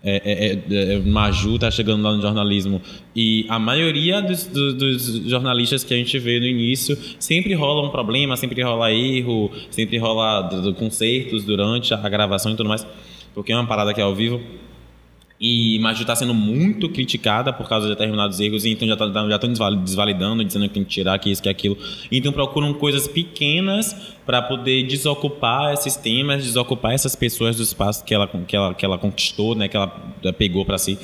é, 0.02 0.16
é, 0.24 0.46
é, 0.74 0.94
é, 0.94 0.98
Maju 1.00 1.56
está 1.56 1.70
chegando 1.70 2.02
lá 2.02 2.16
no 2.16 2.22
jornalismo 2.22 2.80
e 3.14 3.44
a 3.48 3.58
maioria 3.58 4.20
dos, 4.22 4.46
do- 4.46 4.74
dos 4.74 5.28
jornalistas 5.28 5.84
que 5.84 5.92
a 5.92 5.96
gente 5.96 6.18
vê 6.18 6.40
no 6.40 6.46
início 6.46 6.96
sempre 7.18 7.52
rola 7.54 7.86
um 7.86 7.90
problema, 7.90 8.36
sempre 8.36 8.62
rola 8.62 8.90
erro, 8.92 9.50
sempre 9.70 9.98
rola 9.98 10.40
do- 10.42 10.62
do 10.62 10.74
concertos 10.74 11.44
durante 11.44 11.92
a 11.92 12.08
gravação 12.08 12.52
e 12.52 12.56
tudo 12.56 12.68
mais, 12.68 12.86
porque 13.34 13.52
é 13.52 13.56
uma 13.56 13.66
parada 13.66 13.92
que 13.92 14.00
é 14.00 14.04
ao 14.04 14.14
vivo. 14.14 14.40
E 15.44 15.76
Maju 15.80 16.02
está 16.02 16.14
sendo 16.14 16.32
muito 16.32 16.88
criticada 16.88 17.52
por 17.52 17.68
causa 17.68 17.88
de 17.88 17.92
determinados 17.92 18.38
erros, 18.38 18.64
e 18.64 18.70
então 18.70 18.86
já 18.86 18.94
estão 18.94 19.28
já 19.28 19.38
tão 19.40 19.50
desval- 19.50 19.74
desvalidando, 19.74 20.44
dizendo 20.44 20.68
que 20.68 20.74
tem 20.74 20.84
que 20.84 20.90
tirar, 20.90 21.18
que 21.18 21.30
isso, 21.30 21.42
que 21.42 21.48
aquilo. 21.48 21.76
Então 22.12 22.30
procuram 22.32 22.72
coisas 22.72 23.08
pequenas 23.08 23.92
para 24.24 24.40
poder 24.40 24.84
desocupar 24.84 25.72
esses 25.72 25.96
temas, 25.96 26.44
desocupar 26.44 26.92
essas 26.92 27.16
pessoas 27.16 27.56
do 27.56 27.62
espaço 27.64 28.04
que 28.04 28.14
ela, 28.14 28.28
que 28.28 28.54
ela, 28.54 28.72
que 28.72 28.84
ela 28.84 28.96
conquistou, 28.96 29.56
né, 29.56 29.66
que 29.66 29.76
ela 29.76 29.88
pegou 30.38 30.64
para 30.64 30.78
si. 30.78 30.96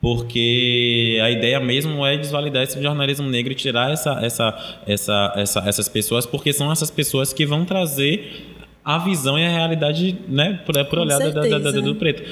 Porque 0.00 1.18
a 1.22 1.30
ideia 1.30 1.60
mesmo 1.60 2.04
é 2.06 2.16
desvalidar 2.16 2.62
esse 2.62 2.82
jornalismo 2.82 3.28
negro 3.28 3.52
e 3.52 3.54
tirar 3.54 3.90
essa, 3.90 4.18
essa, 4.22 4.80
essa, 4.86 5.32
essa, 5.36 5.60
essas 5.60 5.88
pessoas, 5.90 6.24
porque 6.24 6.54
são 6.54 6.72
essas 6.72 6.90
pessoas 6.90 7.34
que 7.34 7.44
vão 7.44 7.66
trazer 7.66 8.53
a 8.84 8.98
visão 8.98 9.38
e 9.38 9.44
a 9.46 9.48
realidade, 9.48 10.16
né, 10.28 10.60
por, 10.66 10.74
por 10.86 10.98
Com 10.98 11.00
olhar 11.04 11.18
da- 11.18 11.30
da- 11.30 11.58
da- 11.58 11.70
do 11.80 11.94
preto. 11.94 12.22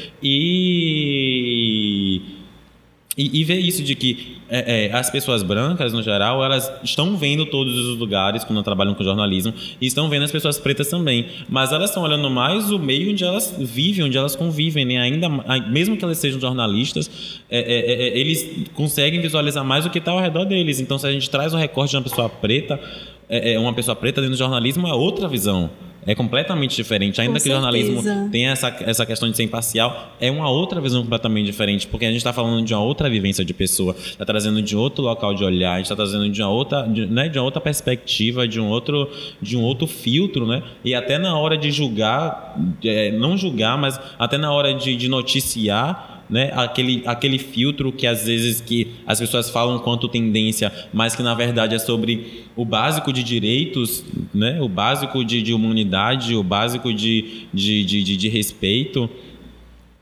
E, 0.82 2.20
e, 3.16 3.40
e 3.40 3.44
ver 3.44 3.58
isso 3.58 3.82
de 3.82 3.94
que 3.94 4.36
é, 4.48 4.86
é, 4.86 4.92
as 4.92 5.08
pessoas 5.10 5.42
brancas, 5.42 5.92
no 5.94 6.02
geral, 6.02 6.44
elas 6.44 6.70
estão 6.84 7.16
vendo 7.16 7.46
todos 7.46 7.74
os 7.74 7.98
lugares 7.98 8.44
quando 8.44 8.62
trabalham 8.62 8.94
com 8.94 9.02
jornalismo 9.02 9.52
e 9.80 9.86
estão 9.86 10.08
vendo 10.10 10.24
as 10.24 10.30
pessoas 10.32 10.58
pretas 10.58 10.88
também. 10.88 11.26
Mas 11.48 11.72
elas 11.72 11.88
estão 11.90 12.02
olhando 12.02 12.28
mais 12.30 12.70
o 12.70 12.78
meio 12.78 13.10
onde 13.12 13.24
elas 13.24 13.54
vivem, 13.58 14.04
onde 14.04 14.18
elas 14.18 14.36
convivem, 14.36 14.84
né? 14.84 14.98
Ainda, 14.98 15.28
mesmo 15.70 15.96
que 15.96 16.04
elas 16.04 16.18
sejam 16.18 16.38
jornalistas, 16.40 17.40
é, 17.50 17.58
é, 17.60 17.92
é, 18.08 18.18
eles 18.18 18.68
conseguem 18.74 19.20
visualizar 19.22 19.64
mais 19.64 19.86
o 19.86 19.90
que 19.90 19.98
está 19.98 20.10
ao 20.12 20.20
redor 20.20 20.44
deles. 20.44 20.80
Então, 20.80 20.98
se 20.98 21.06
a 21.06 21.12
gente 21.12 21.30
traz 21.30 21.54
um 21.54 21.58
recorte 21.58 21.92
de 21.92 21.96
uma 21.96 22.02
pessoa 22.02 22.28
preta, 22.28 22.78
é, 23.28 23.54
é, 23.54 23.58
uma 23.58 23.72
pessoa 23.72 23.96
preta 23.96 24.20
dentro 24.20 24.34
do 24.36 24.38
jornalismo 24.38 24.86
é 24.86 24.92
outra 24.92 25.26
visão. 25.28 25.70
É 26.04 26.14
completamente 26.14 26.74
diferente. 26.74 27.20
Ainda 27.20 27.34
Com 27.34 27.40
que 27.40 27.48
o 27.48 27.52
jornalismo 27.52 28.02
tem 28.30 28.48
essa, 28.48 28.68
essa 28.80 29.06
questão 29.06 29.30
de 29.30 29.36
ser 29.36 29.44
imparcial, 29.44 30.12
é 30.20 30.30
uma 30.30 30.50
outra 30.50 30.80
visão 30.80 31.02
completamente 31.02 31.46
diferente, 31.46 31.86
porque 31.86 32.04
a 32.04 32.08
gente 32.08 32.18
está 32.18 32.32
falando 32.32 32.64
de 32.64 32.74
uma 32.74 32.82
outra 32.82 33.08
vivência 33.08 33.44
de 33.44 33.54
pessoa, 33.54 33.94
está 33.98 34.24
trazendo 34.24 34.60
de 34.60 34.76
outro 34.76 35.04
local 35.04 35.34
de 35.34 35.44
olhar, 35.44 35.74
a 35.74 35.76
gente 35.76 35.86
está 35.86 35.96
trazendo 35.96 36.28
de 36.28 36.42
uma 36.42 36.50
outra, 36.50 36.82
de, 36.82 37.06
né, 37.06 37.28
de 37.28 37.38
uma 37.38 37.44
outra 37.44 37.60
perspectiva, 37.60 38.48
de 38.48 38.60
um 38.60 38.68
outro, 38.68 39.08
de 39.40 39.56
um 39.56 39.62
outro 39.62 39.86
filtro, 39.86 40.46
né? 40.46 40.62
E 40.84 40.94
até 40.94 41.18
na 41.18 41.38
hora 41.38 41.56
de 41.56 41.70
julgar, 41.70 42.56
é, 42.84 43.12
não 43.12 43.36
julgar, 43.36 43.78
mas 43.78 44.00
até 44.18 44.36
na 44.36 44.52
hora 44.52 44.74
de, 44.74 44.96
de 44.96 45.08
noticiar, 45.08 46.11
né? 46.32 46.50
Aquele, 46.54 47.02
aquele 47.04 47.38
filtro 47.38 47.92
que 47.92 48.06
às 48.06 48.24
vezes 48.24 48.58
que 48.58 48.88
as 49.06 49.20
pessoas 49.20 49.50
falam 49.50 49.78
quanto 49.80 50.08
tendência, 50.08 50.72
mas 50.90 51.14
que 51.14 51.22
na 51.22 51.34
verdade 51.34 51.74
é 51.74 51.78
sobre 51.78 52.44
o 52.56 52.64
básico 52.64 53.12
de 53.12 53.22
direitos, 53.22 54.02
né? 54.32 54.58
O 54.62 54.66
básico 54.66 55.22
de, 55.22 55.42
de 55.42 55.52
humanidade, 55.52 56.34
o 56.34 56.42
básico 56.42 56.90
de, 56.90 57.46
de, 57.52 57.84
de, 57.84 58.02
de, 58.02 58.16
de 58.16 58.28
respeito. 58.30 59.10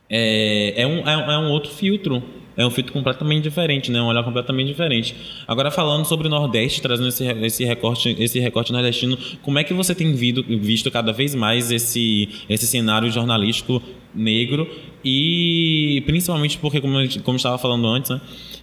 É, 0.09 0.83
é, 0.83 0.87
um, 0.87 0.99
é, 1.09 1.35
é 1.35 1.39
um 1.39 1.51
outro 1.51 1.73
filtro, 1.73 2.23
é 2.57 2.67
um 2.67 2.71
filtro 2.71 2.93
completamente 2.93 3.43
diferente, 3.43 3.91
né? 3.91 4.01
Um 4.01 4.07
olhar 4.07 4.23
completamente 4.25 4.69
diferente. 4.69 5.15
Agora 5.47 5.71
falando 5.71 6.05
sobre 6.05 6.27
o 6.27 6.31
Nordeste, 6.31 6.83
trazendo 6.83 7.09
esse, 7.09 7.25
esse 7.25 7.65
recorte, 7.65 8.17
esse 8.19 8.39
recorte 8.39 8.73
nordestino, 8.73 9.17
como 9.43 9.59
é 9.59 9.65
que 9.65 9.73
você 9.73 9.95
tem 9.95 10.13
visto, 10.15 10.91
cada 10.91 11.13
vez 11.13 11.35
mais 11.35 11.71
esse, 11.71 12.29
esse 12.49 12.67
cenário 12.67 13.11
jornalístico 13.11 13.83
negro 14.15 14.69
e 15.05 16.03
principalmente 16.07 16.59
porque 16.59 16.81
como 16.81 16.97
como 17.23 17.37
estava 17.37 17.59
falando 17.59 17.87
antes, 17.87 18.11
né? 18.11 18.21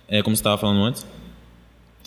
É, 0.07 0.21
como 0.21 0.33
estava 0.33 0.57
falando 0.57 0.83
antes, 0.83 1.05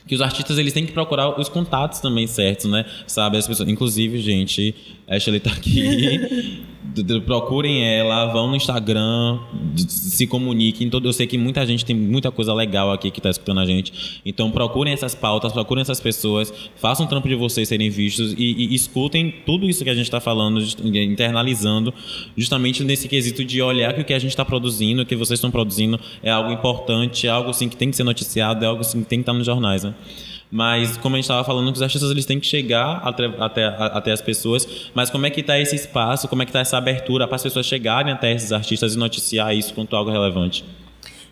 que 0.06 0.14
os 0.14 0.20
artistas 0.20 0.58
eles 0.58 0.72
têm 0.72 0.86
que 0.86 0.92
procurar 0.92 1.38
os 1.38 1.48
contatos 1.48 2.00
também 2.00 2.26
certos, 2.26 2.66
né? 2.66 2.84
Sabe, 3.06 3.36
as 3.36 3.46
pessoas, 3.46 3.68
inclusive, 3.68 4.18
gente, 4.18 4.74
a 5.06 5.16
Ashley 5.16 5.40
tá 5.40 5.50
aqui. 5.50 6.60
procurem 7.26 7.84
ela, 7.84 8.26
vão 8.26 8.48
no 8.48 8.56
Instagram, 8.56 9.38
se 9.76 10.26
comuniquem. 10.26 10.90
Eu 10.92 11.12
sei 11.12 11.26
que 11.26 11.36
muita 11.36 11.64
gente 11.66 11.84
tem 11.84 11.94
muita 11.94 12.30
coisa 12.30 12.54
legal 12.54 12.90
aqui 12.92 13.10
que 13.10 13.18
está 13.18 13.30
escutando 13.30 13.60
a 13.60 13.66
gente. 13.66 14.20
Então 14.24 14.50
procurem 14.50 14.92
essas 14.92 15.14
pautas, 15.14 15.52
procurem 15.52 15.82
essas 15.82 16.00
pessoas, 16.00 16.52
façam 16.76 17.06
um 17.06 17.08
trampo 17.08 17.28
de 17.28 17.34
vocês 17.34 17.68
serem 17.68 17.90
vistos 17.90 18.32
e, 18.32 18.66
e 18.70 18.74
escutem 18.74 19.32
tudo 19.44 19.68
isso 19.68 19.84
que 19.84 19.90
a 19.90 19.94
gente 19.94 20.06
está 20.06 20.20
falando, 20.20 20.60
internalizando, 20.84 21.92
justamente 22.36 22.82
nesse 22.82 23.08
quesito 23.08 23.44
de 23.44 23.60
olhar 23.60 23.92
que 23.94 24.00
o 24.00 24.04
que 24.04 24.14
a 24.14 24.18
gente 24.18 24.30
está 24.30 24.44
produzindo, 24.44 25.02
o 25.02 25.06
que 25.06 25.16
vocês 25.16 25.38
estão 25.38 25.50
produzindo 25.50 26.00
é 26.22 26.30
algo 26.30 26.50
importante, 26.50 27.26
é 27.26 27.30
algo 27.30 27.50
assim 27.50 27.68
que 27.68 27.76
tem 27.76 27.90
que 27.90 27.96
ser 27.96 28.04
noticiado, 28.04 28.64
é 28.64 28.68
algo 28.68 28.80
assim 28.80 29.02
que 29.02 29.08
tem 29.08 29.18
que 29.18 29.22
estar 29.22 29.34
nos 29.34 29.46
jornais, 29.46 29.84
né? 29.84 29.94
Mas, 30.50 30.96
como 30.96 31.14
a 31.14 31.18
gente 31.18 31.24
estava 31.24 31.44
falando, 31.44 31.72
os 31.72 31.80
artistas 31.80 32.10
eles 32.10 32.26
têm 32.26 32.40
que 32.40 32.46
chegar 32.46 33.00
até, 33.04 33.26
até, 33.38 33.64
até 33.66 34.12
as 34.12 34.20
pessoas. 34.20 34.90
Mas 34.92 35.08
como 35.08 35.24
é 35.24 35.30
que 35.30 35.40
está 35.40 35.58
esse 35.58 35.76
espaço, 35.76 36.26
como 36.26 36.42
é 36.42 36.44
que 36.44 36.50
está 36.50 36.60
essa 36.60 36.76
abertura 36.76 37.26
para 37.28 37.36
as 37.36 37.42
pessoas 37.42 37.66
chegarem 37.66 38.12
até 38.12 38.32
esses 38.32 38.50
artistas 38.50 38.94
e 38.94 38.98
noticiar 38.98 39.54
isso 39.54 39.72
quanto 39.72 39.94
algo 39.94 40.10
relevante? 40.10 40.64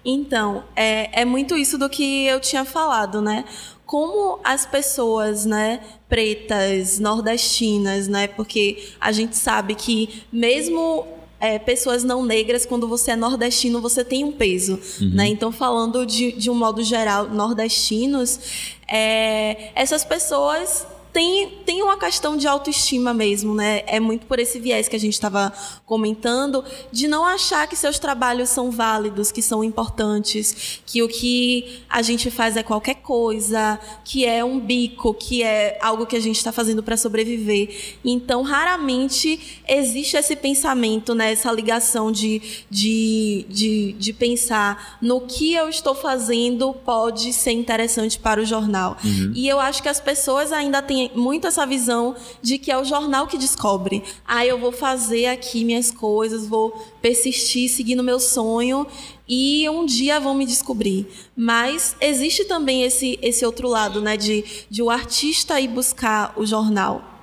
Então, 0.04 0.62
é, 0.76 1.22
é 1.22 1.24
muito 1.24 1.56
isso 1.56 1.76
do 1.76 1.88
que 1.88 2.26
eu 2.26 2.38
tinha 2.38 2.64
falado, 2.64 3.20
né? 3.20 3.44
Como 3.84 4.38
as 4.44 4.64
pessoas, 4.64 5.44
né, 5.44 5.80
pretas, 6.08 7.00
nordestinas, 7.00 8.06
né? 8.06 8.28
Porque 8.28 8.92
a 9.00 9.10
gente 9.10 9.36
sabe 9.36 9.74
que 9.74 10.22
mesmo 10.30 11.17
é, 11.40 11.58
pessoas 11.58 12.02
não 12.02 12.24
negras, 12.24 12.66
quando 12.66 12.88
você 12.88 13.12
é 13.12 13.16
nordestino, 13.16 13.80
você 13.80 14.04
tem 14.04 14.24
um 14.24 14.32
peso. 14.32 14.78
Uhum. 15.00 15.10
Né? 15.14 15.28
Então, 15.28 15.52
falando 15.52 16.04
de, 16.04 16.32
de 16.32 16.50
um 16.50 16.54
modo 16.54 16.82
geral, 16.82 17.28
nordestinos, 17.28 18.40
é, 18.86 19.70
essas 19.74 20.04
pessoas 20.04 20.86
tem, 21.12 21.48
tem 21.64 21.82
uma 21.82 21.98
questão 21.98 22.36
de 22.36 22.46
autoestima 22.46 23.14
mesmo, 23.14 23.54
né? 23.54 23.82
É 23.86 23.98
muito 23.98 24.26
por 24.26 24.38
esse 24.38 24.58
viés 24.58 24.88
que 24.88 24.96
a 24.96 25.00
gente 25.00 25.14
estava 25.14 25.52
comentando, 25.86 26.64
de 26.92 27.08
não 27.08 27.24
achar 27.24 27.66
que 27.66 27.74
seus 27.74 27.98
trabalhos 27.98 28.50
são 28.50 28.70
válidos, 28.70 29.32
que 29.32 29.40
são 29.40 29.64
importantes, 29.64 30.80
que 30.84 31.02
o 31.02 31.08
que 31.08 31.82
a 31.88 32.02
gente 32.02 32.30
faz 32.30 32.56
é 32.56 32.62
qualquer 32.62 32.96
coisa, 32.96 33.80
que 34.04 34.24
é 34.24 34.44
um 34.44 34.60
bico, 34.60 35.14
que 35.14 35.42
é 35.42 35.78
algo 35.80 36.06
que 36.06 36.16
a 36.16 36.20
gente 36.20 36.36
está 36.36 36.52
fazendo 36.52 36.82
para 36.82 36.96
sobreviver. 36.96 37.96
Então, 38.04 38.42
raramente 38.42 39.62
existe 39.66 40.16
esse 40.16 40.36
pensamento, 40.36 41.14
né? 41.14 41.32
essa 41.32 41.50
ligação 41.50 42.12
de, 42.12 42.40
de, 42.70 43.46
de, 43.48 43.92
de 43.92 44.12
pensar 44.12 44.98
no 45.00 45.22
que 45.22 45.54
eu 45.54 45.68
estou 45.68 45.94
fazendo 45.94 46.72
pode 46.72 47.32
ser 47.32 47.52
interessante 47.52 48.18
para 48.18 48.40
o 48.40 48.44
jornal. 48.44 48.96
Uhum. 49.02 49.32
E 49.34 49.48
eu 49.48 49.58
acho 49.58 49.82
que 49.82 49.88
as 49.88 50.00
pessoas 50.00 50.52
ainda 50.52 50.82
têm 50.82 50.97
muito 51.14 51.46
essa 51.46 51.66
visão 51.66 52.14
de 52.42 52.58
que 52.58 52.70
é 52.70 52.78
o 52.78 52.84
jornal 52.84 53.26
que 53.26 53.38
descobre. 53.38 54.02
Ah, 54.26 54.44
eu 54.44 54.58
vou 54.58 54.72
fazer 54.72 55.26
aqui 55.26 55.64
minhas 55.64 55.90
coisas, 55.90 56.46
vou 56.46 56.70
persistir, 57.00 57.70
seguindo 57.70 58.02
meu 58.02 58.20
sonho 58.20 58.86
e 59.28 59.68
um 59.68 59.84
dia 59.84 60.18
vão 60.18 60.34
me 60.34 60.46
descobrir. 60.46 61.06
Mas 61.36 61.94
existe 62.00 62.44
também 62.44 62.82
esse, 62.82 63.18
esse 63.20 63.44
outro 63.44 63.68
lado, 63.68 64.00
né, 64.00 64.16
de, 64.16 64.44
de 64.70 64.82
o 64.82 64.90
artista 64.90 65.60
ir 65.60 65.68
buscar 65.68 66.32
o 66.36 66.46
jornal. 66.46 67.17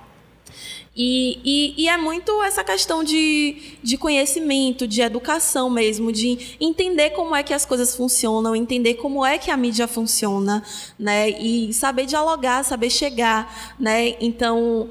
E, 0.96 1.38
e, 1.44 1.74
e, 1.84 1.88
é 1.90 1.96
muito 1.98 2.42
essa 2.42 2.64
questão 2.64 3.04
de, 3.04 3.76
de 3.82 3.98
conhecimento, 3.98 4.88
de 4.88 5.02
educação 5.02 5.68
mesmo, 5.68 6.10
de 6.10 6.56
entender 6.58 7.10
como 7.10 7.36
é 7.36 7.42
que 7.42 7.52
as 7.52 7.66
coisas 7.66 7.94
funcionam, 7.94 8.56
entender 8.56 8.94
como 8.94 9.24
é 9.24 9.36
que 9.36 9.50
a 9.50 9.56
mídia 9.58 9.86
funciona, 9.86 10.62
né? 10.98 11.28
E 11.28 11.70
saber 11.74 12.06
dialogar, 12.06 12.64
saber 12.64 12.88
chegar, 12.88 13.74
né? 13.78 14.16
Então, 14.20 14.88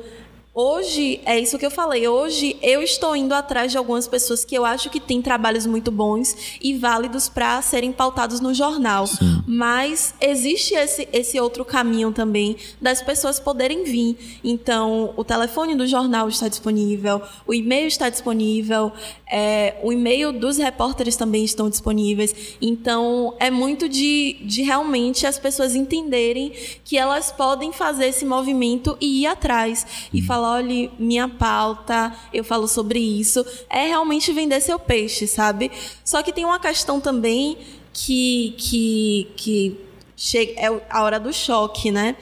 Hoje, 0.58 1.20
é 1.26 1.38
isso 1.38 1.60
que 1.60 1.65
eu 1.65 1.70
falei. 1.70 2.08
Hoje, 2.08 2.56
eu 2.62 2.82
estou 2.82 3.13
indo 3.13 3.34
atrás 3.34 3.74
de 3.74 3.78
algumas 3.78 4.08
pessoas 4.08 4.46
que 4.46 4.56
eu 4.56 4.63
acho 4.63 4.89
que 4.89 5.02
têm 5.02 5.22
trabalhos 5.22 5.65
muito 5.65 5.91
bons 5.91 6.58
e 6.62 6.78
válidos 6.78 7.28
para 7.28 7.62
serem 7.62 7.91
pautados 7.91 8.39
no 8.39 8.54
jornal. 8.54 9.06
Sim. 9.06 9.44
Mas 9.46 10.13
existe 10.22 10.74
esse, 10.74 11.10
esse 11.12 11.38
outro 11.41 11.65
caminho 11.65 12.10
também 12.13 12.56
das 12.80 13.02
pessoas 13.02 13.38
poderem 13.38 13.84
vir. 13.84 14.39
Então, 14.46 15.13
o 15.18 15.26
telefone 15.26 15.76
do 15.76 15.86
jornal 15.86 16.30
está 16.30 16.48
disponível, 16.48 17.22
o 17.46 17.54
e-mail 17.54 17.88
está 17.88 18.08
disponível, 18.08 18.94
é, 19.30 19.76
o 19.84 19.91
e-mail 19.91 20.32
dos 20.32 20.58
repórteres 20.58 21.18
também 21.18 21.44
estão 21.44 21.70
disponíveis. 21.70 22.56
Então, 22.62 23.36
é 23.41 23.52
muito 23.52 23.89
de, 23.89 24.38
de 24.46 24.62
realmente 24.62 25.28
as 25.28 25.38
pessoas 25.38 25.76
entenderem 25.76 26.54
que 26.86 26.98
elas 26.98 27.30
podem 27.30 27.74
fazer 27.74 28.06
esse 28.06 28.24
movimento 28.24 28.98
e 29.02 29.24
ir 29.24 29.28
atrás 29.28 30.08
e 30.13 30.22
falar 30.22 30.44
olhe 30.53 30.91
minha 30.99 31.27
pauta, 31.27 32.15
eu 32.34 32.43
falo 32.43 32.67
sobre 32.67 32.99
isso. 32.99 33.45
É 33.69 33.88
realmente 33.88 34.31
vender 34.31 34.62
seu 34.62 34.79
peixe, 34.79 35.27
sabe? 35.27 35.71
Só 36.03 36.21
que 36.21 36.34
tem 36.34 36.45
uma 36.45 36.60
questão 36.60 36.99
também 36.99 37.58
que, 37.93 38.55
que, 38.58 39.27
que 39.36 39.79
chega, 40.15 40.53
é 40.60 40.81
a 40.89 41.03
hora 41.03 41.19
do 41.19 41.34
choque, 41.34 41.91
né? 41.91 42.15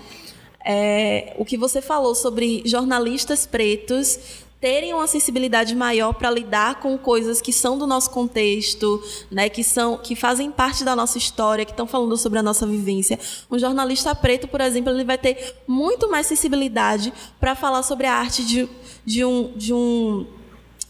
É, 0.66 1.34
o 1.38 1.44
que 1.44 1.58
você 1.58 1.82
falou 1.82 2.16
sobre 2.16 2.64
jornalistas 2.66 3.46
pretos 3.46 4.18
terem 4.64 4.94
uma 4.94 5.08
sensibilidade 5.08 5.76
maior 5.76 6.14
para 6.14 6.32
lidar 6.32 6.80
com 6.80 6.98
coisas 6.98 7.42
que 7.42 7.52
são 7.52 7.78
do 7.78 7.86
nosso 7.86 8.10
contexto, 8.12 9.04
né, 9.30 9.50
que 9.50 9.62
são 9.62 9.98
que 9.98 10.16
fazem 10.16 10.50
parte 10.50 10.86
da 10.86 10.96
nossa 10.96 11.18
história, 11.18 11.66
que 11.66 11.72
estão 11.72 11.86
falando 11.86 12.16
sobre 12.16 12.40
a 12.40 12.42
nossa 12.42 12.66
vivência. 12.66 13.20
Um 13.52 13.60
jornalista 13.60 14.16
preto, 14.16 14.48
por 14.48 14.62
exemplo, 14.62 14.94
ele 14.94 15.04
vai 15.04 15.18
ter 15.18 15.58
muito 15.68 16.10
mais 16.10 16.28
sensibilidade 16.28 17.12
para 17.42 17.56
falar 17.56 17.84
sobre 17.84 18.08
a 18.08 18.14
arte 18.14 18.46
de, 18.46 18.70
de 19.06 19.26
um 19.26 19.52
de 19.54 19.74
um 19.74 20.26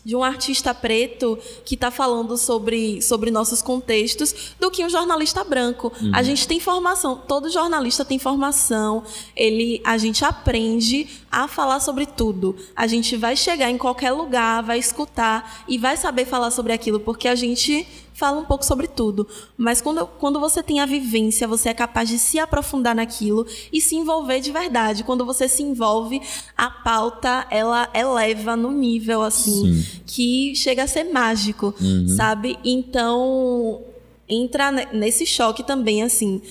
de 0.06 0.16
um 0.16 0.24
artista 0.24 0.74
preto 0.74 1.40
que 1.64 1.76
está 1.76 1.90
falando 1.90 2.38
sobre, 2.38 3.02
sobre 3.02 3.32
nossos 3.32 3.62
contextos 3.62 4.54
do 4.60 4.70
que 4.70 4.84
um 4.84 4.90
jornalista 4.90 5.44
branco. 5.44 5.94
Uhum. 6.02 6.12
A 6.14 6.22
gente 6.22 6.48
tem 6.48 6.60
formação, 6.60 7.22
todo 7.28 7.50
jornalista 7.50 8.04
tem 8.04 8.20
formação, 8.20 9.04
ele, 9.36 9.82
a 9.84 9.98
gente 9.98 10.26
aprende 10.26 11.08
a 11.34 11.48
falar 11.48 11.80
sobre 11.80 12.06
tudo. 12.06 12.56
A 12.76 12.86
gente 12.86 13.18
vai 13.18 13.36
chegar 13.36 13.72
em 13.72 13.78
qualquer 13.78 14.12
lugar, 14.12 14.62
vai 14.62 14.78
escutar 14.78 15.64
e 15.68 15.80
vai 15.80 15.98
saber 15.98 16.26
falar 16.26 16.52
sobre 16.52 16.72
aquilo, 16.72 17.00
porque 17.00 17.28
a 17.28 17.34
gente 17.34 17.88
fala 18.14 18.40
um 18.40 18.46
pouco 18.46 18.64
sobre 18.64 18.88
tudo. 18.88 19.28
Mas 19.58 19.82
quando, 19.82 20.06
quando 20.06 20.40
você 20.40 20.62
tem 20.62 20.80
a 20.80 20.86
vivência, 20.86 21.48
você 21.48 21.70
é 21.70 21.74
capaz 21.74 22.08
de 22.08 22.20
se 22.20 22.38
aprofundar 22.38 22.94
naquilo 22.94 23.48
e 23.72 23.82
se 23.82 23.96
envolver 23.96 24.42
de 24.42 24.52
verdade. 24.52 25.04
Quando 25.04 25.26
você 25.26 25.50
se 25.50 25.64
envolve, 25.64 26.22
a 26.56 26.70
pauta 26.70 27.48
ela 27.50 27.90
eleva 27.96 28.56
no 28.56 28.70
nível 28.70 29.24
assim 29.24 29.82
Sim. 29.82 30.02
que 30.06 30.56
chega 30.56 30.84
a 30.84 30.88
ser 30.88 31.06
mágico, 31.06 31.74
uhum. 31.82 32.08
sabe? 32.10 32.60
Então 32.64 33.82
entra 34.30 34.72
nesse 34.72 35.26
choque 35.26 35.64
também 35.64 36.04
assim. 36.04 36.44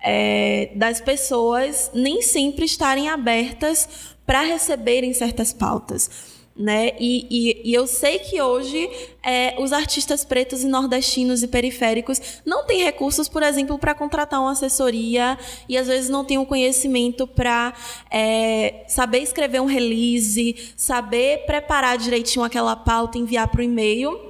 É, 0.00 0.70
das 0.76 1.00
pessoas 1.00 1.90
nem 1.92 2.22
sempre 2.22 2.64
estarem 2.64 3.08
abertas 3.08 4.16
para 4.28 4.42
receberem 4.42 5.14
certas 5.14 5.54
pautas 5.54 6.36
né? 6.58 6.90
E, 6.98 7.24
e, 7.30 7.70
e, 7.70 7.72
eu 7.72 7.86
sei 7.86 8.18
que 8.18 8.42
hoje 8.42 8.90
é, 9.22 9.54
os 9.60 9.72
artistas 9.72 10.24
pretos 10.24 10.64
e 10.64 10.66
nordestinos 10.66 11.44
e 11.44 11.46
periféricos 11.46 12.20
não 12.44 12.66
têm 12.66 12.82
recursos, 12.82 13.28
por 13.28 13.44
exemplo, 13.44 13.78
para 13.78 13.94
contratar 13.94 14.40
uma 14.40 14.50
assessoria 14.50 15.38
e 15.68 15.78
às 15.78 15.86
vezes 15.86 16.10
não 16.10 16.24
têm 16.24 16.36
o 16.36 16.40
um 16.40 16.44
conhecimento 16.44 17.28
para 17.28 17.72
é, 18.10 18.84
saber 18.88 19.20
escrever 19.20 19.60
um 19.60 19.66
release, 19.66 20.72
saber 20.76 21.46
preparar 21.46 21.96
direitinho 21.96 22.44
aquela 22.44 22.74
pauta, 22.74 23.18
enviar 23.18 23.46
para 23.46 23.60
o 23.60 23.64
e-mail. 23.64 24.26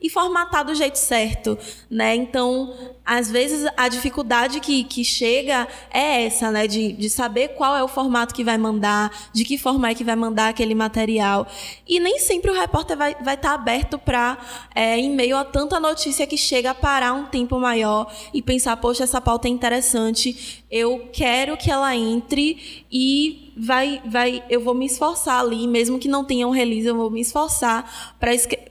e 0.00 0.08
formatar 0.08 0.64
do 0.64 0.74
jeito 0.74 0.96
certo, 0.96 1.58
né? 1.90 2.14
Então, 2.14 2.74
às 3.10 3.28
vezes 3.28 3.68
a 3.76 3.88
dificuldade 3.88 4.60
que, 4.60 4.84
que 4.84 5.04
chega 5.04 5.66
é 5.92 6.26
essa, 6.26 6.48
né? 6.52 6.68
De, 6.68 6.92
de 6.92 7.10
saber 7.10 7.48
qual 7.56 7.76
é 7.76 7.82
o 7.82 7.88
formato 7.88 8.32
que 8.32 8.44
vai 8.44 8.56
mandar, 8.56 9.10
de 9.32 9.44
que 9.44 9.58
forma 9.58 9.90
é 9.90 9.94
que 9.96 10.04
vai 10.04 10.14
mandar 10.14 10.48
aquele 10.50 10.76
material. 10.76 11.44
E 11.88 11.98
nem 11.98 12.20
sempre 12.20 12.52
o 12.52 12.54
repórter 12.54 12.96
vai 12.96 13.10
estar 13.10 13.24
vai 13.24 13.36
tá 13.36 13.52
aberto 13.52 13.98
para, 13.98 14.38
é, 14.76 14.96
em 14.96 15.10
meio 15.10 15.36
a 15.36 15.44
tanta 15.44 15.80
notícia 15.80 16.24
que 16.24 16.36
chega, 16.36 16.72
parar 16.72 17.12
um 17.12 17.26
tempo 17.26 17.58
maior 17.58 18.14
e 18.32 18.40
pensar, 18.40 18.76
poxa, 18.76 19.02
essa 19.02 19.20
pauta 19.20 19.48
é 19.48 19.50
interessante, 19.50 20.64
eu 20.70 21.08
quero 21.12 21.56
que 21.56 21.68
ela 21.68 21.96
entre 21.96 22.84
e 22.92 23.50
vai, 23.56 24.00
vai, 24.06 24.42
eu 24.48 24.60
vou 24.60 24.74
me 24.74 24.86
esforçar 24.86 25.40
ali, 25.40 25.66
mesmo 25.66 25.98
que 25.98 26.08
não 26.08 26.24
tenha 26.24 26.46
um 26.46 26.50
release, 26.50 26.86
eu 26.86 26.96
vou 26.96 27.10
me 27.10 27.20
esforçar 27.20 28.14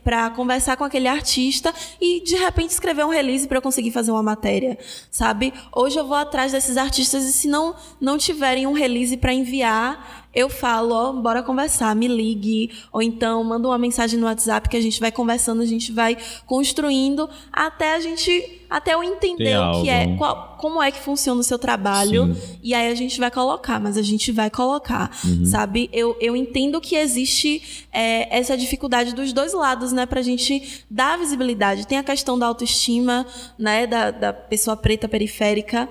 para 0.04 0.30
conversar 0.32 0.78
com 0.78 0.84
aquele 0.84 1.08
artista 1.08 1.74
e 2.02 2.22
de 2.22 2.36
repente 2.36 2.72
escrever 2.72 3.06
um 3.06 3.10
release 3.10 3.48
para 3.48 3.58
eu 3.58 3.62
conseguir 3.62 3.92
fazer 3.92 4.12
uma 4.12 4.24
matéria, 4.30 4.78
sabe? 5.12 5.54
Hoje 5.76 6.00
eu 6.00 6.08
vou 6.08 6.16
atrás 6.16 6.52
desses 6.52 6.78
artistas 6.78 7.24
e 7.26 7.34
se 7.34 7.48
não 7.48 7.76
não 8.00 8.18
tiverem 8.18 8.68
um 8.68 8.74
release 8.74 9.18
para 9.18 9.34
enviar, 9.34 10.29
eu 10.34 10.50
falo, 10.50 10.94
ó, 10.94 11.14
bora 11.14 11.42
conversar, 11.42 11.96
me 11.96 12.08
ligue, 12.08 12.72
ou 12.92 13.02
então 13.02 13.44
manda 13.44 13.68
uma 13.68 13.78
mensagem 13.78 14.20
no 14.20 14.28
WhatsApp 14.28 14.70
que 14.70 14.78
a 14.78 14.82
gente 14.82 15.00
vai 15.00 15.12
conversando, 15.12 15.62
a 15.62 15.66
gente 15.66 15.92
vai 15.92 16.18
construindo 16.46 17.30
até 17.52 17.96
a 17.96 18.00
gente 18.00 18.60
até 18.70 18.94
eu 18.94 19.04
entender 19.04 19.58
o 19.58 19.82
que 19.82 19.90
é, 19.90 20.16
qual, 20.16 20.56
como 20.60 20.82
é 20.82 20.92
que 20.92 21.00
funciona 21.00 21.42
o 21.42 21.44
seu 21.44 21.58
trabalho, 21.58 22.36
Sim. 22.36 22.60
e 22.62 22.76
aí 22.76 22.92
a 22.92 22.94
gente 22.94 23.20
vai 23.20 23.32
colocar, 23.32 23.80
mas 23.80 23.98
a 23.98 24.04
gente 24.04 24.32
vai 24.32 24.50
colocar, 24.52 25.10
uhum. 25.26 25.44
sabe? 25.44 25.90
Eu, 25.92 26.16
eu 26.22 26.36
entendo 26.36 26.80
que 26.80 26.96
existe 26.96 27.88
é, 27.92 28.38
essa 28.38 28.56
dificuldade 28.56 29.16
dos 29.16 29.34
dois 29.34 29.54
lados, 29.54 29.92
né, 29.92 30.06
pra 30.06 30.22
gente 30.22 30.86
dar 30.88 31.18
visibilidade. 31.18 31.88
Tem 31.88 31.98
a 31.98 32.04
questão 32.04 32.38
da 32.38 32.46
autoestima, 32.46 33.26
né, 33.58 33.88
da, 33.88 34.12
da 34.12 34.34
pessoa 34.34 34.78
preta 34.78 35.08
periférica, 35.08 35.90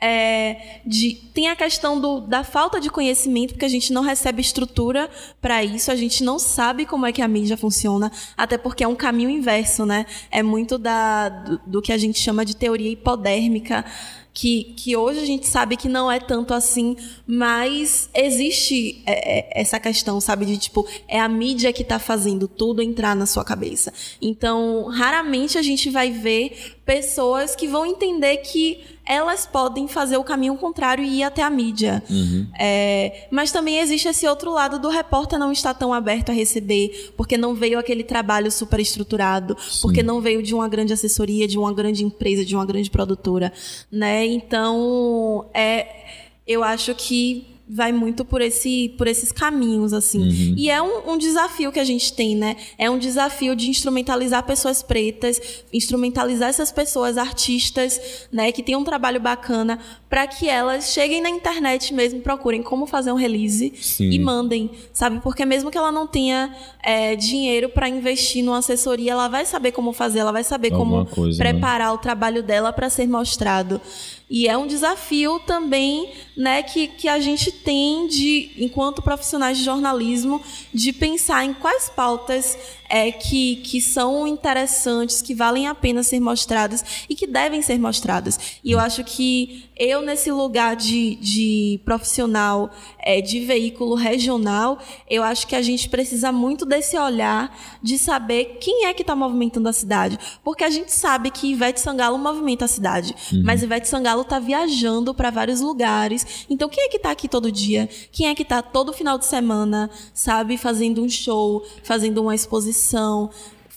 é, 0.00 0.80
de, 0.84 1.14
tem 1.32 1.48
a 1.48 1.56
questão 1.56 2.00
do, 2.00 2.20
da 2.20 2.44
falta 2.44 2.80
de 2.80 2.90
conhecimento, 2.90 3.54
porque 3.54 3.64
a 3.64 3.68
gente 3.68 3.92
não 3.92 4.02
recebe 4.02 4.40
estrutura 4.40 5.08
para 5.40 5.64
isso, 5.64 5.90
a 5.90 5.96
gente 5.96 6.22
não 6.22 6.38
sabe 6.38 6.84
como 6.84 7.06
é 7.06 7.12
que 7.12 7.22
a 7.22 7.28
mídia 7.28 7.56
funciona, 7.56 8.12
até 8.36 8.58
porque 8.58 8.84
é 8.84 8.88
um 8.88 8.94
caminho 8.94 9.30
inverso, 9.30 9.86
né? 9.86 10.06
É 10.30 10.42
muito 10.42 10.76
da, 10.76 11.28
do, 11.28 11.60
do 11.66 11.82
que 11.82 11.92
a 11.92 11.98
gente 11.98 12.18
chama 12.18 12.44
de 12.44 12.54
teoria 12.54 12.90
hipodérmica, 12.90 13.84
que, 14.36 14.74
que 14.76 14.94
hoje 14.94 15.18
a 15.20 15.24
gente 15.24 15.46
sabe 15.46 15.78
que 15.78 15.88
não 15.88 16.12
é 16.12 16.20
tanto 16.20 16.52
assim, 16.52 16.94
mas 17.26 18.10
existe 18.12 19.02
é, 19.06 19.38
é, 19.38 19.60
essa 19.62 19.80
questão, 19.80 20.20
sabe? 20.20 20.44
De 20.44 20.58
tipo, 20.58 20.86
é 21.08 21.18
a 21.18 21.26
mídia 21.26 21.72
que 21.72 21.80
está 21.80 21.98
fazendo 21.98 22.46
tudo 22.46 22.82
entrar 22.82 23.16
na 23.16 23.24
sua 23.24 23.42
cabeça. 23.42 23.94
Então, 24.20 24.90
raramente 24.90 25.56
a 25.56 25.62
gente 25.62 25.88
vai 25.88 26.10
ver 26.10 26.76
pessoas 26.84 27.56
que 27.56 27.66
vão 27.66 27.86
entender 27.86 28.36
que 28.36 28.95
elas 29.06 29.46
podem 29.46 29.86
fazer 29.86 30.16
o 30.16 30.24
caminho 30.24 30.56
contrário 30.56 31.04
e 31.04 31.20
ir 31.20 31.22
até 31.22 31.42
a 31.42 31.48
mídia. 31.48 32.02
Uhum. 32.10 32.46
É, 32.58 33.28
mas 33.30 33.52
também 33.52 33.78
existe 33.78 34.08
esse 34.08 34.26
outro 34.26 34.50
lado 34.52 34.78
do 34.78 34.88
repórter 34.88 35.38
não 35.38 35.52
estar 35.52 35.74
tão 35.74 35.94
aberto 35.94 36.30
a 36.30 36.32
receber, 36.32 37.12
porque 37.16 37.38
não 37.38 37.54
veio 37.54 37.78
aquele 37.78 38.02
trabalho 38.02 38.50
super 38.50 38.80
estruturado, 38.80 39.56
Sim. 39.60 39.82
porque 39.82 40.02
não 40.02 40.20
veio 40.20 40.42
de 40.42 40.54
uma 40.54 40.68
grande 40.68 40.92
assessoria, 40.92 41.46
de 41.46 41.56
uma 41.56 41.72
grande 41.72 42.04
empresa, 42.04 42.44
de 42.44 42.56
uma 42.56 42.66
grande 42.66 42.90
produtora, 42.90 43.52
né? 43.90 44.26
Então, 44.26 45.46
é, 45.54 45.86
eu 46.46 46.64
acho 46.64 46.94
que 46.94 47.55
vai 47.68 47.90
muito 47.90 48.24
por, 48.24 48.40
esse, 48.40 48.94
por 48.96 49.08
esses 49.08 49.32
caminhos, 49.32 49.92
assim. 49.92 50.20
Uhum. 50.20 50.54
E 50.56 50.70
é 50.70 50.80
um, 50.80 51.12
um, 51.12 51.18
desafio 51.18 51.72
que 51.72 51.80
a 51.80 51.84
gente 51.84 52.12
tem, 52.12 52.36
né? 52.36 52.56
É 52.78 52.88
um 52.88 52.98
desafio 52.98 53.56
de 53.56 53.68
instrumentalizar 53.68 54.44
pessoas 54.44 54.82
pretas, 54.82 55.64
instrumentalizar 55.72 56.48
essas 56.48 56.70
pessoas 56.70 57.18
artistas, 57.18 58.28
né? 58.30 58.52
Que 58.52 58.62
têm 58.62 58.76
um 58.76 58.84
trabalho 58.84 59.20
bacana, 59.20 59.80
para 60.08 60.28
que 60.28 60.48
elas 60.48 60.92
cheguem 60.92 61.20
na 61.20 61.28
internet 61.28 61.92
mesmo, 61.92 62.20
procurem 62.20 62.62
como 62.62 62.86
fazer 62.86 63.10
um 63.10 63.16
release 63.16 63.72
Sim. 63.80 64.10
e 64.10 64.18
mandem, 64.18 64.70
sabe? 64.92 65.20
Porque 65.20 65.44
mesmo 65.44 65.70
que 65.70 65.76
ela 65.76 65.90
não 65.90 66.06
tenha 66.06 66.54
é, 66.84 67.16
dinheiro 67.16 67.68
para 67.68 67.88
investir 67.88 68.44
numa 68.44 68.58
assessoria, 68.58 69.10
ela 69.10 69.26
vai 69.26 69.44
saber 69.44 69.72
como 69.72 69.92
fazer, 69.92 70.20
ela 70.20 70.32
vai 70.32 70.44
saber 70.44 70.72
Alguma 70.72 71.04
como 71.04 71.16
coisa, 71.16 71.42
né? 71.42 71.52
preparar 71.52 71.88
né? 71.88 71.94
o 71.94 71.98
trabalho 71.98 72.44
dela 72.44 72.72
para 72.72 72.88
ser 72.88 73.08
mostrado. 73.08 73.80
E 74.28 74.48
é 74.48 74.56
um 74.56 74.66
desafio 74.66 75.38
também, 75.40 76.10
né, 76.36 76.60
que, 76.62 76.88
que 76.88 77.06
a 77.06 77.20
gente 77.20 77.52
tem 77.52 78.08
de, 78.08 78.50
enquanto 78.56 79.00
profissionais 79.00 79.56
de 79.56 79.64
jornalismo, 79.64 80.42
de 80.74 80.92
pensar 80.92 81.44
em 81.44 81.54
quais 81.54 81.88
pautas 81.88 82.58
é, 82.88 83.10
que, 83.10 83.56
que 83.56 83.80
são 83.80 84.26
interessantes, 84.26 85.22
que 85.22 85.34
valem 85.34 85.66
a 85.66 85.74
pena 85.74 86.02
ser 86.02 86.20
mostradas 86.20 86.84
e 87.08 87.14
que 87.14 87.26
devem 87.26 87.62
ser 87.62 87.78
mostradas. 87.78 88.38
E 88.62 88.72
eu 88.72 88.78
acho 88.78 89.02
que 89.04 89.64
eu, 89.76 90.00
nesse 90.00 90.30
lugar 90.30 90.74
de, 90.74 91.16
de 91.16 91.80
profissional 91.84 92.70
é, 92.98 93.20
de 93.20 93.40
veículo 93.40 93.94
regional, 93.94 94.78
eu 95.08 95.22
acho 95.22 95.46
que 95.46 95.54
a 95.54 95.60
gente 95.60 95.88
precisa 95.88 96.32
muito 96.32 96.64
desse 96.64 96.96
olhar 96.96 97.54
de 97.82 97.98
saber 97.98 98.58
quem 98.60 98.86
é 98.86 98.94
que 98.94 99.02
está 99.02 99.14
movimentando 99.14 99.68
a 99.68 99.72
cidade. 99.72 100.18
Porque 100.42 100.64
a 100.64 100.70
gente 100.70 100.92
sabe 100.92 101.30
que 101.30 101.52
Ivete 101.52 101.80
Sangalo 101.80 102.16
movimenta 102.18 102.64
a 102.64 102.68
cidade, 102.68 103.14
uhum. 103.32 103.42
mas 103.44 103.62
Ivete 103.62 103.88
Sangalo 103.88 104.22
está 104.22 104.38
viajando 104.38 105.14
para 105.14 105.30
vários 105.30 105.60
lugares. 105.60 106.46
Então, 106.48 106.68
quem 106.68 106.84
é 106.84 106.88
que 106.88 106.96
está 106.96 107.10
aqui 107.10 107.28
todo 107.28 107.52
dia? 107.52 107.88
Quem 108.10 108.28
é 108.28 108.34
que 108.34 108.42
está 108.42 108.62
todo 108.62 108.92
final 108.92 109.18
de 109.18 109.26
semana, 109.26 109.90
sabe, 110.14 110.56
fazendo 110.56 111.02
um 111.02 111.08
show, 111.08 111.64
fazendo 111.82 112.22
uma 112.22 112.34
exposição? 112.34 112.75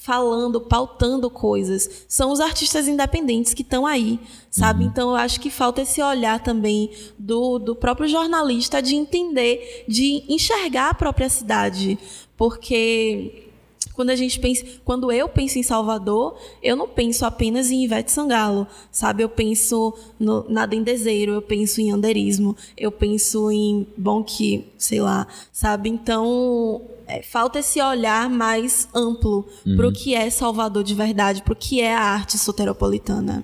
Falando, 0.10 0.62
pautando 0.62 1.30
coisas. 1.30 2.06
São 2.08 2.32
os 2.32 2.40
artistas 2.40 2.88
independentes 2.88 3.54
que 3.54 3.62
estão 3.62 3.86
aí, 3.86 4.20
sabe? 4.50 4.84
Uhum. 4.84 4.90
Então 4.90 5.10
eu 5.10 5.16
acho 5.16 5.40
que 5.40 5.50
falta 5.50 5.82
esse 5.82 6.02
olhar 6.02 6.42
também 6.42 6.90
do, 7.18 7.60
do 7.60 7.76
próprio 7.76 8.08
jornalista 8.08 8.82
de 8.82 8.96
entender, 8.96 9.86
de 9.88 10.24
enxergar 10.28 10.90
a 10.90 10.94
própria 10.94 11.30
cidade. 11.30 12.00
Porque 12.36 13.50
quando 13.94 14.12
a 14.12 14.16
gente 14.16 14.40
pensa, 14.40 14.66
quando 14.86 15.12
eu 15.12 15.28
penso 15.28 15.60
em 15.60 15.64
Salvador, 15.64 16.38
eu 16.64 16.74
não 16.74 16.88
penso 16.88 17.26
apenas 17.26 17.70
em 17.70 17.84
Ivete 17.84 18.12
Sangalo, 18.12 18.66
sabe? 18.90 19.24
Eu 19.24 19.28
penso 19.28 19.94
no, 20.18 20.50
na 20.50 20.66
Dendezeiro, 20.66 21.34
eu 21.34 21.42
penso 21.42 21.82
em 21.82 21.92
Anderismo, 21.92 22.56
eu 22.78 22.94
penso 22.94 23.52
em 23.52 23.86
bom 23.98 24.24
que, 24.24 24.66
sei 24.78 25.02
lá, 25.02 25.28
sabe? 25.52 25.90
Então, 25.90 26.82
é, 27.10 27.24
falta 27.24 27.60
esse 27.60 27.82
olhar 27.82 28.30
mais 28.30 28.88
amplo 28.94 29.48
uhum. 29.66 29.76
para 29.76 29.88
o 29.88 29.92
que 29.92 30.14
é 30.14 30.30
Salvador 30.30 30.84
de 30.84 30.94
verdade, 30.94 31.42
para 31.42 31.54
o 31.54 31.56
que 31.56 31.82
é 31.82 31.96
a 31.96 32.02
arte 32.02 32.38
soteropolitana. 32.38 33.44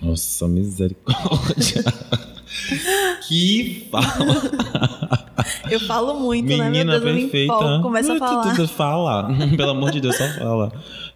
Nossa, 0.00 0.46
misericórdia. 0.46 1.84
que 3.26 3.88
fala. 3.90 4.42
Eu 5.70 5.80
falo 5.80 6.20
muito, 6.20 6.46
Menina 6.46 6.70
né? 6.70 6.84
Meu 6.84 7.00
Deus, 7.00 7.20
perfeita. 7.22 7.52
Eu 7.52 7.82
começa 7.82 8.12
a 8.12 8.18
falar. 8.18 8.68
Fala. 8.68 9.28
Pelo 9.56 9.70
amor 9.70 9.90
de 9.90 10.00
Deus, 10.00 10.16
só 10.16 10.26
fala. 10.28 10.72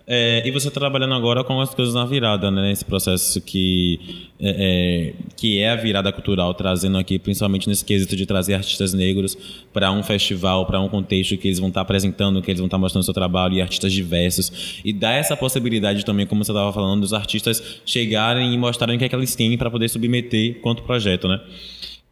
É, 0.09 0.47
e 0.47 0.53
você 0.53 0.69
está 0.69 0.79
trabalhando 0.79 1.15
agora 1.15 1.43
com 1.43 1.61
as 1.61 1.75
coisas 1.75 1.93
na 1.93 2.05
virada, 2.05 2.49
né? 2.49 2.71
Esse 2.71 2.85
processo 2.85 3.41
que 3.41 3.99
é, 4.39 5.13
é, 5.19 5.25
que 5.37 5.59
é 5.59 5.71
a 5.71 5.75
virada 5.75 6.13
cultural, 6.13 6.55
trazendo 6.55 6.97
aqui, 6.97 7.19
principalmente 7.19 7.69
nesse 7.69 7.85
quesito 7.85 8.15
de 8.15 8.25
trazer 8.25 8.55
artistas 8.55 8.95
negros 8.95 9.37
para 9.73 9.91
um 9.91 10.05
festival, 10.05 10.65
para 10.65 10.81
um 10.81 10.89
contexto 10.89 11.37
que 11.37 11.49
eles 11.49 11.59
vão 11.59 11.71
estar 11.71 11.81
tá 11.81 11.83
apresentando, 11.83 12.41
que 12.41 12.49
eles 12.49 12.61
vão 12.61 12.67
estar 12.67 12.77
tá 12.77 12.81
mostrando 12.81 13.03
seu 13.03 13.13
trabalho 13.13 13.55
e 13.55 13.61
artistas 13.61 13.93
diversos. 13.93 14.81
E 14.85 14.93
dá 14.93 15.11
essa 15.11 15.37
possibilidade 15.37 16.05
também, 16.05 16.25
como 16.25 16.45
você 16.45 16.53
estava 16.53 16.73
falando, 16.73 17.01
dos 17.01 17.13
artistas 17.13 17.81
chegarem 17.85 18.55
e 18.55 18.59
mostrarem 18.59 18.95
o 18.95 18.99
que 19.01 19.07
é 19.07 19.09
que 19.09 19.17
eles 19.17 19.35
têm 19.35 19.59
para 19.59 19.73
poder 19.73 19.89
submeter 19.89 20.61
quanto 20.61 20.85
projeto, 20.85 21.27
né? 21.27 21.41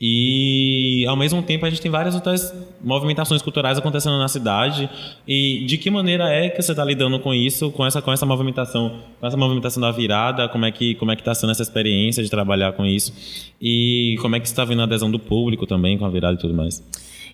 E 0.00 1.06
ao 1.06 1.16
mesmo 1.16 1.40
tempo 1.42 1.64
a 1.64 1.70
gente 1.70 1.80
tem 1.80 1.90
várias 1.90 2.14
outras 2.14 2.52
movimentações 2.82 3.40
culturais 3.40 3.78
acontecendo 3.78 4.18
na 4.18 4.28
cidade. 4.28 4.90
E 5.26 5.64
de 5.66 5.78
que 5.78 5.90
maneira 5.90 6.28
é 6.28 6.50
que 6.50 6.60
você 6.60 6.72
está 6.72 6.84
lidando 6.84 7.18
com 7.20 7.32
isso, 7.32 7.70
com 7.70 7.86
essa, 7.86 8.02
com 8.02 8.12
essa 8.12 8.26
movimentação, 8.26 9.00
com 9.20 9.26
essa 9.26 9.36
movimentação 9.36 9.80
da 9.80 9.90
virada? 9.92 10.48
Como 10.48 10.64
é 10.66 10.72
que 10.72 10.94
como 10.96 11.12
é 11.12 11.16
que 11.16 11.22
está 11.22 11.34
sendo 11.34 11.52
essa 11.52 11.62
experiência 11.62 12.22
de 12.22 12.28
trabalhar 12.28 12.72
com 12.72 12.84
isso? 12.84 13.12
E 13.60 14.16
como 14.20 14.34
é 14.34 14.40
que 14.40 14.46
está 14.46 14.64
vendo 14.64 14.80
a 14.80 14.84
adesão 14.84 15.10
do 15.10 15.18
público 15.18 15.66
também 15.66 15.96
com 15.96 16.04
a 16.04 16.10
virada 16.10 16.34
e 16.34 16.38
tudo 16.38 16.54
mais? 16.54 16.82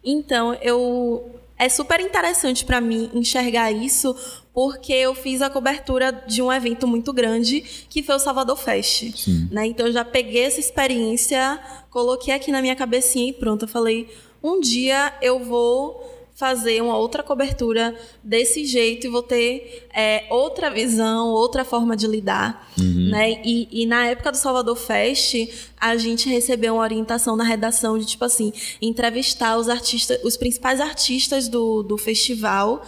Então 0.04 0.54
eu 0.54 1.39
é 1.60 1.68
super 1.68 2.00
interessante 2.00 2.64
para 2.64 2.80
mim 2.80 3.10
enxergar 3.12 3.70
isso, 3.70 4.16
porque 4.54 4.94
eu 4.94 5.14
fiz 5.14 5.42
a 5.42 5.50
cobertura 5.50 6.10
de 6.10 6.40
um 6.40 6.50
evento 6.50 6.86
muito 6.86 7.12
grande, 7.12 7.60
que 7.90 8.02
foi 8.02 8.14
o 8.14 8.18
Salvador 8.18 8.56
Fest. 8.56 9.28
Né? 9.52 9.66
Então 9.66 9.86
eu 9.86 9.92
já 9.92 10.02
peguei 10.02 10.44
essa 10.44 10.58
experiência, 10.58 11.60
coloquei 11.90 12.32
aqui 12.32 12.50
na 12.50 12.62
minha 12.62 12.74
cabecinha 12.74 13.28
e 13.28 13.32
pronto. 13.34 13.66
Eu 13.66 13.68
falei, 13.68 14.08
um 14.42 14.58
dia 14.58 15.12
eu 15.20 15.38
vou 15.38 16.19
fazer 16.40 16.80
uma 16.82 16.96
outra 16.96 17.22
cobertura 17.22 17.94
desse 18.24 18.64
jeito 18.64 19.06
e 19.06 19.10
vou 19.10 19.22
ter 19.22 19.86
é, 19.94 20.24
outra 20.30 20.70
visão, 20.70 21.28
outra 21.28 21.66
forma 21.66 21.94
de 21.94 22.06
lidar. 22.06 22.66
Uhum. 22.80 23.10
Né? 23.10 23.42
E, 23.44 23.68
e, 23.70 23.84
na 23.84 24.06
época 24.06 24.32
do 24.32 24.38
Salvador 24.38 24.74
Fest, 24.74 25.34
a 25.78 25.98
gente 25.98 26.30
recebeu 26.30 26.76
uma 26.76 26.82
orientação 26.82 27.36
na 27.36 27.44
redação 27.44 27.98
de, 27.98 28.06
tipo 28.06 28.24
assim, 28.24 28.54
entrevistar 28.80 29.58
os 29.58 29.68
artistas, 29.68 30.18
os 30.24 30.38
principais 30.38 30.80
artistas 30.80 31.46
do, 31.46 31.82
do 31.82 31.98
festival 31.98 32.82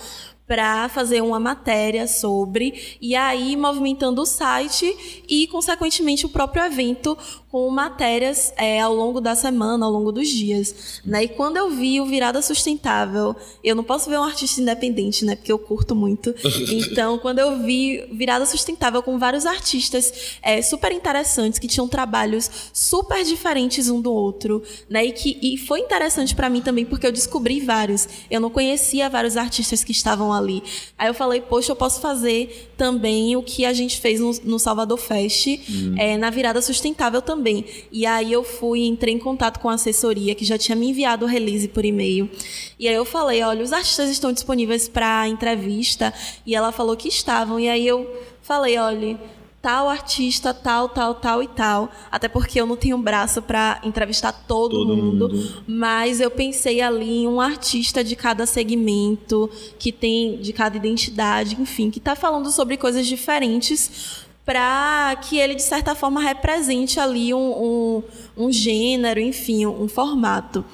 para 0.47 0.89
fazer 0.89 1.23
uma 1.23 1.39
matéria 1.39 2.07
sobre 2.07 2.97
e 3.01 3.15
aí 3.15 3.57
movimentando 3.57 4.23
o 4.23 4.27
site 4.27 5.25
e 5.29 5.47
consequentemente 5.47 6.27
o 6.27 6.29
próprio 6.29 6.65
evento 6.65 7.17
com 7.53 7.69
matérias 7.69 8.51
é, 8.57 8.81
ao 8.81 8.95
longo 8.95 9.21
da 9.21 9.35
semana, 9.35 9.85
ao 9.85 9.93
longo 9.93 10.11
dos 10.11 10.27
dias, 10.27 11.03
né? 11.05 11.25
E 11.25 11.29
quando 11.29 11.59
eu 11.59 11.69
vi 11.69 12.01
o 12.01 12.07
Virada 12.07 12.41
Sustentável, 12.41 13.37
eu 13.63 13.77
não 13.77 13.85
posso 13.85 14.09
ver 14.09 14.19
um 14.19 14.23
artista 14.23 14.63
independente, 14.63 15.23
né? 15.23 15.37
Porque 15.37 15.53
eu 15.53 15.59
curto 15.59 15.95
muito. 15.95 16.35
Então, 16.73 17.19
quando 17.19 17.41
eu 17.41 17.59
vi 17.63 18.07
Virada 18.13 18.47
Sustentável 18.47 19.03
com 19.03 19.19
vários 19.19 19.45
artistas 19.45 20.39
é, 20.41 20.63
super 20.63 20.91
interessantes 20.93 21.59
que 21.59 21.67
tinham 21.67 21.87
trabalhos 21.87 22.51
super 22.73 23.23
diferentes 23.25 23.91
um 23.91 24.01
do 24.01 24.13
outro, 24.13 24.63
né? 24.89 25.05
E 25.05 25.13
que 25.13 25.39
e 25.43 25.59
foi 25.59 25.81
interessante 25.81 26.35
para 26.35 26.49
mim 26.49 26.63
também 26.63 26.87
porque 26.87 27.07
eu 27.07 27.13
descobri 27.13 27.61
vários. 27.61 28.09
Eu 28.31 28.41
não 28.41 28.49
conhecia 28.49 29.11
vários 29.11 29.37
artistas 29.37 29.85
que 29.85 29.93
estavam 29.93 30.33
ali. 30.33 30.63
Aí 30.97 31.09
eu 31.09 31.15
falei, 31.15 31.43
poxa, 31.43 31.73
eu 31.73 31.77
posso 31.77 32.01
fazer 32.01 32.73
também 32.79 33.37
o 33.37 33.43
que 33.43 33.67
a 33.67 33.73
gente 33.73 34.01
fez 34.01 34.21
no, 34.21 34.33
no 34.45 34.59
Salvador 34.59 34.99
Fest, 34.99 35.47
uhum. 35.47 35.95
é, 35.99 36.17
na 36.17 36.31
virada 36.31 36.63
sustentável 36.63 37.21
também. 37.21 37.42
E 37.91 38.07
aí 38.07 38.33
eu 38.33 38.43
fui, 38.43 38.87
entrei 38.87 39.15
em 39.15 39.19
contato 39.19 39.59
com 39.59 39.69
a 39.69 39.75
assessoria, 39.75 40.35
que 40.35 40.45
já 40.45 40.57
tinha 40.57 40.77
me 40.77 40.91
enviado 40.91 41.25
o 41.25 41.29
release 41.29 41.69
por 41.69 41.85
e-mail. 41.85 42.31
E 42.79 42.89
aí 42.89 42.95
eu 42.95 43.05
falei, 43.05 43.43
olha, 43.43 43.63
os 43.63 43.73
artistas 43.73 44.11
estão 44.11 44.33
disponíveis 44.33 44.89
para 44.89 45.29
entrevista. 45.29 46.13
E 46.47 46.55
ela 46.55 46.73
falou 46.73 46.97
que 46.97 47.09
estavam. 47.09 47.59
E 47.59 47.69
aí 47.69 47.87
eu 47.87 48.09
falei, 48.43 48.79
olha 48.79 49.19
tal 49.63 49.89
artista, 49.89 50.53
tal, 50.53 50.89
tal, 50.89 51.15
tal 51.15 51.41
e 51.41 51.47
tal. 51.47 51.89
Até 52.11 52.29
porque 52.29 52.61
eu 52.61 52.67
não 52.67 52.77
tenho 52.77 52.99
braço 52.99 53.41
para 53.41 53.81
entrevistar 53.85 54.33
todo, 54.33 54.73
todo 54.73 54.97
mundo, 54.97 55.29
mundo, 55.29 55.63
Mas 55.69 56.21
eu 56.21 56.31
pensei 56.31 56.81
ali 56.81 57.23
em 57.23 57.29
um 57.29 57.41
artista 57.41 58.03
de 58.03 58.17
cada 58.17 58.45
segmento, 58.45 59.49
que 59.79 59.93
tem 59.93 60.39
de 60.39 60.53
cada 60.53 60.77
identidade, 60.77 61.57
enfim, 61.61 61.91
que 61.91 61.99
está 61.99 62.17
falando 62.17 62.51
sobre 62.51 62.77
coisas 62.77 63.07
diferentes 63.07 64.27
para 64.45 65.17
que 65.23 65.39
ele, 65.39 65.55
de 65.55 65.63
certa 65.63 65.95
forma, 65.95 66.21
represente 66.21 66.99
ali 66.99 67.33
um, 67.33 67.39
um, 67.39 68.03
um 68.37 68.51
gênero, 68.51 69.21
enfim, 69.21 69.67
um, 69.67 69.89
formato. 69.89 70.65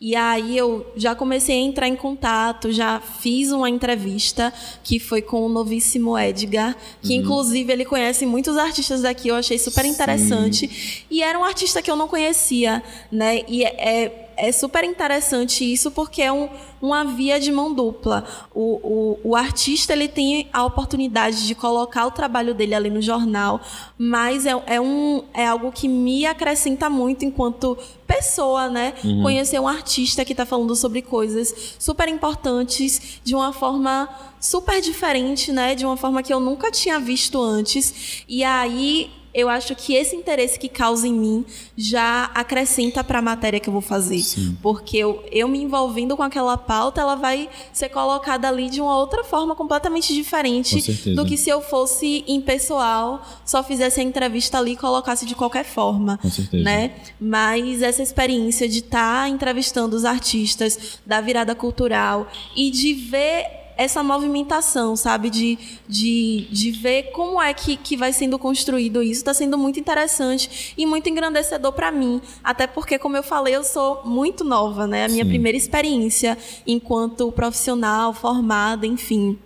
E 0.00 0.16
aí 0.16 0.56
eu 0.56 0.86
já 0.96 1.14
comecei 1.14 1.56
a 1.56 1.58
entrar 1.58 1.88
em 1.88 1.96
contato, 1.96 2.72
já 2.72 3.00
fiz 3.00 3.52
uma 3.52 3.68
entrevista 3.68 4.52
que 4.82 4.98
foi 4.98 5.20
com 5.20 5.44
o 5.44 5.48
novíssimo 5.48 6.18
Edgar, 6.18 6.76
que 7.02 7.14
uhum. 7.14 7.20
inclusive 7.20 7.72
ele 7.72 7.84
conhece 7.84 8.24
muitos 8.24 8.56
artistas 8.56 9.02
daqui, 9.02 9.28
eu 9.28 9.34
achei 9.34 9.58
super 9.58 9.84
interessante. 9.84 10.68
Sim. 10.68 11.04
E 11.10 11.22
era 11.22 11.38
um 11.38 11.44
artista 11.44 11.82
que 11.82 11.90
eu 11.90 11.96
não 11.96 12.08
conhecia, 12.08 12.82
né? 13.10 13.42
E 13.46 13.64
é, 13.64 13.74
é 13.78 14.30
é 14.40 14.50
super 14.52 14.82
interessante 14.84 15.70
isso 15.70 15.90
porque 15.90 16.22
é 16.22 16.32
um, 16.32 16.48
uma 16.80 17.04
via 17.04 17.38
de 17.38 17.52
mão 17.52 17.72
dupla. 17.72 18.24
O, 18.54 19.18
o, 19.22 19.30
o, 19.30 19.36
artista 19.36 19.92
ele 19.92 20.08
tem 20.08 20.48
a 20.50 20.64
oportunidade 20.64 21.46
de 21.46 21.54
colocar 21.54 22.06
o 22.06 22.10
trabalho 22.10 22.54
dele 22.54 22.74
ali 22.74 22.88
no 22.88 23.02
jornal, 23.02 23.60
mas 23.98 24.46
é, 24.46 24.52
é, 24.66 24.80
um, 24.80 25.22
é 25.34 25.46
algo 25.46 25.70
que 25.70 25.86
me 25.86 26.24
acrescenta 26.24 26.88
muito 26.88 26.99
enquanto 27.08 27.76
pessoa, 28.06 28.68
né? 28.68 28.94
Uhum. 29.04 29.22
Conhecer 29.22 29.60
um 29.60 29.68
artista 29.68 30.24
que 30.24 30.32
está 30.32 30.44
falando 30.44 30.74
sobre 30.74 31.02
coisas 31.02 31.76
super 31.78 32.08
importantes 32.08 33.20
de 33.22 33.34
uma 33.34 33.52
forma 33.52 34.08
super 34.40 34.80
diferente, 34.80 35.52
né? 35.52 35.74
De 35.74 35.86
uma 35.86 35.96
forma 35.96 36.22
que 36.22 36.32
eu 36.32 36.40
nunca 36.40 36.70
tinha 36.70 36.98
visto 36.98 37.40
antes. 37.40 38.24
E 38.28 38.42
aí 38.42 39.10
eu 39.32 39.48
acho 39.48 39.74
que 39.74 39.94
esse 39.94 40.16
interesse 40.16 40.58
que 40.58 40.68
causa 40.68 41.06
em 41.06 41.12
mim 41.12 41.44
já 41.76 42.24
acrescenta 42.34 43.02
para 43.04 43.20
a 43.20 43.22
matéria 43.22 43.60
que 43.60 43.68
eu 43.68 43.72
vou 43.72 43.82
fazer. 43.82 44.18
Sim. 44.20 44.56
Porque 44.60 44.96
eu, 44.96 45.24
eu 45.30 45.46
me 45.46 45.62
envolvendo 45.62 46.16
com 46.16 46.22
aquela 46.22 46.56
pauta, 46.56 47.00
ela 47.00 47.14
vai 47.14 47.48
ser 47.72 47.88
colocada 47.88 48.48
ali 48.48 48.68
de 48.68 48.80
uma 48.80 48.96
outra 48.96 49.22
forma 49.22 49.54
completamente 49.54 50.12
diferente 50.12 51.14
do 51.14 51.24
que 51.24 51.36
se 51.36 51.48
eu 51.48 51.60
fosse 51.60 52.24
impessoal, 52.26 53.24
só 53.44 53.62
fizesse 53.62 54.00
a 54.00 54.02
entrevista 54.02 54.58
ali 54.58 54.72
e 54.72 54.76
colocasse 54.76 55.24
de 55.24 55.34
qualquer 55.34 55.64
forma. 55.64 56.18
Com 56.18 56.30
certeza. 56.30 56.64
Né? 56.64 56.92
Mas 57.20 57.82
essa 57.82 58.02
experiência 58.02 58.68
de 58.68 58.78
estar 58.78 59.22
tá 59.22 59.28
entrevistando 59.28 59.94
os 59.94 60.04
artistas 60.04 60.98
da 61.06 61.20
virada 61.20 61.54
cultural 61.54 62.26
e 62.56 62.70
de 62.70 62.94
ver 62.94 63.59
essa 63.80 64.02
movimentação, 64.02 64.94
sabe? 64.94 65.30
De, 65.30 65.58
de, 65.88 66.46
de 66.50 66.70
ver 66.70 67.04
como 67.12 67.40
é 67.40 67.54
que, 67.54 67.76
que 67.76 67.96
vai 67.96 68.12
sendo 68.12 68.38
construído 68.38 69.02
isso. 69.02 69.20
Está 69.20 69.32
sendo 69.32 69.56
muito 69.56 69.80
interessante 69.80 70.74
e 70.76 70.84
muito 70.84 71.08
engrandecedor 71.08 71.72
para 71.72 71.90
mim. 71.90 72.20
Até 72.44 72.66
porque, 72.66 72.98
como 72.98 73.16
eu 73.16 73.22
falei, 73.22 73.56
eu 73.56 73.64
sou 73.64 74.02
muito 74.04 74.44
nova, 74.44 74.86
né? 74.86 75.06
A 75.06 75.08
minha 75.08 75.24
Sim. 75.24 75.30
primeira 75.30 75.56
experiência 75.56 76.36
enquanto 76.66 77.32
profissional, 77.32 78.12
formada, 78.12 78.86
enfim. 78.86 79.38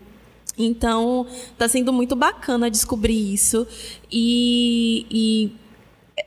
Então, 0.59 1.27
está 1.53 1.69
sendo 1.69 1.93
muito 1.93 2.17
bacana 2.17 2.69
descobrir 2.69 3.33
isso. 3.33 3.65
E, 4.11 5.07
e 5.11 5.53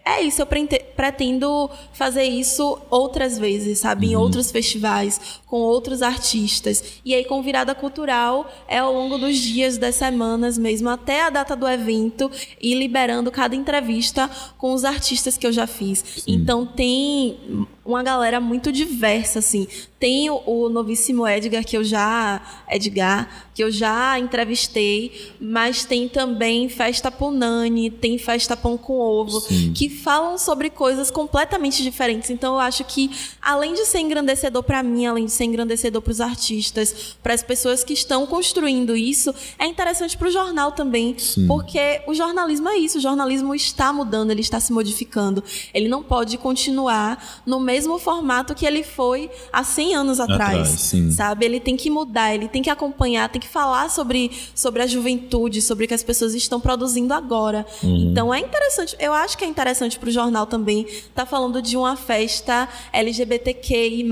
é 0.04 0.22
isso, 0.22 0.42
eu 0.42 0.46
pretendo 0.46 1.70
fazer 1.94 2.24
isso 2.24 2.78
outras 2.90 3.38
vezes, 3.38 3.80
sabe? 3.80 4.08
Em 4.08 4.16
uhum. 4.16 4.22
outros 4.22 4.52
festivais, 4.52 5.40
com 5.46 5.58
outros 5.58 6.02
artistas. 6.02 7.02
E 7.06 7.14
aí, 7.14 7.24
com 7.24 7.42
virada 7.42 7.74
cultural, 7.74 8.52
é 8.68 8.80
ao 8.80 8.94
longo 8.94 9.18
dos 9.18 9.38
dias, 9.38 9.78
das 9.78 9.96
semanas 9.96 10.58
mesmo, 10.58 10.90
até 10.90 11.24
a 11.24 11.30
data 11.30 11.56
do 11.56 11.68
evento, 11.68 12.30
e 12.62 12.74
liberando 12.76 13.32
cada 13.32 13.56
entrevista 13.56 14.30
com 14.58 14.74
os 14.74 14.84
artistas 14.84 15.38
que 15.38 15.48
eu 15.48 15.54
já 15.54 15.66
fiz. 15.66 16.00
Sim. 16.00 16.34
Então, 16.34 16.66
tem 16.66 17.68
uma 17.86 18.04
galera 18.04 18.42
muito 18.42 18.72
diversa, 18.72 19.40
assim. 19.40 19.68
Tem 19.98 20.30
o, 20.30 20.42
o, 20.46 20.70
novíssimo 20.70 21.26
Edgar, 21.26 21.64
que 21.64 21.78
eu 21.78 21.84
já. 21.84 22.42
Edgar, 22.70 23.47
que 23.58 23.64
eu 23.64 23.72
já 23.72 24.20
entrevistei, 24.20 25.12
mas 25.42 25.84
tem 25.84 26.08
também 26.08 26.70
Festa 26.70 27.10
Punani, 27.10 27.90
tem 27.90 28.16
Festa 28.16 28.56
Pão 28.56 28.78
com 28.78 29.00
Ovo, 29.00 29.40
Sim. 29.42 29.74
que 29.74 29.90
falam 29.90 30.38
sobre 30.38 30.70
coisas 30.70 31.10
completamente 31.10 31.82
diferentes. 31.82 32.30
Então 32.30 32.54
eu 32.54 32.60
acho 32.60 32.84
que, 32.84 33.10
além 33.42 33.74
de 33.74 33.84
ser 33.86 33.98
engrandecedor 33.98 34.62
para 34.62 34.84
mim, 34.84 35.08
além 35.08 35.26
de 35.26 35.32
ser 35.32 35.46
engrandecedor 35.46 36.04
para 36.04 36.12
os 36.12 36.22
artistas, 36.22 37.18
para 37.24 37.34
as 37.34 37.42
pessoas 37.42 37.84
que 37.84 37.94
estão 37.94 38.28
construindo 38.28 38.96
isso, 38.96 39.34
é 39.58 39.66
interessante 39.66 40.16
para 40.16 40.28
o 40.28 40.32
jornal 40.32 40.74
também, 40.74 41.18
Sim. 41.18 41.48
porque 41.48 42.04
o 42.06 42.14
jornalismo 42.14 42.70
é 42.70 42.78
isso, 42.78 43.00
o 43.00 43.02
jornalismo 43.02 43.56
está 43.56 43.92
mudando, 43.92 44.30
ele 44.30 44.42
está 44.42 44.60
se 44.60 44.72
modificando. 44.72 45.44
Ele 45.74 45.88
não 45.88 46.04
pode 46.04 46.38
continuar 46.38 47.42
no 47.44 47.60
mesmo 47.60 47.98
formato 47.98 48.54
que 48.54 48.68
ele 48.68 48.84
foi 48.84 49.32
há 49.52 49.64
100 49.64 49.96
anos 49.96 50.20
atrás, 50.20 50.94
atrás 50.94 51.16
sabe? 51.16 51.44
Ele 51.44 51.60
tem 51.60 51.76
que 51.76 51.90
mudar, 51.90 52.36
ele 52.36 52.48
tem 52.48 52.62
que 52.62 52.70
acompanhar, 52.70 53.28
tem 53.30 53.42
que 53.42 53.47
falar 53.48 53.90
sobre, 53.90 54.32
sobre 54.54 54.82
a 54.82 54.88
juventude, 54.88 55.62
sobre 55.62 55.86
o 55.86 55.88
que 55.88 55.94
as 55.94 56.04
pessoas 56.04 56.34
estão 56.34 56.60
produzindo 56.60 57.14
agora. 57.14 57.66
Uhum. 57.84 58.12
Então 58.12 58.34
é 58.34 58.40
interessante, 58.40 58.96
eu 59.00 59.14
acho 59.14 59.38
que 59.38 59.46
é 59.46 59.48
interessante 59.48 59.98
para 59.98 60.10
o 60.10 60.12
jornal 60.12 60.46
também 60.46 60.82
estar 60.82 61.10
tá 61.14 61.26
falando 61.26 61.62
de 61.62 61.76
uma 61.78 61.96
festa 61.96 62.68
LGBTQI+, 62.94 64.08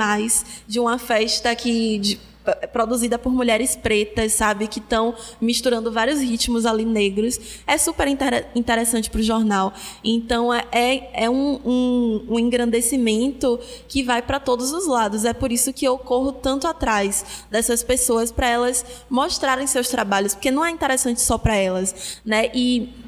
de 0.68 0.80
uma 0.80 0.98
festa 0.98 1.56
que... 1.56 2.00
De, 2.00 2.35
produzida 2.72 3.18
por 3.18 3.32
mulheres 3.32 3.76
pretas, 3.76 4.34
sabe, 4.34 4.68
que 4.68 4.80
estão 4.80 5.16
misturando 5.40 5.92
vários 5.92 6.20
ritmos 6.20 6.66
ali 6.66 6.86
negros. 6.86 7.40
É 7.66 7.78
super 7.78 8.08
inter 8.08 8.48
interessante 8.56 9.10
para 9.10 9.20
o 9.20 9.24
jornal. 9.24 9.74
Então 10.04 10.54
é, 10.54 10.66
é, 10.72 11.26
é 11.26 11.30
um, 11.30 11.60
um, 11.66 12.26
um, 12.30 12.40
engrandecimento 12.40 13.60
que 13.88 14.04
vai 14.04 14.22
para 14.22 14.40
todos 14.40 14.72
os 14.72 14.88
lados. 14.88 15.26
É 15.26 15.34
por 15.34 15.52
isso 15.52 15.74
que 15.74 15.86
eu 15.86 15.98
corro 15.98 16.32
tanto 16.32 16.68
atrás 16.68 17.46
dessas 17.50 17.84
pessoas 17.84 18.32
para 18.32 18.48
elas 18.48 18.86
mostrarem 19.10 19.68
seus 19.68 19.90
trabalhos, 19.90 20.34
porque 20.34 20.52
não 20.52 20.66
é 20.66 20.70
interessante 20.70 21.22
só 21.22 21.38
para 21.38 21.56
elas, 21.56 22.20
né? 22.26 22.50
E 22.54 23.05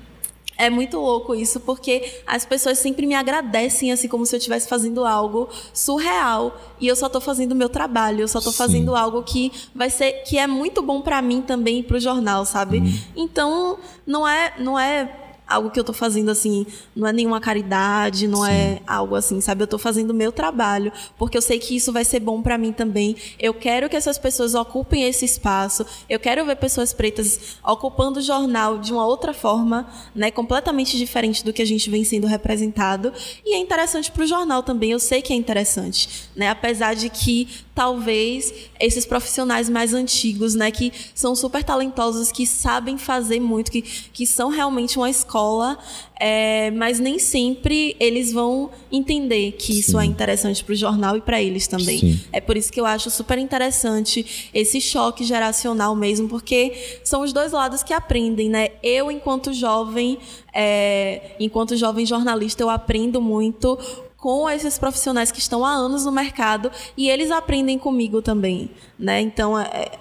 é 0.57 0.69
muito 0.69 0.97
louco 0.99 1.35
isso, 1.35 1.59
porque 1.59 2.21
as 2.25 2.45
pessoas 2.45 2.79
sempre 2.79 3.05
me 3.05 3.13
agradecem, 3.13 3.91
assim, 3.91 4.07
como 4.07 4.25
se 4.25 4.35
eu 4.35 4.37
estivesse 4.37 4.67
fazendo 4.67 5.05
algo 5.05 5.49
surreal. 5.73 6.59
E 6.79 6.87
eu 6.87 6.95
só 6.95 7.07
estou 7.07 7.21
fazendo 7.21 7.51
o 7.51 7.55
meu 7.55 7.69
trabalho, 7.69 8.21
eu 8.21 8.27
só 8.27 8.39
estou 8.39 8.53
fazendo 8.53 8.95
algo 8.95 9.21
que 9.23 9.51
vai 9.73 9.89
ser, 9.89 10.23
que 10.23 10.37
é 10.37 10.47
muito 10.47 10.81
bom 10.81 11.01
para 11.01 11.21
mim 11.21 11.41
também, 11.41 11.83
para 11.83 11.97
o 11.97 11.99
jornal, 11.99 12.45
sabe? 12.45 12.79
Hum. 12.79 12.99
Então, 13.15 13.77
não 14.05 14.27
é, 14.27 14.53
não 14.57 14.79
é 14.79 15.26
algo 15.47 15.69
que 15.69 15.79
eu 15.79 15.83
tô 15.83 15.93
fazendo 15.93 16.29
assim, 16.29 16.65
não 16.95 17.07
é 17.07 17.13
nenhuma 17.13 17.39
caridade, 17.39 18.27
não 18.27 18.45
é 18.45 18.49
Sim. 18.49 18.57
é 18.57 18.81
algo 18.85 19.15
assim, 19.15 19.39
sabe? 19.39 19.63
Eu 19.63 19.67
tô 19.67 19.77
fazendo 19.77 20.11
o 20.11 20.13
meu 20.13 20.31
trabalho, 20.31 20.91
porque 21.17 21.37
eu 21.37 21.41
sei 21.41 21.57
que 21.59 21.75
isso 21.75 21.93
vai 21.93 22.03
ser 22.03 22.19
bom 22.19 22.41
para 22.41 22.57
mim 22.57 22.71
também. 22.71 23.15
Eu 23.39 23.53
quero 23.53 23.89
que 23.89 23.95
essas 23.95 24.17
pessoas 24.17 24.53
ocupem 24.55 25.03
esse 25.03 25.25
espaço. 25.25 25.85
Eu 26.09 26.19
quero 26.19 26.45
ver 26.45 26.57
pessoas 26.57 26.91
pretas 26.93 27.57
ocupando 27.63 28.19
o 28.19 28.21
jornal 28.21 28.77
de 28.77 28.91
uma 28.91 29.05
outra 29.05 29.33
forma, 29.33 29.87
né, 30.13 30.29
completamente 30.31 30.97
diferente 30.97 31.43
do 31.43 31.53
que 31.53 31.61
a 31.61 31.65
gente 31.65 31.89
vem 31.89 32.03
sendo 32.03 32.27
representado. 32.27 33.13
E 33.45 33.55
é 33.55 33.57
interessante 33.57 34.11
para 34.11 34.23
o 34.23 34.27
jornal 34.27 34.63
também. 34.63 34.91
Eu 34.91 34.99
sei 34.99 35.21
que 35.21 35.31
é 35.31 35.35
interessante, 35.35 36.29
né? 36.35 36.49
Apesar 36.49 36.93
de 36.93 37.09
que 37.09 37.47
talvez 37.73 38.53
esses 38.79 39.05
profissionais 39.05 39.69
mais 39.69 39.93
antigos, 39.93 40.55
né, 40.55 40.71
que 40.71 40.91
são 41.13 41.35
super 41.35 41.63
talentosos, 41.63 42.31
que 42.31 42.45
sabem 42.45 42.97
fazer 42.97 43.39
muito, 43.39 43.71
que, 43.71 43.81
que 43.81 44.25
são 44.25 44.49
realmente 44.49 44.97
uma 44.97 45.09
escola 45.09 45.77
é, 46.19 46.71
mas 46.71 46.99
nem 46.99 47.19
sempre 47.19 47.95
eles 47.99 48.33
vão 48.33 48.71
entender 48.91 49.51
que 49.53 49.79
isso 49.79 49.99
é 49.99 50.05
interessante 50.05 50.63
para 50.63 50.73
o 50.73 50.75
jornal 50.75 51.15
e 51.15 51.21
para 51.21 51.41
eles 51.41 51.67
também. 51.67 51.99
Sim. 51.99 52.19
É 52.31 52.41
por 52.41 52.57
isso 52.57 52.71
que 52.71 52.79
eu 52.79 52.85
acho 52.85 53.09
super 53.09 53.37
interessante 53.37 54.49
esse 54.53 54.81
choque 54.81 55.23
geracional 55.23 55.95
mesmo, 55.95 56.27
porque 56.27 56.99
são 57.03 57.21
os 57.21 57.31
dois 57.31 57.51
lados 57.51 57.83
que 57.83 57.93
aprendem, 57.93 58.49
né? 58.49 58.69
Eu, 58.81 59.11
enquanto 59.11 59.53
jovem, 59.53 60.17
é, 60.53 61.35
enquanto 61.39 61.75
jovem 61.75 62.05
jornalista, 62.05 62.63
eu 62.63 62.69
aprendo 62.69 63.21
muito 63.21 63.77
com 64.17 64.49
esses 64.49 64.77
profissionais 64.79 65.31
que 65.31 65.39
estão 65.39 65.63
há 65.63 65.71
anos 65.71 66.03
no 66.05 66.11
mercado 66.11 66.71
e 66.97 67.09
eles 67.09 67.31
aprendem 67.31 67.77
comigo 67.77 68.21
também, 68.21 68.71
né? 68.97 69.21
Então, 69.21 69.57
é, 69.57 69.91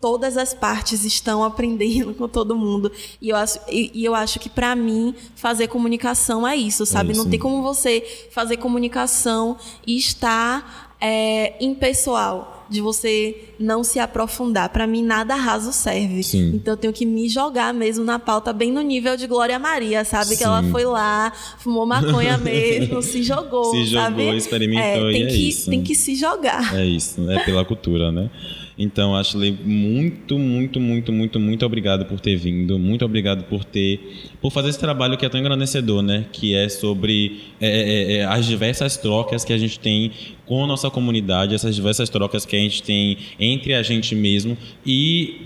todas 0.00 0.36
as 0.36 0.52
partes 0.52 1.02
estão 1.02 1.42
aprendendo 1.44 2.12
com 2.12 2.28
todo 2.28 2.54
mundo. 2.54 2.92
E 3.22 3.30
eu 3.30 3.36
acho, 3.36 3.58
e, 3.68 3.90
e 3.94 4.04
eu 4.04 4.14
acho 4.14 4.38
que, 4.38 4.50
para 4.50 4.76
mim, 4.76 5.14
fazer 5.34 5.68
comunicação 5.68 6.46
é 6.46 6.54
isso, 6.54 6.84
sabe? 6.84 7.12
isso. 7.12 7.22
Não 7.22 7.30
tem 7.30 7.38
como 7.38 7.62
você 7.62 8.28
fazer 8.30 8.58
comunicação 8.58 9.56
e 9.86 9.96
estar 9.96 10.94
é, 11.00 11.54
impessoal, 11.64 12.53
de 12.68 12.80
você 12.80 13.36
não 13.58 13.84
se 13.84 13.98
aprofundar. 13.98 14.68
Para 14.68 14.86
mim, 14.86 15.02
nada 15.02 15.34
raso 15.34 15.72
serve. 15.72 16.22
Sim. 16.22 16.52
Então, 16.54 16.74
eu 16.74 16.78
tenho 16.78 16.92
que 16.92 17.04
me 17.06 17.28
jogar 17.28 17.72
mesmo 17.72 18.04
na 18.04 18.18
pauta, 18.18 18.52
bem 18.52 18.72
no 18.72 18.80
nível 18.80 19.16
de 19.16 19.26
Glória 19.26 19.58
Maria, 19.58 20.04
sabe? 20.04 20.36
Que 20.36 20.44
ela 20.44 20.62
Sim. 20.62 20.70
foi 20.70 20.84
lá, 20.84 21.32
fumou 21.58 21.86
maconha 21.86 22.36
mesmo, 22.38 23.02
se 23.02 23.22
jogou, 23.22 23.70
Se 23.72 23.84
jogou, 23.86 24.04
sabe? 24.04 24.36
experimentou, 24.36 25.10
tem 25.10 25.22
e 25.22 25.24
é 25.24 25.26
que, 25.26 25.48
isso. 25.48 25.70
Tem 25.70 25.82
que 25.82 25.94
se 25.94 26.14
jogar. 26.14 26.74
É 26.74 26.84
isso, 26.84 27.30
é 27.30 27.44
pela 27.44 27.64
cultura, 27.64 28.10
né? 28.10 28.30
Então, 28.76 29.14
Ashley, 29.14 29.56
muito, 29.64 30.36
muito, 30.36 30.80
muito, 30.80 31.12
muito, 31.12 31.38
muito 31.38 31.64
obrigado 31.64 32.06
por 32.06 32.18
ter 32.18 32.36
vindo. 32.36 32.78
Muito 32.78 33.04
obrigado 33.04 33.44
por 33.44 33.64
ter, 33.64 34.00
por 34.40 34.50
fazer 34.50 34.70
esse 34.70 34.80
trabalho 34.80 35.16
que 35.16 35.24
é 35.24 35.28
tão 35.28 35.38
engrandecedor, 35.38 36.02
né? 36.02 36.26
Que 36.32 36.54
é 36.54 36.68
sobre 36.68 37.40
é, 37.60 37.68
é, 37.68 38.16
é, 38.16 38.24
as 38.24 38.46
diversas 38.46 38.96
trocas 38.96 39.44
que 39.44 39.52
a 39.52 39.58
gente 39.58 39.78
tem 39.78 40.10
com 40.44 40.64
a 40.64 40.66
nossa 40.66 40.90
comunidade, 40.90 41.54
essas 41.54 41.74
diversas 41.74 42.10
trocas 42.10 42.44
que 42.44 42.56
a 42.56 42.58
gente 42.58 42.82
tem 42.82 43.16
entre 43.38 43.74
a 43.74 43.82
gente 43.82 44.14
mesmo 44.14 44.58
e 44.84 45.40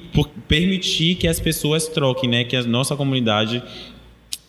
permitir 0.49 1.17
que 1.17 1.29
as 1.29 1.39
pessoas 1.39 1.87
troquem, 1.87 2.31
né? 2.31 2.45
Que 2.45 2.57
a 2.57 2.63
nossa 2.63 2.97
comunidade 2.97 3.63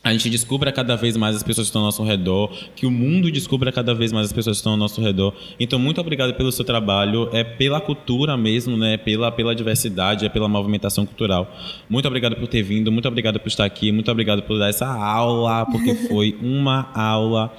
a 0.09 0.11
gente 0.13 0.29
descubra 0.29 0.71
cada 0.71 0.95
vez 0.95 1.15
mais 1.15 1.35
as 1.35 1.43
pessoas 1.43 1.67
que 1.67 1.69
estão 1.69 1.81
ao 1.81 1.85
nosso 1.87 2.03
redor, 2.03 2.51
que 2.75 2.85
o 2.85 2.91
mundo 2.91 3.31
descubra 3.31 3.71
cada 3.71 3.93
vez 3.93 4.11
mais 4.11 4.25
as 4.27 4.33
pessoas 4.33 4.57
que 4.57 4.61
estão 4.61 4.71
ao 4.71 4.77
nosso 4.77 4.99
redor. 4.99 5.33
Então, 5.59 5.77
muito 5.77 6.01
obrigado 6.01 6.33
pelo 6.33 6.51
seu 6.51 6.65
trabalho, 6.65 7.29
é 7.31 7.43
pela 7.43 7.79
cultura 7.79 8.35
mesmo, 8.35 8.75
né? 8.75 8.97
Pela, 8.97 9.31
pela 9.31 9.53
diversidade, 9.53 10.25
é 10.25 10.29
pela 10.29 10.47
movimentação 10.49 11.05
cultural. 11.05 11.55
Muito 11.87 12.07
obrigado 12.07 12.35
por 12.35 12.47
ter 12.47 12.63
vindo, 12.63 12.91
muito 12.91 13.07
obrigado 13.07 13.39
por 13.39 13.47
estar 13.47 13.65
aqui, 13.65 13.91
muito 13.91 14.09
obrigado 14.11 14.41
por 14.41 14.57
dar 14.57 14.69
essa 14.69 14.87
aula, 14.87 15.65
porque 15.67 15.93
foi 16.09 16.35
uma 16.41 16.89
aula. 16.95 17.53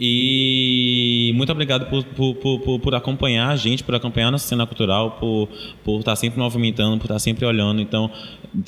E 0.00 1.30
muito 1.36 1.52
obrigado 1.52 1.88
por, 1.88 2.02
por, 2.02 2.58
por, 2.58 2.80
por- 2.80 2.94
acompanhar 2.96 3.50
a 3.50 3.56
gente, 3.56 3.84
por 3.84 3.94
acompanhar 3.94 4.28
a 4.28 4.30
nossa 4.32 4.48
cena 4.48 4.66
cultural, 4.66 5.12
por, 5.12 5.48
por 5.84 6.00
estar 6.00 6.16
sempre 6.16 6.40
movimentando, 6.40 6.98
por 6.98 7.04
estar 7.04 7.20
sempre 7.20 7.46
olhando. 7.46 7.80
Então, 7.80 8.10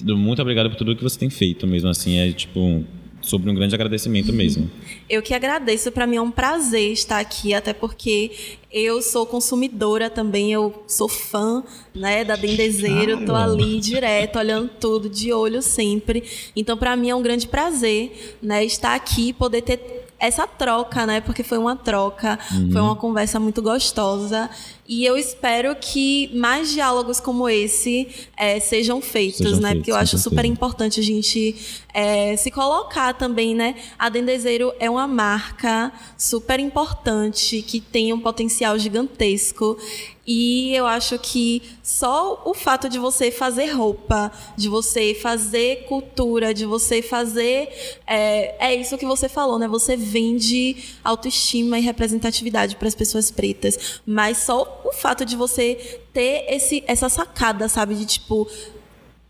muito 0.05 0.41
obrigado 0.41 0.71
por 0.71 0.77
tudo 0.77 0.95
que 0.95 1.03
você 1.03 1.19
tem 1.19 1.29
feito 1.29 1.67
mesmo, 1.67 1.89
assim, 1.89 2.19
é 2.19 2.31
tipo 2.31 2.85
sobre 3.25 3.51
um 3.51 3.55
grande 3.55 3.75
agradecimento 3.75 4.33
mesmo. 4.33 4.71
Eu 5.09 5.23
que 5.23 5.35
agradeço, 5.35 5.91
para 5.91 6.07
mim 6.07 6.17
é 6.17 6.21
um 6.23 6.31
prazer 6.31 6.93
estar 6.93 7.19
aqui, 7.19 7.55
até 7.55 7.73
porque 7.73 8.33
eu 8.71 9.01
sou 9.03 9.25
consumidora 9.27 10.11
também, 10.11 10.53
eu 10.53 10.85
sou 10.87 11.09
fã, 11.09 11.63
né, 11.95 12.25
da 12.25 12.37
Dendezeiro, 12.37 13.25
tô 13.25 13.35
Ah. 13.35 13.45
ali 13.45 13.81
direto, 13.81 14.39
olhando 14.39 14.71
tudo, 14.81 15.09
de 15.09 15.33
olho 15.33 15.63
sempre. 15.63 16.23
Então, 16.55 16.77
para 16.77 16.95
mim 16.97 17.11
é 17.11 17.15
um 17.15 17.23
grande 17.23 17.47
prazer, 17.47 18.37
né, 18.43 18.65
estar 18.65 18.95
aqui, 18.95 19.33
poder 19.33 19.63
ter 19.63 20.05
essa 20.19 20.47
troca, 20.47 21.05
né, 21.07 21.21
porque 21.21 21.43
foi 21.43 21.59
uma 21.59 21.77
troca, 21.77 22.39
foi 22.73 22.81
uma 22.81 22.97
conversa 22.97 23.39
muito 23.41 23.61
gostosa. 23.61 24.49
E 24.87 25.05
eu 25.05 25.17
espero 25.17 25.75
que 25.77 26.31
mais 26.35 26.71
diálogos 26.71 27.19
como 27.19 27.49
esse 27.49 28.07
eh, 28.37 28.61
sejam 28.61 29.01
feitos, 29.01 29.39
Sejam 29.39 29.61
né? 29.61 29.69
feitos, 29.69 29.79
Porque 29.79 29.93
eu 29.93 29.97
acho 29.97 30.19
super 30.19 30.45
importante 30.45 31.01
a 31.01 31.03
gente 31.03 31.57
eh, 31.95 32.37
se 32.37 32.51
colocar 32.51 33.15
também, 33.15 33.55
né? 33.55 33.77
A 33.99 34.11
Dendezeiro 34.11 34.75
é 34.79 34.91
uma 34.91 35.07
marca 35.07 35.91
super 36.19 36.61
importante 36.61 37.63
que 37.63 37.81
tem 37.81 38.13
um 38.13 38.21
potencial 38.21 38.79
gigantesco. 38.79 39.79
E 40.27 40.75
eu 40.75 40.87
acho 40.87 41.19
que 41.19 41.63
só 41.83 42.43
o 42.47 42.55
fato 42.55 42.89
de 42.89 42.99
você 42.99 43.31
fazer 43.31 43.67
roupa, 43.73 44.33
de 44.57 44.71
você 44.71 45.15
fazer 45.15 45.85
cultura, 45.85 46.55
de 46.55 46.65
você 46.65 47.03
fazer. 47.03 47.69
É, 48.07 48.71
é 48.71 48.75
isso 48.75 48.97
que 48.97 49.05
você 49.05 49.29
falou, 49.29 49.59
né? 49.59 49.69
Você 49.69 49.97
vende 49.97 50.77
autoestima 51.05 51.79
e 51.79 51.83
representatividade 51.83 52.77
para 52.77 52.89
as 52.89 52.95
pessoas 52.95 53.31
pretas. 53.31 54.01
Mas 54.07 54.39
só 54.39 54.83
o 54.85 54.93
fato 54.93 55.25
de 55.25 55.37
você 55.37 56.01
ter 56.13 56.47
esse, 56.49 56.85
essa 56.87 57.09
sacada, 57.09 57.69
sabe? 57.69 57.95
De 57.95 58.07
tipo 58.07 58.49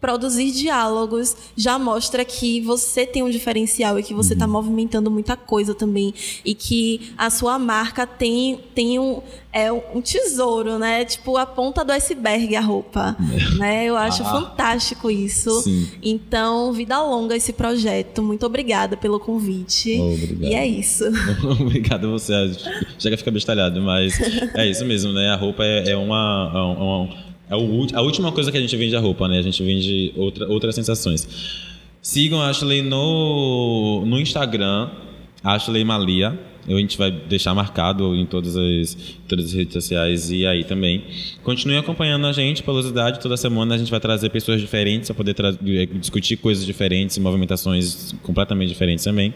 produzir 0.05 0.51
diálogos 0.51 1.35
já 1.57 1.79
mostra 1.79 2.27
que 2.27 2.61
você 2.61 3.07
tem 3.07 3.23
um 3.23 3.31
diferencial 3.31 3.99
e 3.99 4.03
que 4.03 4.13
você 4.13 4.35
está 4.35 4.47
movimentando 4.47 5.11
muita 5.11 5.35
coisa 5.35 5.75
também 5.75 6.13
e 6.45 6.55
que 6.55 7.13
a 7.17 7.31
sua 7.31 7.59
marca 7.59 8.07
tem, 8.07 8.61
tem 8.75 8.99
um, 8.99 9.23
é, 9.51 9.73
um 9.73 10.03
tesouro, 10.03 10.79
né? 10.79 11.07
Tipo 11.07 11.39
a 11.39 11.47
ponta 11.47 11.83
do 11.83 11.91
iceberg 11.93 12.55
a 12.55 12.61
roupa, 12.61 13.17
né? 13.57 13.87
Eu 13.87 13.97
acho 13.97 14.23
Ah. 14.25 14.27
fantástico 14.31 15.11
isso. 15.11 15.63
Sim. 15.63 15.89
Então, 16.03 16.71
vida 16.75 17.01
longa 17.03 17.35
esse 17.35 17.55
projeto. 17.55 18.23
Muito 18.23 18.45
obrigada 18.45 18.99
pelo 18.99 19.19
convite. 19.19 19.99
Obrigado. 19.99 20.51
E 20.51 20.55
é 20.55 20.67
isso. 20.67 21.05
Obrigado 21.63 22.09
a 22.09 22.11
você. 22.11 22.35
Chega 22.99 23.15
a 23.15 23.19
ficar 23.19 23.31
bestalhado, 23.31 23.81
mas 23.81 24.21
é 24.55 24.67
isso 24.69 24.85
mesmo, 24.85 25.15
né? 25.15 25.31
A 25.31 25.37
roupa 25.37 25.65
é, 25.65 25.93
é 25.93 25.97
uma. 25.97 26.53
é 26.55 26.59
uma- 26.59 27.34
é 27.49 27.57
o 27.57 27.87
a 27.95 28.01
última 28.01 28.33
coisa 28.33 28.51
que 28.51 28.59
a 28.59 28.61
gente 28.61 28.77
vende 28.77 28.97
a 28.97 29.01
roupa, 29.01 29.29
né? 29.29 29.39
A 29.39 29.43
gente 29.43 29.63
vende 29.63 30.13
outra, 30.17 30.49
outras 30.49 30.75
sensações. 30.75 31.29
Sigam 32.01 32.41
a 32.41 32.49
Ashley 32.49 32.83
no, 32.83 34.05
no 34.07 34.19
Instagram, 34.19 34.91
Ashley 35.43 35.85
Malia. 35.85 36.39
A 36.67 36.73
gente 36.73 36.97
vai 36.97 37.11
deixar 37.11 37.55
marcado 37.55 38.15
em 38.15 38.25
todas 38.25 38.57
as, 38.57 38.97
todas 39.29 39.47
as 39.47 39.53
redes 39.53 39.73
sociais 39.73 40.31
e 40.31 40.47
aí 40.47 40.65
também. 40.65 41.05
Continue 41.43 41.77
acompanhando 41.77 42.27
a 42.27 42.33
gente, 42.33 42.63
Pelosidade. 42.63 43.21
Toda 43.21 43.37
semana 43.37 43.75
a 43.75 43.79
gente 43.79 43.91
vai 43.91 44.01
trazer 44.01 44.31
pessoas 44.31 44.61
diferentes 44.61 45.09
para 45.09 45.15
poder 45.15 45.37
eh, 45.41 45.87
discutir 45.87 46.37
coisas 46.37 46.65
diferentes, 46.65 47.19
movimentações 47.19 48.15
completamente 48.23 48.69
diferentes 48.69 49.05
também. 49.05 49.35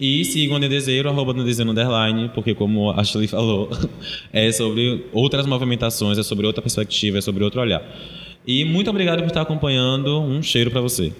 E 0.00 0.24
sigam 0.24 0.56
o 0.56 0.58
Nedezeiro, 0.58 1.08
arroba 1.08 1.32
Nedezeiro 1.34 1.70
Underline, 1.70 2.30
porque 2.34 2.54
como 2.54 2.90
a 2.90 3.00
Ashley 3.00 3.26
falou, 3.26 3.70
é 4.32 4.50
sobre 4.52 5.04
outras 5.12 5.46
movimentações, 5.46 6.18
é 6.18 6.22
sobre 6.22 6.46
outra 6.46 6.62
perspectiva, 6.62 7.18
é 7.18 7.20
sobre 7.20 7.44
outro 7.44 7.60
olhar. 7.60 7.82
E 8.46 8.64
muito 8.64 8.90
obrigado 8.90 9.20
por 9.20 9.28
estar 9.28 9.42
acompanhando. 9.42 10.20
Um 10.20 10.42
cheiro 10.42 10.70
para 10.70 10.80
você. 10.80 11.12